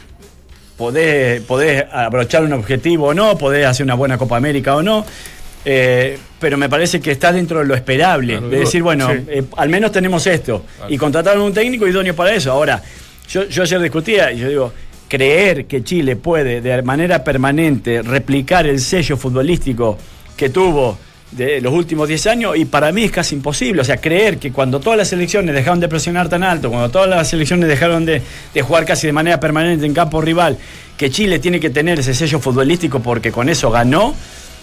podés, 0.78 1.42
podés 1.42 1.84
abrochar 1.92 2.44
un 2.44 2.54
objetivo 2.54 3.08
o 3.08 3.14
no, 3.14 3.36
podés 3.36 3.66
hacer 3.66 3.84
una 3.84 3.94
buena 3.94 4.16
Copa 4.16 4.36
América 4.38 4.76
o 4.76 4.82
no, 4.82 5.04
eh, 5.64 6.16
pero 6.38 6.56
me 6.56 6.68
parece 6.68 7.00
que 7.00 7.10
está 7.10 7.32
dentro 7.32 7.58
de 7.58 7.66
lo 7.66 7.74
esperable, 7.74 8.34
Claro, 8.34 8.48
de 8.48 8.60
decir, 8.60 8.82
bueno, 8.82 9.10
sí. 9.10 9.24
eh, 9.28 9.44
al 9.56 9.68
menos 9.68 9.92
tenemos 9.92 10.26
esto, 10.26 10.64
y 10.88 10.96
contrataron 10.96 11.42
un 11.42 11.52
técnico 11.52 11.86
idóneo 11.86 12.14
para 12.14 12.32
eso. 12.32 12.52
Ahora, 12.52 12.80
yo, 13.28 13.44
yo 13.48 13.64
ayer 13.64 13.80
discutía 13.80 14.32
y 14.32 14.38
yo 14.38 14.48
digo, 14.48 14.72
creer 15.08 15.66
que 15.66 15.82
Chile 15.82 16.16
puede 16.16 16.60
de 16.60 16.80
manera 16.82 17.24
permanente 17.24 18.00
replicar 18.02 18.66
el 18.66 18.78
sello 18.78 19.16
futbolístico 19.16 19.98
que 20.36 20.48
tuvo 20.50 20.96
de 21.30 21.60
los 21.60 21.72
últimos 21.74 22.08
10 22.08 22.26
años 22.28 22.56
y 22.56 22.64
para 22.64 22.90
mí 22.90 23.04
es 23.04 23.10
casi 23.10 23.34
imposible, 23.34 23.82
o 23.82 23.84
sea, 23.84 23.98
creer 23.98 24.38
que 24.38 24.50
cuando 24.50 24.80
todas 24.80 24.96
las 24.98 25.08
selecciones 25.08 25.54
dejaron 25.54 25.78
de 25.80 25.88
presionar 25.88 26.28
tan 26.28 26.42
alto, 26.42 26.70
cuando 26.70 26.88
todas 26.90 27.08
las 27.08 27.28
selecciones 27.28 27.68
dejaron 27.68 28.06
de, 28.06 28.22
de 28.54 28.62
jugar 28.62 28.84
casi 28.86 29.06
de 29.06 29.12
manera 29.12 29.38
permanente 29.38 29.84
en 29.84 29.92
campo 29.92 30.20
rival, 30.22 30.56
que 30.96 31.10
Chile 31.10 31.38
tiene 31.38 31.60
que 31.60 31.70
tener 31.70 31.98
ese 32.00 32.14
sello 32.14 32.40
futbolístico 32.40 33.00
porque 33.00 33.30
con 33.30 33.48
eso 33.48 33.70
ganó, 33.70 34.14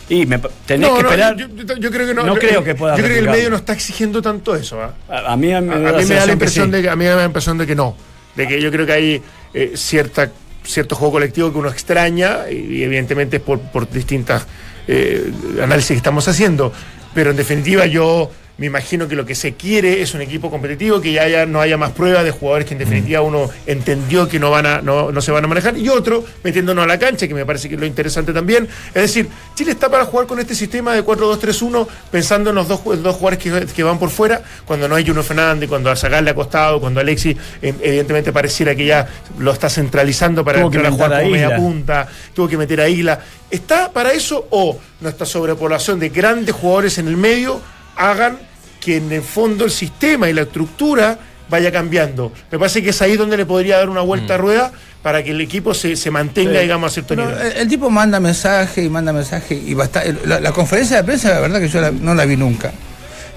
y 0.09 0.25
me, 0.25 0.39
tenés 0.65 0.87
No, 0.89 0.97
que 0.97 1.03
no, 1.03 1.09
esperar... 1.09 1.35
yo, 1.35 1.47
yo- 1.49 1.77
yo 1.77 1.91
creo 1.91 2.07
que 2.07 2.13
no. 2.13 2.23
No 2.23 2.35
creo 2.35 2.63
que 2.63 2.75
pueda 2.75 2.95
Yo 2.95 3.03
creo 3.03 3.15
que 3.15 3.19
el 3.21 3.29
medio 3.29 3.49
no 3.49 3.55
está 3.55 3.73
exigiendo 3.73 4.21
tanto 4.21 4.55
eso. 4.55 4.79
¿ah? 4.81 4.93
a, 5.09 5.33
a 5.33 5.37
mí, 5.37 5.47
me, 5.47 5.55
A, 5.55 5.61
mí 5.61 5.69
me 6.05 6.15
da 6.15 6.25
la 6.27 6.33
impresión 6.33 6.65
sí. 6.67 6.71
de 6.73 6.81
que 6.83 6.89
a 6.89 6.95
mí 6.95 7.05
me 7.05 7.09
da 7.09 7.15
la 7.17 7.25
impresión 7.25 7.57
de 7.57 7.65
que 7.65 7.73
no, 7.75 7.95
de 8.35 8.47
que 8.47 8.61
yo 8.61 8.71
creo 8.71 8.85
que 8.85 8.91
hay 8.93 9.21
eh, 9.53 9.71
cierta 9.75 10.31
cierto 10.63 10.95
juego 10.95 11.13
colectivo 11.13 11.51
que 11.51 11.57
uno 11.59 11.69
extraña 11.69 12.49
y, 12.51 12.81
evidentemente 12.83 13.37
es 13.37 13.41
por, 13.43 13.59
por 13.59 13.89
distintas 13.89 14.45
eh, 14.87 15.31
análisis 15.61 15.89
que 15.89 15.97
estamos 15.97 16.27
haciendo, 16.27 16.71
pero 17.13 17.31
en 17.31 17.37
definitiva 17.37 17.85
yo 17.85 18.31
me 18.57 18.67
imagino 18.67 19.07
que 19.07 19.15
lo 19.15 19.25
que 19.25 19.35
se 19.35 19.53
quiere 19.53 20.01
es 20.01 20.13
un 20.13 20.21
equipo 20.21 20.49
competitivo 20.49 21.01
que 21.01 21.11
ya 21.11 21.23
haya, 21.23 21.45
no 21.45 21.59
haya 21.59 21.77
más 21.77 21.91
pruebas 21.91 22.23
de 22.23 22.31
jugadores 22.31 22.65
que 22.65 22.73
en 22.73 22.79
definitiva 22.79 23.21
uno 23.21 23.49
entendió 23.65 24.29
que 24.29 24.39
no 24.39 24.49
van 24.49 24.65
a 24.65 24.81
no, 24.81 25.11
no 25.11 25.21
se 25.21 25.31
van 25.31 25.43
a 25.43 25.47
manejar 25.47 25.77
y 25.77 25.89
otro 25.89 26.23
metiéndonos 26.43 26.83
a 26.83 26.87
la 26.87 26.97
cancha 26.97 27.27
que 27.27 27.33
me 27.33 27.45
parece 27.45 27.67
que 27.67 27.75
es 27.75 27.81
lo 27.81 27.85
interesante 27.85 28.31
también. 28.31 28.67
Es 28.93 29.01
decir 29.01 29.27
Chile 29.55 29.71
está 29.71 29.89
para 29.89 30.05
jugar 30.05 30.25
con 30.25 30.39
este 30.39 30.55
sistema 30.55 30.93
de 30.93 31.03
4-2-3-1 31.03 31.87
pensando 32.11 32.51
en 32.51 32.55
los 32.55 32.67
dos, 32.67 32.81
dos 32.83 33.15
jugadores 33.15 33.39
que, 33.39 33.65
que 33.73 33.83
van 33.83 33.99
por 33.99 34.09
fuera 34.09 34.41
cuando 34.65 34.87
no 34.87 34.95
hay 34.95 35.05
Juno 35.05 35.21
Fernández 35.21 35.67
cuando 35.67 35.91
a 35.91 35.95
Zagal 35.95 36.23
le 36.23 36.31
ha 36.31 36.35
costado 36.35 36.79
cuando 36.79 37.01
Alexis 37.01 37.35
eh, 37.61 37.73
evidentemente 37.81 38.31
pareciera 38.31 38.73
que 38.73 38.85
ya 38.85 39.07
lo 39.37 39.51
está 39.51 39.69
centralizando 39.69 40.45
para 40.45 40.59
que 40.59 40.65
entrar 40.65 40.85
a 40.85 40.91
jugar 40.91 41.11
como 41.19 41.31
media 41.31 41.55
punta 41.57 42.07
tuvo 42.33 42.47
que 42.47 42.57
meter 42.57 42.79
a 42.79 42.87
Isla. 42.87 43.19
¿está 43.51 43.91
para 43.91 44.13
eso 44.13 44.47
o 44.49 44.79
nuestra 45.01 45.25
sobrepoblación 45.25 45.99
de 45.99 46.09
grandes 46.09 46.55
jugadores 46.55 46.97
en 46.97 47.07
el 47.07 47.17
medio 47.17 47.61
hagan 47.95 48.37
que 48.79 48.97
en 48.97 49.11
el 49.11 49.21
fondo 49.21 49.65
el 49.65 49.71
sistema 49.71 50.29
y 50.29 50.33
la 50.33 50.41
estructura 50.43 51.17
vaya 51.49 51.71
cambiando. 51.71 52.31
Me 52.51 52.57
parece 52.59 52.81
que 52.83 52.89
es 52.89 53.01
ahí 53.01 53.17
donde 53.17 53.37
le 53.37 53.45
podría 53.45 53.77
dar 53.77 53.89
una 53.89 54.01
vuelta 54.01 54.35
a 54.35 54.37
rueda 54.37 54.71
para 55.01 55.23
que 55.23 55.31
el 55.31 55.41
equipo 55.41 55.73
se, 55.73 55.95
se 55.95 56.09
mantenga, 56.09 56.59
digamos, 56.59 56.91
a 56.91 56.93
cierto 56.93 57.09
Pero 57.15 57.29
nivel. 57.29 57.45
el, 57.47 57.57
el 57.57 57.67
tipo 57.67 57.89
manda 57.91 58.19
mensaje 58.19 58.83
y 58.83 58.89
manda 58.89 59.13
mensaje 59.13 59.53
y 59.55 59.73
basta, 59.75 60.03
la, 60.25 60.39
la 60.39 60.51
conferencia 60.51 60.97
de 60.97 61.03
prensa, 61.03 61.29
la 61.29 61.39
verdad 61.39 61.59
que 61.59 61.69
yo 61.69 61.79
la- 61.81 61.91
no 61.91 62.15
la 62.15 62.25
vi 62.25 62.35
nunca. 62.37 62.71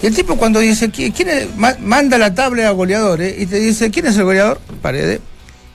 Y 0.00 0.06
el 0.06 0.14
tipo 0.14 0.36
cuando 0.36 0.60
dice, 0.60 0.90
"¿Qui- 0.90 1.12
¿quién 1.14 1.28
es? 1.28 1.56
Ma- 1.56 1.76
manda 1.80 2.16
la 2.18 2.32
tabla 2.34 2.68
a 2.68 2.70
goleadores 2.70 3.34
y 3.38 3.46
te 3.46 3.58
dice, 3.58 3.90
¿quién 3.90 4.06
es 4.06 4.16
el 4.16 4.24
goleador? 4.24 4.58
Paredes. 4.80 5.20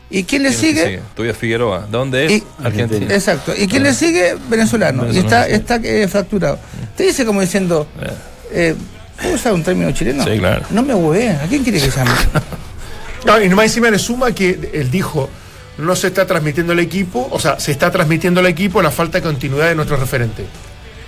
¿Y 0.10 0.24
quién 0.24 0.44
le 0.44 0.50
¿Quién 0.50 0.60
sigue? 0.62 1.00
Todavía 1.16 1.34
Figueroa. 1.34 1.82
¿De 1.82 1.92
dónde 1.92 2.26
es? 2.26 2.32
Y- 2.32 2.44
Argentina. 2.64 3.14
Exacto. 3.14 3.54
¿Y 3.58 3.68
quién 3.68 3.84
le 3.84 3.94
sigue? 3.94 4.36
Venezolano. 4.50 5.12
Y 5.12 5.18
está, 5.20 5.48
está 5.48 5.76
eh, 5.84 6.08
fracturado. 6.08 6.58
Te 6.96 7.04
dice 7.04 7.26
como 7.26 7.42
diciendo, 7.42 7.86
eh, 8.02 8.08
¿puedo 9.22 9.36
usar 9.36 9.54
un 9.54 9.64
término 9.64 9.92
chileno? 9.92 10.24
Sí, 10.24 10.38
claro. 10.38 10.66
No 10.70 10.84
me 10.84 10.94
hueveen. 10.94 11.38
¿A 11.38 11.48
quién 11.48 11.64
quiere 11.64 11.80
que 11.80 11.90
llame? 11.90 12.12
No, 13.26 13.42
y 13.42 13.48
nomás 13.48 13.68
encima 13.68 13.90
le 13.90 14.00
suma 14.00 14.34
que 14.34 14.72
él 14.74 14.92
dijo, 14.92 15.30
no 15.78 15.96
se 15.96 16.08
está 16.08 16.28
transmitiendo 16.28 16.74
el 16.74 16.80
equipo, 16.80 17.28
o 17.32 17.40
sea, 17.40 17.58
se 17.58 17.72
está 17.72 17.90
transmitiendo 17.90 18.42
el 18.42 18.48
equipo 18.48 18.82
la 18.82 18.92
falta 18.92 19.20
de 19.20 19.24
continuidad 19.24 19.70
de 19.70 19.76
nuestros 19.76 20.00
referentes. 20.00 20.46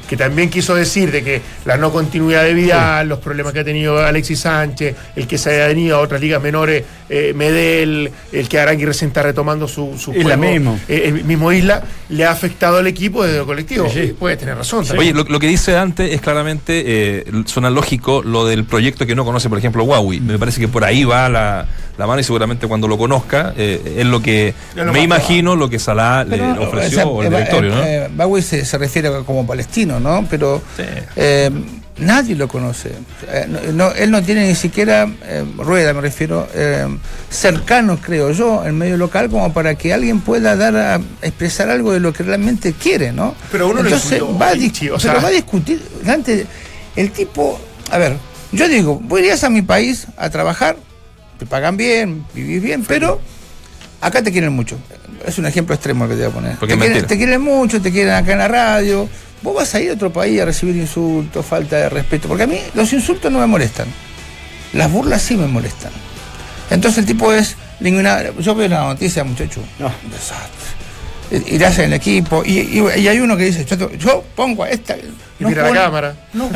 Que 0.07 0.15
también 0.17 0.49
quiso 0.49 0.75
decir 0.75 1.11
de 1.11 1.23
que 1.23 1.41
la 1.65 1.77
no 1.77 1.91
continuidad 1.91 2.43
de 2.43 2.53
Vidal, 2.53 3.09
los 3.09 3.19
problemas 3.19 3.53
que 3.53 3.59
ha 3.59 3.63
tenido 3.63 3.97
Alexis 3.99 4.39
Sánchez, 4.41 4.95
el 5.15 5.27
que 5.27 5.37
se 5.37 5.49
haya 5.51 5.67
venido 5.67 5.97
a 5.97 5.99
otras 6.01 6.21
ligas 6.21 6.41
menores, 6.41 6.83
eh, 7.09 7.33
Medel, 7.35 8.11
el 8.31 8.47
que 8.49 8.59
Arangui 8.59 8.85
recién 8.85 9.09
está 9.09 9.23
retomando 9.23 9.67
su, 9.67 9.97
su 9.97 10.13
Isla 10.13 10.37
mismo. 10.37 10.79
eh, 10.87 11.03
el 11.05 11.23
mismo 11.23 11.51
Isla, 11.51 11.83
le 12.09 12.25
ha 12.25 12.31
afectado 12.31 12.77
al 12.77 12.87
equipo 12.87 13.23
desde 13.23 13.37
lo 13.39 13.45
colectivo. 13.45 13.89
Sí, 13.89 14.07
sí. 14.07 14.15
Puede 14.17 14.37
tener 14.37 14.55
razón. 14.57 14.85
Oye, 14.97 15.13
lo, 15.13 15.23
lo 15.23 15.39
que 15.39 15.47
dice 15.47 15.71
Dante 15.71 16.13
es 16.13 16.21
claramente, 16.21 16.83
eh, 16.85 17.25
suena 17.45 17.69
lógico 17.69 18.21
lo 18.23 18.45
del 18.45 18.65
proyecto 18.65 19.05
que 19.05 19.15
no 19.15 19.25
conoce, 19.25 19.49
por 19.49 19.57
ejemplo, 19.57 19.83
Huawei. 19.83 20.19
Me 20.19 20.37
parece 20.37 20.59
que 20.59 20.67
por 20.67 20.83
ahí 20.83 21.03
va 21.03 21.29
la, 21.29 21.67
la 21.97 22.07
mano 22.07 22.19
y 22.19 22.23
seguramente 22.23 22.67
cuando 22.67 22.87
lo 22.87 22.97
conozca 22.97 23.53
eh, 23.57 23.95
es 23.99 24.05
lo 24.05 24.21
que 24.21 24.53
lo 24.75 24.91
me 24.91 25.01
imagino 25.01 25.55
lo 25.55 25.69
que 25.69 25.79
Salah 25.79 26.23
le 26.23 26.37
Pero, 26.37 26.63
ofreció 26.63 26.97
o 26.99 27.01
sea, 27.01 27.07
o 27.07 27.21
el 27.21 27.27
eh, 27.27 27.29
directorio, 27.37 27.75
¿no? 27.75 27.83
eh, 27.83 27.95
eh, 28.05 28.09
Bagui 28.13 28.41
se, 28.41 28.65
se 28.65 28.77
refiere 28.77 29.09
como 29.25 29.45
palestino, 29.47 29.99
¿no? 29.99 30.25
Pero 30.29 30.61
Sí. 30.75 30.83
eh, 31.15 31.49
nadie 31.97 32.35
lo 32.35 32.47
conoce. 32.49 32.89
Eh, 33.31 33.45
no- 33.47 33.71
no, 33.71 33.91
él 33.93 34.11
no 34.11 34.21
tiene 34.21 34.47
ni 34.47 34.55
siquiera, 34.55 35.07
eh, 35.23 35.45
rueda 35.57 35.93
me 35.93 36.01
refiero, 36.01 36.47
eh, 36.53 36.85
cercano, 37.29 37.97
creo 38.01 38.31
yo, 38.31 38.65
en 38.65 38.77
medio 38.77 38.97
local, 38.97 39.29
como 39.29 39.53
para 39.53 39.75
que 39.75 39.93
alguien 39.93 40.19
pueda 40.19 40.55
dar 40.57 40.75
a 40.75 40.95
expresar 41.21 41.69
algo 41.69 41.93
de 41.93 41.99
lo 42.01 42.11
que 42.11 42.23
realmente 42.23 42.73
quiere, 42.73 43.13
¿no? 43.13 43.33
Pero 43.51 43.67
uno 43.67 43.75
lo 43.81 43.87
Entonces 43.87 44.11
insultó, 44.13 44.37
va 44.37 44.49
a, 44.49 44.53
Vichy, 44.53 44.89
o 44.89 44.97
pero 44.97 45.13
sea- 45.13 45.21
va 45.21 45.27
a 45.29 45.31
discutir. 45.31 45.81
Dante, 46.03 46.45
el 46.97 47.11
tipo, 47.11 47.57
a 47.91 47.97
ver, 47.97 48.17
yo 48.51 48.67
digo, 48.67 48.99
vos 49.01 49.19
irías 49.19 49.43
a 49.45 49.49
mi 49.49 49.61
país 49.61 50.07
a 50.17 50.29
trabajar, 50.29 50.75
te 51.39 51.45
pagan 51.45 51.77
bien, 51.77 52.25
vivís 52.33 52.61
bien, 52.61 52.83
pero 52.87 53.19
acá 54.01 54.21
te 54.21 54.31
quieren 54.31 54.53
mucho. 54.53 54.77
Es 55.25 55.37
un 55.37 55.45
ejemplo 55.45 55.73
extremo 55.75 56.05
el 56.05 56.11
que 56.11 56.15
te 56.17 56.21
voy 56.23 56.31
a 56.31 56.33
poner. 56.33 56.57
Porque 56.57 56.73
te, 56.73 56.79
quieren, 56.79 56.91
mentira. 56.93 57.07
te 57.07 57.17
quieren 57.17 57.41
mucho, 57.41 57.81
te 57.81 57.91
quieren 57.91 58.13
acá 58.13 58.33
en 58.33 58.39
la 58.39 58.47
radio. 58.47 59.09
Vos 59.41 59.55
vas 59.55 59.73
a 59.75 59.79
ir 59.81 59.91
a 59.91 59.93
otro 59.93 60.11
país 60.13 60.39
a 60.41 60.45
recibir 60.45 60.75
insultos, 60.75 61.45
falta 61.45 61.77
de 61.77 61.89
respeto. 61.89 62.27
Porque 62.27 62.43
a 62.43 62.47
mí 62.47 62.59
los 62.73 62.91
insultos 62.93 63.31
no 63.31 63.39
me 63.39 63.47
molestan. 63.47 63.87
Las 64.73 64.91
burlas 64.91 65.21
sí 65.21 65.35
me 65.35 65.47
molestan. 65.47 65.91
Entonces 66.69 66.99
el 66.99 67.05
tipo 67.05 67.31
es 67.33 67.55
ninguna. 67.79 68.23
Yo 68.39 68.55
veo 68.55 68.67
la 68.67 68.81
noticia, 68.83 69.23
muchacho. 69.23 69.61
No. 69.79 69.87
Un 70.03 70.11
desastre. 70.11 71.53
Irás 71.55 71.77
en 71.79 71.85
el 71.85 71.93
equipo. 71.93 72.43
Y, 72.45 72.59
y- 72.59 72.83
y 73.01 73.07
hay 73.07 73.19
uno 73.19 73.35
que 73.37 73.45
dice: 73.45 73.65
Yo, 73.99 74.23
pongo 74.35 74.63
a 74.63 74.69
esta. 74.69 74.95
Y 75.39 75.45
mira 75.45 75.67
la 75.69 75.73
cámara. 75.73 76.15
No 76.33 76.49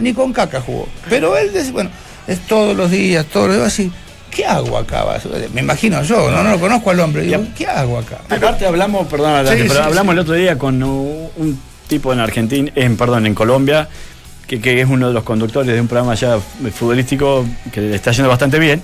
ni 0.00 0.12
con 0.12 0.32
caca 0.32 0.60
jugó. 0.60 0.88
Pero 1.08 1.36
él 1.36 1.52
dice: 1.52 1.70
Bueno, 1.72 1.90
es 2.26 2.40
todos 2.46 2.76
los 2.76 2.90
días, 2.90 3.26
todos 3.26 3.48
los 3.48 3.56
días 3.56 3.68
así. 3.68 3.92
¿Qué 4.38 4.46
hago 4.46 4.78
acá? 4.78 5.04
Me 5.52 5.62
imagino 5.62 6.00
yo, 6.04 6.30
no, 6.30 6.44
no 6.44 6.50
lo 6.52 6.60
conozco 6.60 6.90
al 6.90 7.00
hombre. 7.00 7.22
Digo, 7.22 7.42
¿qué 7.56 7.66
hago 7.66 7.98
acá? 7.98 8.18
Aparte 8.30 8.66
hablamos, 8.66 9.08
perdón, 9.08 9.32
adelante, 9.32 9.62
Sí, 9.64 9.68
pero 9.68 9.80
sí, 9.80 9.86
hablamos 9.88 10.12
sí. 10.12 10.14
el 10.14 10.18
otro 10.20 10.34
día 10.34 10.56
con 10.56 10.80
un, 10.80 11.60
tipo 11.88 12.12
en 12.12 12.20
Argentina, 12.20 12.70
en, 12.76 12.96
perdón, 12.96 13.26
en 13.26 13.34
Colombia, 13.34 13.88
que, 14.46 14.60
que 14.60 14.80
es 14.80 14.88
uno 14.88 15.08
de 15.08 15.14
los 15.14 15.24
conductores 15.24 15.74
de 15.74 15.80
un 15.80 15.88
programa 15.88 16.14
ya 16.14 16.38
futbolístico 16.72 17.44
que 17.72 17.80
le 17.80 17.96
está 17.96 18.12
yendo 18.12 18.28
bastante 18.28 18.60
bien. 18.60 18.80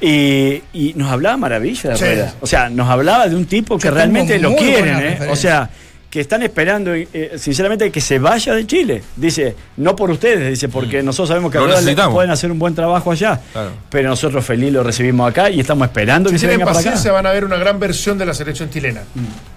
Y, 0.00 0.60
y 0.72 0.92
nos 0.96 1.08
hablaba 1.12 1.36
maravilla 1.36 1.90
de 1.90 1.96
Sí. 1.96 2.04
Rueda. 2.06 2.34
O 2.40 2.46
sea, 2.48 2.68
nos 2.68 2.90
hablaba 2.90 3.28
de 3.28 3.36
un 3.36 3.46
tipo 3.46 3.78
que 3.78 3.86
Yo 3.86 3.94
realmente 3.94 4.40
lo 4.40 4.56
quieren, 4.56 4.98
¿eh? 4.98 5.18
O 5.30 5.36
sea, 5.36 5.70
que 6.14 6.20
están 6.20 6.44
esperando, 6.44 6.94
eh, 6.94 7.32
sinceramente, 7.38 7.90
que 7.90 8.00
se 8.00 8.20
vaya 8.20 8.54
de 8.54 8.64
Chile. 8.68 9.02
Dice, 9.16 9.56
no 9.78 9.96
por 9.96 10.12
ustedes, 10.12 10.48
dice, 10.48 10.68
porque 10.68 11.02
nosotros 11.02 11.26
sabemos 11.30 11.50
que 11.50 11.58
necesitamos. 11.58 12.14
pueden 12.14 12.30
hacer 12.30 12.52
un 12.52 12.58
buen 12.60 12.72
trabajo 12.72 13.10
allá. 13.10 13.40
Claro. 13.52 13.72
Pero 13.90 14.10
nosotros 14.10 14.44
feliz 14.44 14.72
lo 14.72 14.84
recibimos 14.84 15.28
acá 15.28 15.50
y 15.50 15.58
estamos 15.58 15.88
esperando 15.88 16.28
Si 16.30 16.36
que 16.36 16.38
se 16.38 16.46
venga 16.46 16.66
para 16.66 16.78
acá. 16.78 16.84
paciencia 16.84 17.10
van 17.10 17.26
a 17.26 17.32
ver 17.32 17.44
una 17.44 17.56
gran 17.56 17.80
versión 17.80 18.16
de 18.16 18.26
la 18.26 18.32
selección 18.32 18.70
chilena. 18.70 19.00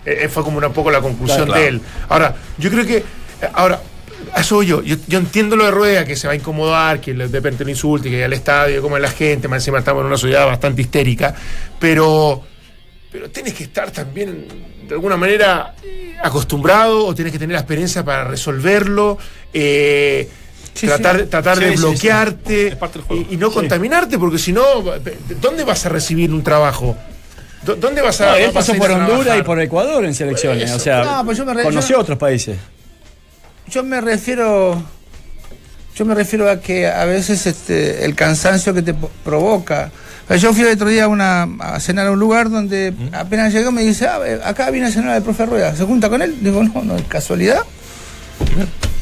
Eh, 0.04 0.22
eh, 0.24 0.30
fue 0.30 0.42
como 0.42 0.58
una 0.58 0.70
poco 0.70 0.90
la 0.90 1.00
conclusión 1.00 1.46
Claro. 1.46 1.62
de 1.62 1.68
él. 1.68 1.82
Ahora, 2.10 2.36
yo 2.58 2.72
creo 2.72 2.88
que. 2.88 3.04
Ahora, 3.54 3.80
eso 4.36 4.56
voy 4.56 4.66
yo. 4.66 4.82
yo. 4.82 4.96
Yo 5.08 5.20
entiendo 5.20 5.56
lo 5.56 5.64
de 5.66 5.70
Rueda, 5.70 6.06
que 6.06 6.16
se 6.16 6.26
va 6.26 6.34
a 6.34 6.38
incomodar, 6.38 7.00
que 7.00 7.14
le- 7.14 7.28
de 7.28 7.38
repente 7.38 7.66
lo 7.66 7.70
insulte, 7.70 8.10
que 8.10 8.16
vaya 8.16 8.26
al 8.26 8.34
estadio, 8.34 8.82
como 8.82 8.96
es 8.98 9.04
la 9.04 9.12
gente, 9.12 9.48
más 9.48 9.58
encima 9.62 9.78
estamos 9.78 10.02
en 10.02 10.08
una 10.08 10.18
sociedad 10.18 10.48
bastante 10.48 10.82
histérica. 10.82 11.36
Pero. 11.80 12.42
Pero 13.18 13.32
tienes 13.32 13.56
que 13.56 13.64
estar 13.64 13.90
también, 13.90 14.46
de 14.88 14.94
alguna 14.94 15.18
manera, 15.18 15.74
acostumbrado 16.22 17.04
o 17.04 17.16
tienes 17.16 17.34
que 17.34 17.40
tener 17.40 17.54
la 17.56 17.62
experiencia 17.62 18.06
para 18.06 18.26
resolverlo. 18.26 19.18
eh, 19.54 20.30
Sí, 20.76 20.86
tratar, 20.86 21.22
sí. 21.22 21.26
tratar 21.26 21.58
Sí, 21.58 21.64
de 21.64 21.72
bloquearte 21.78 22.78
y, 23.10 23.34
y 23.34 23.38
no 23.38 23.48
Sí. 23.50 23.56
contaminarte, 23.56 24.20
porque 24.20 24.38
si 24.38 24.54
no, 24.54 24.64
¿dónde 25.42 25.64
vas 25.64 25.84
a 25.88 25.90
recibir 25.90 26.32
un 26.32 26.44
trabajo? 26.44 26.96
¿Dó- 27.66 27.76
¿Dónde 27.76 28.04
vas 28.04 28.22
a 28.22 28.28
No, 28.28 28.36
él 28.36 28.52
pasó 28.52 28.76
por 28.76 28.92
Honduras 28.92 29.40
y 29.40 29.42
por 29.42 29.60
Ecuador 29.60 30.06
en 30.06 30.14
selecciones. 30.14 30.66
Eso. 30.66 30.76
O 30.76 30.80
sea, 30.80 31.04
No, 31.04 31.26
pues 31.26 31.40
yo 31.40 31.46
me 31.46 31.56
re- 31.56 31.64
conoció 31.64 31.96
yo- 31.96 32.02
otros 32.04 32.20
países. 32.20 32.56
Yo 33.68 33.82
me 33.84 34.00
refiero. 34.00 34.80
Yo 35.96 36.06
me 36.06 36.14
refiero 36.14 36.48
a 36.48 36.60
que 36.62 36.86
a 36.86 37.06
veces 37.06 37.48
este, 37.48 38.06
el 38.06 38.14
cansancio 38.14 38.76
que 38.76 38.84
te 38.84 38.94
provoca. 39.26 39.90
Yo 40.30 40.54
fui 40.54 40.64
el 40.64 40.74
otro 40.74 40.90
día 40.90 41.06
a, 41.06 41.08
una, 41.08 41.48
a 41.60 41.80
cenar 41.80 42.08
a 42.08 42.12
un 42.12 42.20
lugar 42.20 42.50
donde 42.50 42.94
apenas 43.14 43.54
llegó 43.54 43.72
me 43.72 43.82
dice, 43.82 44.08
ah, 44.08 44.20
eh, 44.26 44.40
acá 44.44 44.70
viene 44.72 44.88
a 44.88 44.92
cenar 44.92 45.16
el 45.16 45.24
profe 45.24 45.46
Rueda. 45.46 45.74
¿Se 45.76 45.86
junta 45.86 46.10
con 46.10 46.22
él? 46.22 46.36
Digo, 46.42 46.62
no, 46.64 46.84
no, 46.84 46.96
es 46.98 47.04
casualidad. 47.04 47.62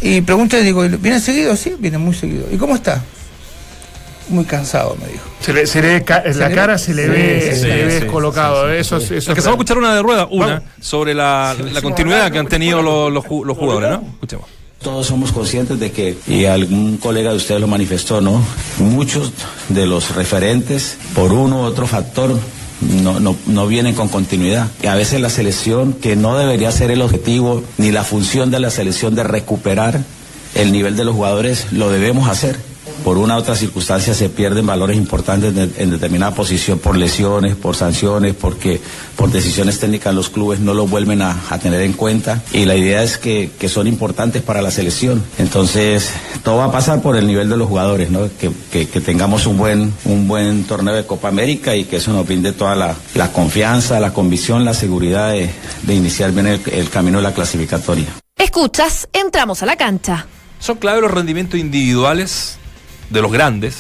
Y 0.02 0.22
pregunté, 0.22 0.62
digo, 0.62 0.82
¿viene 1.00 1.20
seguido? 1.20 1.56
Sí, 1.56 1.76
viene 1.80 1.98
muy 1.98 2.14
seguido. 2.14 2.46
¿Y 2.52 2.58
cómo 2.58 2.76
está? 2.76 3.02
Muy 4.30 4.46
cansado, 4.46 4.96
me 5.04 5.12
dijo. 5.12 5.24
Se 5.40 5.54
le, 5.54 5.68
se 5.68 5.82
le 5.82 6.04
ca- 6.04 6.22
en 6.26 6.40
la 6.40 6.50
le- 6.50 6.56
cara 6.56 6.78
se 6.78 6.94
le 6.94 7.08
ve, 7.08 7.52
sí, 7.54 7.60
se 7.62 7.68
le 7.68 7.74
sí, 7.80 7.84
ve 7.86 7.92
sí, 7.92 8.00
descolocado. 8.02 8.72
eso, 8.72 8.98
es- 8.98 9.12
Alcanzamos 9.28 9.48
a 9.48 9.52
escuchar 9.52 9.78
una 9.78 9.96
de 9.96 10.02
rueda, 10.02 10.28
una, 10.32 10.62
sobre 10.80 11.14
la, 11.14 11.56
la 11.72 11.82
continuidad 11.82 12.32
que 12.32 12.38
han 12.40 12.48
tenido 12.48 12.82
los, 12.82 13.12
los 13.14 13.58
jugadores, 13.58 13.90
¿no? 13.90 14.04
Escuchemos. 14.14 14.46
Todos 14.82 15.08
somos 15.08 15.32
conscientes 15.32 15.80
de 15.80 15.92
que, 15.92 16.18
y 16.28 16.46
algún 16.46 16.98
colega 16.98 17.32
de 17.32 17.38
ustedes 17.38 17.60
lo 17.60 17.68
manifestó, 17.68 18.22
¿no? 18.22 18.42
Muchos 18.78 19.32
de 19.70 19.88
los 19.88 20.14
referentes, 20.16 20.98
por 21.16 21.34
uno 21.34 21.62
u 21.62 21.64
otro 21.64 21.88
factor, 21.88 22.38
no, 22.82 23.20
no, 23.20 23.36
no 23.48 23.68
vienen 23.68 23.96
con 23.96 24.10
continuidad. 24.10 24.68
Y 24.84 24.88
a 24.88 24.96
veces 24.96 25.22
la 25.22 25.30
selección, 25.30 25.94
que 25.94 26.16
no 26.16 26.38
debería 26.38 26.72
ser 26.72 26.92
el 26.92 27.02
objetivo 27.02 27.64
ni 27.78 27.92
la 27.92 28.04
función 28.04 28.52
de 28.52 28.60
la 28.60 28.70
selección 28.70 29.16
de 29.16 29.24
recuperar 29.24 30.04
el 30.54 30.72
nivel 30.72 30.96
de 30.96 31.06
los 31.06 31.16
jugadores, 31.16 31.72
lo 31.72 31.90
debemos 31.90 32.30
hacer. 32.30 32.58
Por 33.04 33.18
una 33.20 33.36
u 33.36 33.40
otra 33.40 33.56
circunstancia 33.56 34.14
se 34.16 34.30
pierden 34.30 34.66
valores 34.66 34.98
importantes 34.98 35.54
en 35.78 35.90
determinada 35.92 36.34
posición 36.34 36.80
por 36.80 36.98
lesiones, 36.98 37.56
por 37.56 37.76
sanciones, 37.76 38.34
porque 38.34 38.82
por 39.16 39.32
decisiones 39.32 39.80
técnicas 39.80 40.14
los 40.16 40.30
clubes 40.30 40.60
no 40.60 40.74
lo 40.74 40.88
vuelven 40.88 41.22
a, 41.22 41.38
a 41.50 41.60
tener 41.60 41.82
en 41.82 41.94
cuenta. 41.94 42.42
Y 42.52 42.66
la 42.66 42.76
idea 42.76 43.04
es 43.04 43.18
que, 43.18 43.52
que 43.60 43.70
son 43.70 43.86
importantes 43.88 44.42
para 44.42 44.62
la 44.62 44.72
selección. 44.72 45.24
Entonces, 45.38 46.10
todo 46.44 46.58
va 46.58 46.66
a 46.66 46.72
pasar 46.72 47.02
por 47.02 47.16
el 47.16 47.28
nivel 47.28 47.48
de 47.50 47.58
los 47.58 47.68
jugadores, 47.68 48.10
¿no? 48.10 48.28
Que, 48.40 48.50
que- 48.72 48.88
que 48.88 49.02
tengamos 49.02 49.46
un 49.46 49.58
buen, 49.58 49.94
un 50.06 50.28
buen 50.28 50.64
torneo 50.64 50.94
de 50.96 51.06
Copa 51.06 51.28
América 51.28 51.76
y 51.76 51.84
que 51.86 51.98
eso 51.98 52.12
nos 52.12 52.26
brinde 52.26 52.54
toda 52.54 52.76
la, 52.76 52.96
la 53.14 53.32
confianza, 53.32 54.00
la 54.00 54.14
convicción, 54.14 54.66
la 54.66 54.74
seguridad 54.74 55.32
de, 55.32 55.50
de 55.84 55.94
iniciar 55.96 56.32
bien 56.32 56.48
el- 56.48 56.62
el 56.72 56.90
camino 56.90 57.18
de 57.20 57.24
la 57.24 57.34
clasificatoria. 57.34 58.06
Escuchas, 58.38 59.08
entramos 59.14 59.62
a 59.64 59.66
la 59.66 59.76
cancha. 59.76 60.26
Son 60.60 60.78
clave 60.78 61.02
los 61.02 61.12
rendimientos 61.12 61.60
individuales 61.60 62.58
de 63.10 63.22
los 63.22 63.32
grandes, 63.32 63.76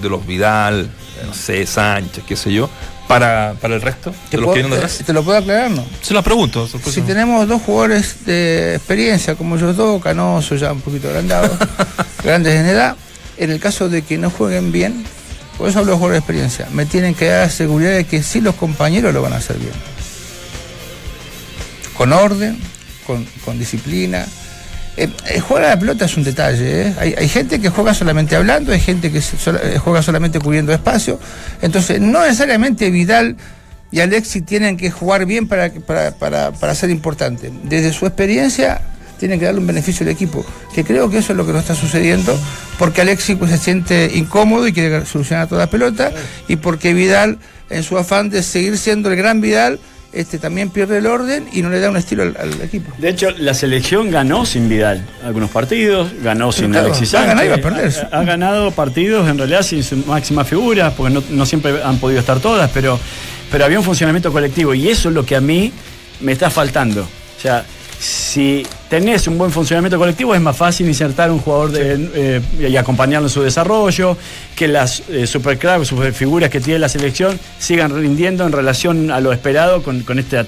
de 0.00 0.08
los 0.08 0.26
Vidal, 0.26 0.90
no 1.26 1.34
sé, 1.34 1.66
Sánchez, 1.66 2.24
qué 2.26 2.36
sé 2.36 2.52
yo, 2.52 2.68
para, 3.08 3.54
para 3.60 3.74
el 3.74 3.82
resto 3.82 4.10
de 4.10 4.16
¿Te, 4.30 4.36
los 4.38 4.44
puedo- 4.46 4.54
que 4.54 4.60
vienen 4.60 4.72
eh, 4.72 4.76
detrás. 4.82 5.02
¿Te 5.06 5.12
lo 5.12 5.22
puedo 5.22 5.38
aclarar, 5.38 5.70
no? 5.70 5.84
Se 6.00 6.14
las 6.14 6.24
pregunto. 6.24 6.66
Si 6.68 7.02
tenemos 7.02 7.46
dos 7.46 7.62
jugadores 7.62 8.24
de 8.24 8.74
experiencia, 8.76 9.34
como 9.34 9.56
ellos 9.56 9.76
dos, 9.76 10.02
canosos, 10.02 10.58
ya 10.60 10.72
un 10.72 10.80
poquito 10.80 11.08
agrandados, 11.08 11.50
grandes 12.24 12.54
en 12.54 12.66
edad, 12.66 12.96
en 13.36 13.50
el 13.50 13.60
caso 13.60 13.88
de 13.88 14.02
que 14.02 14.16
no 14.18 14.30
jueguen 14.30 14.72
bien, 14.72 15.04
por 15.58 15.68
eso 15.68 15.78
hablo 15.80 15.92
de 15.92 15.98
jugadores 15.98 16.14
de 16.16 16.18
experiencia, 16.20 16.68
me 16.72 16.86
tienen 16.86 17.14
que 17.14 17.26
dar 17.26 17.50
seguridad 17.50 17.92
de 17.92 18.04
que 18.04 18.22
sí 18.22 18.40
los 18.40 18.54
compañeros 18.56 19.12
lo 19.14 19.22
van 19.22 19.34
a 19.34 19.36
hacer 19.36 19.56
bien. 19.58 19.72
Con 21.96 22.12
orden, 22.12 22.58
con, 23.06 23.24
con 23.44 23.58
disciplina. 23.58 24.26
Eh, 24.96 25.08
eh, 25.28 25.40
jugar 25.40 25.64
a 25.64 25.68
la 25.70 25.78
pelota 25.78 26.04
es 26.04 26.16
un 26.16 26.22
detalle. 26.24 26.82
¿eh? 26.82 26.94
Hay, 26.98 27.14
hay 27.18 27.28
gente 27.28 27.60
que 27.60 27.68
juega 27.68 27.94
solamente 27.94 28.36
hablando, 28.36 28.72
hay 28.72 28.80
gente 28.80 29.10
que 29.10 29.20
sola- 29.20 29.60
eh, 29.62 29.78
juega 29.78 30.02
solamente 30.02 30.38
cubriendo 30.38 30.72
espacio. 30.72 31.18
Entonces, 31.62 32.00
no 32.00 32.22
necesariamente 32.22 32.90
Vidal 32.90 33.36
y 33.90 34.00
Alexis 34.00 34.44
tienen 34.44 34.76
que 34.76 34.90
jugar 34.90 35.26
bien 35.26 35.48
para, 35.48 35.70
para, 35.70 36.12
para, 36.12 36.52
para 36.52 36.74
ser 36.74 36.90
importantes. 36.90 37.50
Desde 37.64 37.92
su 37.92 38.06
experiencia, 38.06 38.80
tienen 39.18 39.38
que 39.38 39.46
darle 39.46 39.60
un 39.60 39.66
beneficio 39.66 40.04
al 40.04 40.10
equipo. 40.12 40.44
Que 40.74 40.84
creo 40.84 41.08
que 41.10 41.18
eso 41.18 41.32
es 41.32 41.36
lo 41.36 41.46
que 41.46 41.52
no 41.52 41.58
está 41.58 41.74
sucediendo, 41.74 42.38
porque 42.78 43.00
Alexis 43.00 43.36
pues, 43.36 43.50
se 43.50 43.58
siente 43.58 44.10
incómodo 44.14 44.66
y 44.66 44.72
quiere 44.72 45.06
solucionar 45.06 45.48
toda 45.48 45.62
la 45.62 45.70
pelota, 45.70 46.12
y 46.48 46.56
porque 46.56 46.92
Vidal, 46.94 47.38
en 47.70 47.82
su 47.82 47.96
afán 47.98 48.30
de 48.30 48.42
seguir 48.42 48.76
siendo 48.78 49.10
el 49.10 49.16
gran 49.16 49.40
Vidal, 49.40 49.78
este, 50.14 50.38
también 50.38 50.70
pierde 50.70 50.98
el 50.98 51.06
orden 51.06 51.46
y 51.52 51.62
no 51.62 51.70
le 51.70 51.80
da 51.80 51.90
un 51.90 51.96
estilo 51.96 52.22
al, 52.22 52.36
al 52.38 52.60
equipo. 52.62 52.92
De 52.98 53.08
hecho, 53.08 53.30
la 53.32 53.54
selección 53.54 54.10
ganó 54.10 54.46
sin 54.46 54.68
Vidal 54.68 55.04
algunos 55.24 55.50
partidos, 55.50 56.12
ganó 56.22 56.52
sin 56.52 56.70
claro, 56.70 56.86
Alexis 56.86 57.14
ha 57.14 57.26
ganado 57.26 57.46
y 57.46 57.48
Sánchez. 57.50 57.64
va 57.64 57.68
a 57.68 57.74
perder. 57.74 58.08
Ha, 58.12 58.18
ha 58.20 58.24
ganado 58.24 58.70
partidos 58.70 59.28
en 59.28 59.38
realidad 59.38 59.62
sin 59.62 59.82
su 59.82 59.96
máxima 59.96 60.44
figura, 60.44 60.92
porque 60.92 61.12
no, 61.12 61.22
no 61.30 61.46
siempre 61.46 61.82
han 61.82 61.98
podido 61.98 62.20
estar 62.20 62.40
todas, 62.40 62.70
pero, 62.72 62.98
pero 63.50 63.64
había 63.64 63.78
un 63.78 63.84
funcionamiento 63.84 64.32
colectivo 64.32 64.74
y 64.74 64.88
eso 64.88 65.08
es 65.08 65.14
lo 65.14 65.26
que 65.26 65.36
a 65.36 65.40
mí 65.40 65.72
me 66.20 66.32
está 66.32 66.50
faltando. 66.50 67.02
O 67.02 67.40
sea, 67.40 67.64
si 67.98 68.66
tenés 68.88 69.26
un 69.26 69.38
buen 69.38 69.50
funcionamiento 69.50 69.98
colectivo 69.98 70.34
es 70.34 70.40
más 70.40 70.56
fácil 70.56 70.86
insertar 70.86 71.30
un 71.30 71.38
jugador 71.38 71.72
eh, 71.76 72.40
y 72.58 72.76
acompañarlo 72.76 73.28
en 73.28 73.32
su 73.32 73.42
desarrollo, 73.42 74.16
que 74.54 74.68
las 74.68 75.02
eh, 75.08 75.26
supercracks, 75.26 75.88
superfiguras 75.88 76.50
que 76.50 76.60
tiene 76.60 76.78
la 76.78 76.88
selección 76.88 77.38
sigan 77.58 77.94
rindiendo 77.94 78.46
en 78.46 78.52
relación 78.52 79.10
a 79.10 79.20
lo 79.20 79.32
esperado 79.32 79.82
con, 79.82 80.00
con, 80.00 80.18
este 80.18 80.38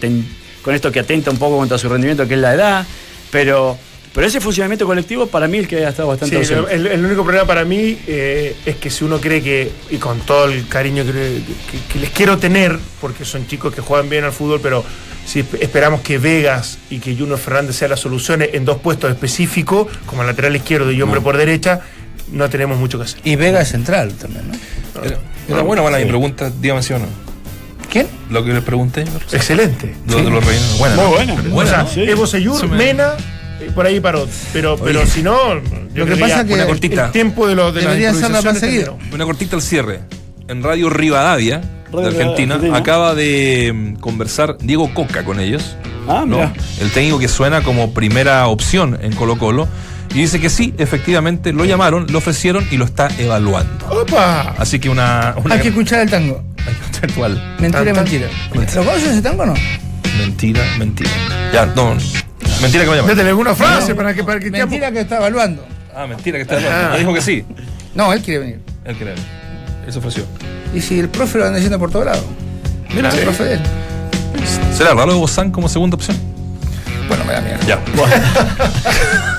esto 0.74 0.90
que 0.90 1.00
atenta 1.00 1.30
un 1.30 1.38
poco 1.38 1.56
contra 1.58 1.78
su 1.78 1.88
rendimiento, 1.88 2.26
que 2.26 2.34
es 2.34 2.40
la 2.40 2.54
edad. 2.54 2.86
Pero, 3.30 3.78
pero 4.16 4.26
ese 4.26 4.40
funcionamiento 4.40 4.84
colectivo 4.86 5.26
para 5.28 5.46
mí 5.46 5.58
el 5.58 5.68
que 5.68 5.84
ha 5.86 5.90
estado 5.90 6.08
bastante 6.08 6.42
Sí, 6.44 6.52
el, 6.70 6.86
el 6.88 7.04
único 7.04 7.22
problema 7.22 7.46
para 7.46 7.64
mí 7.64 7.98
eh, 8.08 8.56
es 8.66 8.76
que 8.76 8.90
si 8.90 9.04
uno 9.04 9.20
cree 9.20 9.42
que, 9.42 9.70
y 9.90 9.98
con 9.98 10.18
todo 10.20 10.46
el 10.46 10.66
cariño 10.66 11.04
que, 11.04 11.12
que- 11.12 11.92
que 11.92 11.98
les 12.00 12.10
quiero 12.10 12.38
tener, 12.38 12.78
porque 13.00 13.24
son 13.24 13.46
chicos 13.46 13.72
que 13.74 13.80
juegan 13.82 14.08
bien 14.08 14.24
al 14.24 14.32
fútbol, 14.32 14.58
pero 14.62 14.82
si 15.26 15.40
esp- 15.42 15.58
esperamos 15.60 16.00
que 16.00 16.16
Vegas 16.18 16.78
y 16.90 16.98
que 16.98 17.14
Juno 17.14 17.36
Fernández 17.36 17.76
sean 17.76 17.90
las 17.90 18.00
soluciones 18.00 18.50
en 18.54 18.64
dos 18.64 18.78
puestos 18.78 19.10
específicos, 19.10 19.88
como 20.06 20.24
lateral 20.24 20.56
izquierdo 20.56 20.90
y 20.90 21.00
hombre 21.02 21.20
por 21.20 21.36
derecha, 21.36 21.82
no 22.32 22.48
tenemos 22.48 22.78
mucho 22.78 22.98
que 22.98 23.04
hacer. 23.04 23.20
Y 23.22 23.36
Vega 23.36 23.60
es 23.60 23.68
central 23.68 24.14
también, 24.14 24.48
¿no? 24.48 25.04
Era, 25.04 25.18
era 25.48 25.62
buena, 25.62 25.82
buena 25.82 25.98
mi 25.98 26.06
pregunta, 26.06 26.50
dígame 26.60 26.82
si 26.82 26.94
o 26.94 26.98
no. 26.98 27.06
¿Quién? 27.90 28.08
Lo 28.30 28.44
que 28.44 28.52
les 28.52 28.62
pregunté. 28.62 29.02
Excelente. 29.32 29.94
Lo 30.08 30.16
de 30.16 30.30
los. 30.30 30.44
Buena, 30.78 30.96
Muy 30.96 31.04
¿no? 31.04 31.10
buena. 31.10 31.32
o 31.34 31.36
Buena, 31.50 31.70
sea, 31.70 31.82
¿no? 31.84 31.88
sí. 31.88 32.02
Evo 32.02 32.26
Seyur, 32.26 32.68
Mena, 32.68 33.12
por 33.76 33.86
ahí 33.86 34.00
paró. 34.00 34.26
Pero, 34.52 34.76
pero 34.76 35.02
Oye. 35.02 35.08
si 35.10 35.22
no, 35.22 35.36
yo 35.94 36.04
Lo 36.04 36.06
que 36.06 36.16
pasa 36.16 36.44
que- 36.44 36.54
Una 36.54 36.66
cortita. 36.66 37.06
El 37.06 37.12
tiempo 37.12 37.46
de, 37.46 37.54
los 37.54 37.72
de 37.72 37.82
las 37.82 37.90
Debería 37.90 38.10
hacerla 38.10 38.42
más 38.42 38.58
seguido. 38.58 38.98
Una 39.12 39.24
cortita 39.24 39.54
al 39.54 39.62
cierre. 39.62 40.00
En 40.48 40.62
Radio 40.64 40.90
Rivadavia, 40.90 41.60
Radio 41.92 42.00
de 42.00 42.06
Argentina, 42.08 42.54
Argentina. 42.56 42.76
acaba 42.78 43.14
de 43.14 43.72
mm, 43.72 43.94
conversar 44.00 44.56
Diego 44.58 44.92
Coca 44.94 45.24
con 45.24 45.38
ellos. 45.38 45.76
Ah, 46.08 46.24
¿no? 46.26 46.40
El 46.80 46.90
técnico 46.90 47.18
que 47.18 47.28
suena 47.28 47.62
como 47.62 47.92
primera 47.94 48.46
opción 48.48 48.98
en 49.00 49.12
Colo 49.14 49.38
Colo. 49.38 49.68
Y 50.14 50.20
dice 50.20 50.40
que 50.40 50.48
sí, 50.48 50.72
efectivamente, 50.78 51.52
lo 51.52 51.64
llamaron, 51.64 52.06
lo 52.10 52.18
ofrecieron 52.18 52.66
y 52.70 52.76
lo 52.78 52.84
está 52.86 53.08
evaluando. 53.18 53.86
¡Opa! 53.90 54.54
Así 54.56 54.78
que 54.78 54.88
una... 54.88 55.34
una 55.44 55.56
Hay 55.56 55.60
que 55.60 55.68
escuchar 55.68 56.00
el 56.00 56.10
tango. 56.10 56.42
actual. 57.02 57.34
Mentira, 57.60 57.84
Tan, 57.84 57.94
tan. 57.94 58.04
mentira. 58.04 58.28
¿Lo 58.54 58.84
conoces 58.84 59.08
ese 59.10 59.20
tango 59.22 59.42
o 59.42 59.46
no? 59.46 59.54
Mentira, 60.18 60.62
mentira. 60.78 61.10
Ya, 61.52 61.66
no. 61.66 61.96
Mentira 62.66 62.84
que 62.84 62.90
me. 62.90 63.02
Métele 63.02 63.28
alguna 63.30 63.54
frase 63.54 63.94
para 63.94 64.12
que, 64.12 64.24
para 64.24 64.40
que 64.40 64.50
Mentira 64.50 64.90
que 64.90 65.00
está 65.00 65.16
evaluando. 65.18 65.64
Ah, 65.94 66.06
mentira 66.06 66.38
que 66.38 66.42
está 66.42 66.56
hablando. 66.56 66.90
Me 66.92 66.98
dijo 66.98 67.14
que 67.14 67.20
sí. 67.20 67.44
No, 67.94 68.12
él 68.12 68.20
quiere 68.22 68.40
venir. 68.40 68.60
Él 68.84 68.96
cree. 68.96 69.14
Él 69.86 69.92
se 69.92 69.98
ofreció. 69.98 70.24
Y 70.74 70.80
si 70.80 70.98
el 70.98 71.08
profe 71.08 71.38
lo 71.38 71.44
anda 71.44 71.56
diciendo 71.56 71.78
por 71.78 71.90
todos 71.90 72.06
lados. 72.06 72.24
Mira, 72.94 73.10
El 73.10 73.20
profe 73.20 73.44
de 73.44 73.54
él. 73.54 73.60
¿será 74.76 74.94
raro 74.94 75.18
Bozán 75.18 75.50
como 75.50 75.68
segunda 75.68 75.94
opción? 75.94 76.16
Bueno, 77.08 77.24
me 77.24 77.32
da 77.32 77.40
miedo. 77.40 77.58
Ya. 77.66 77.80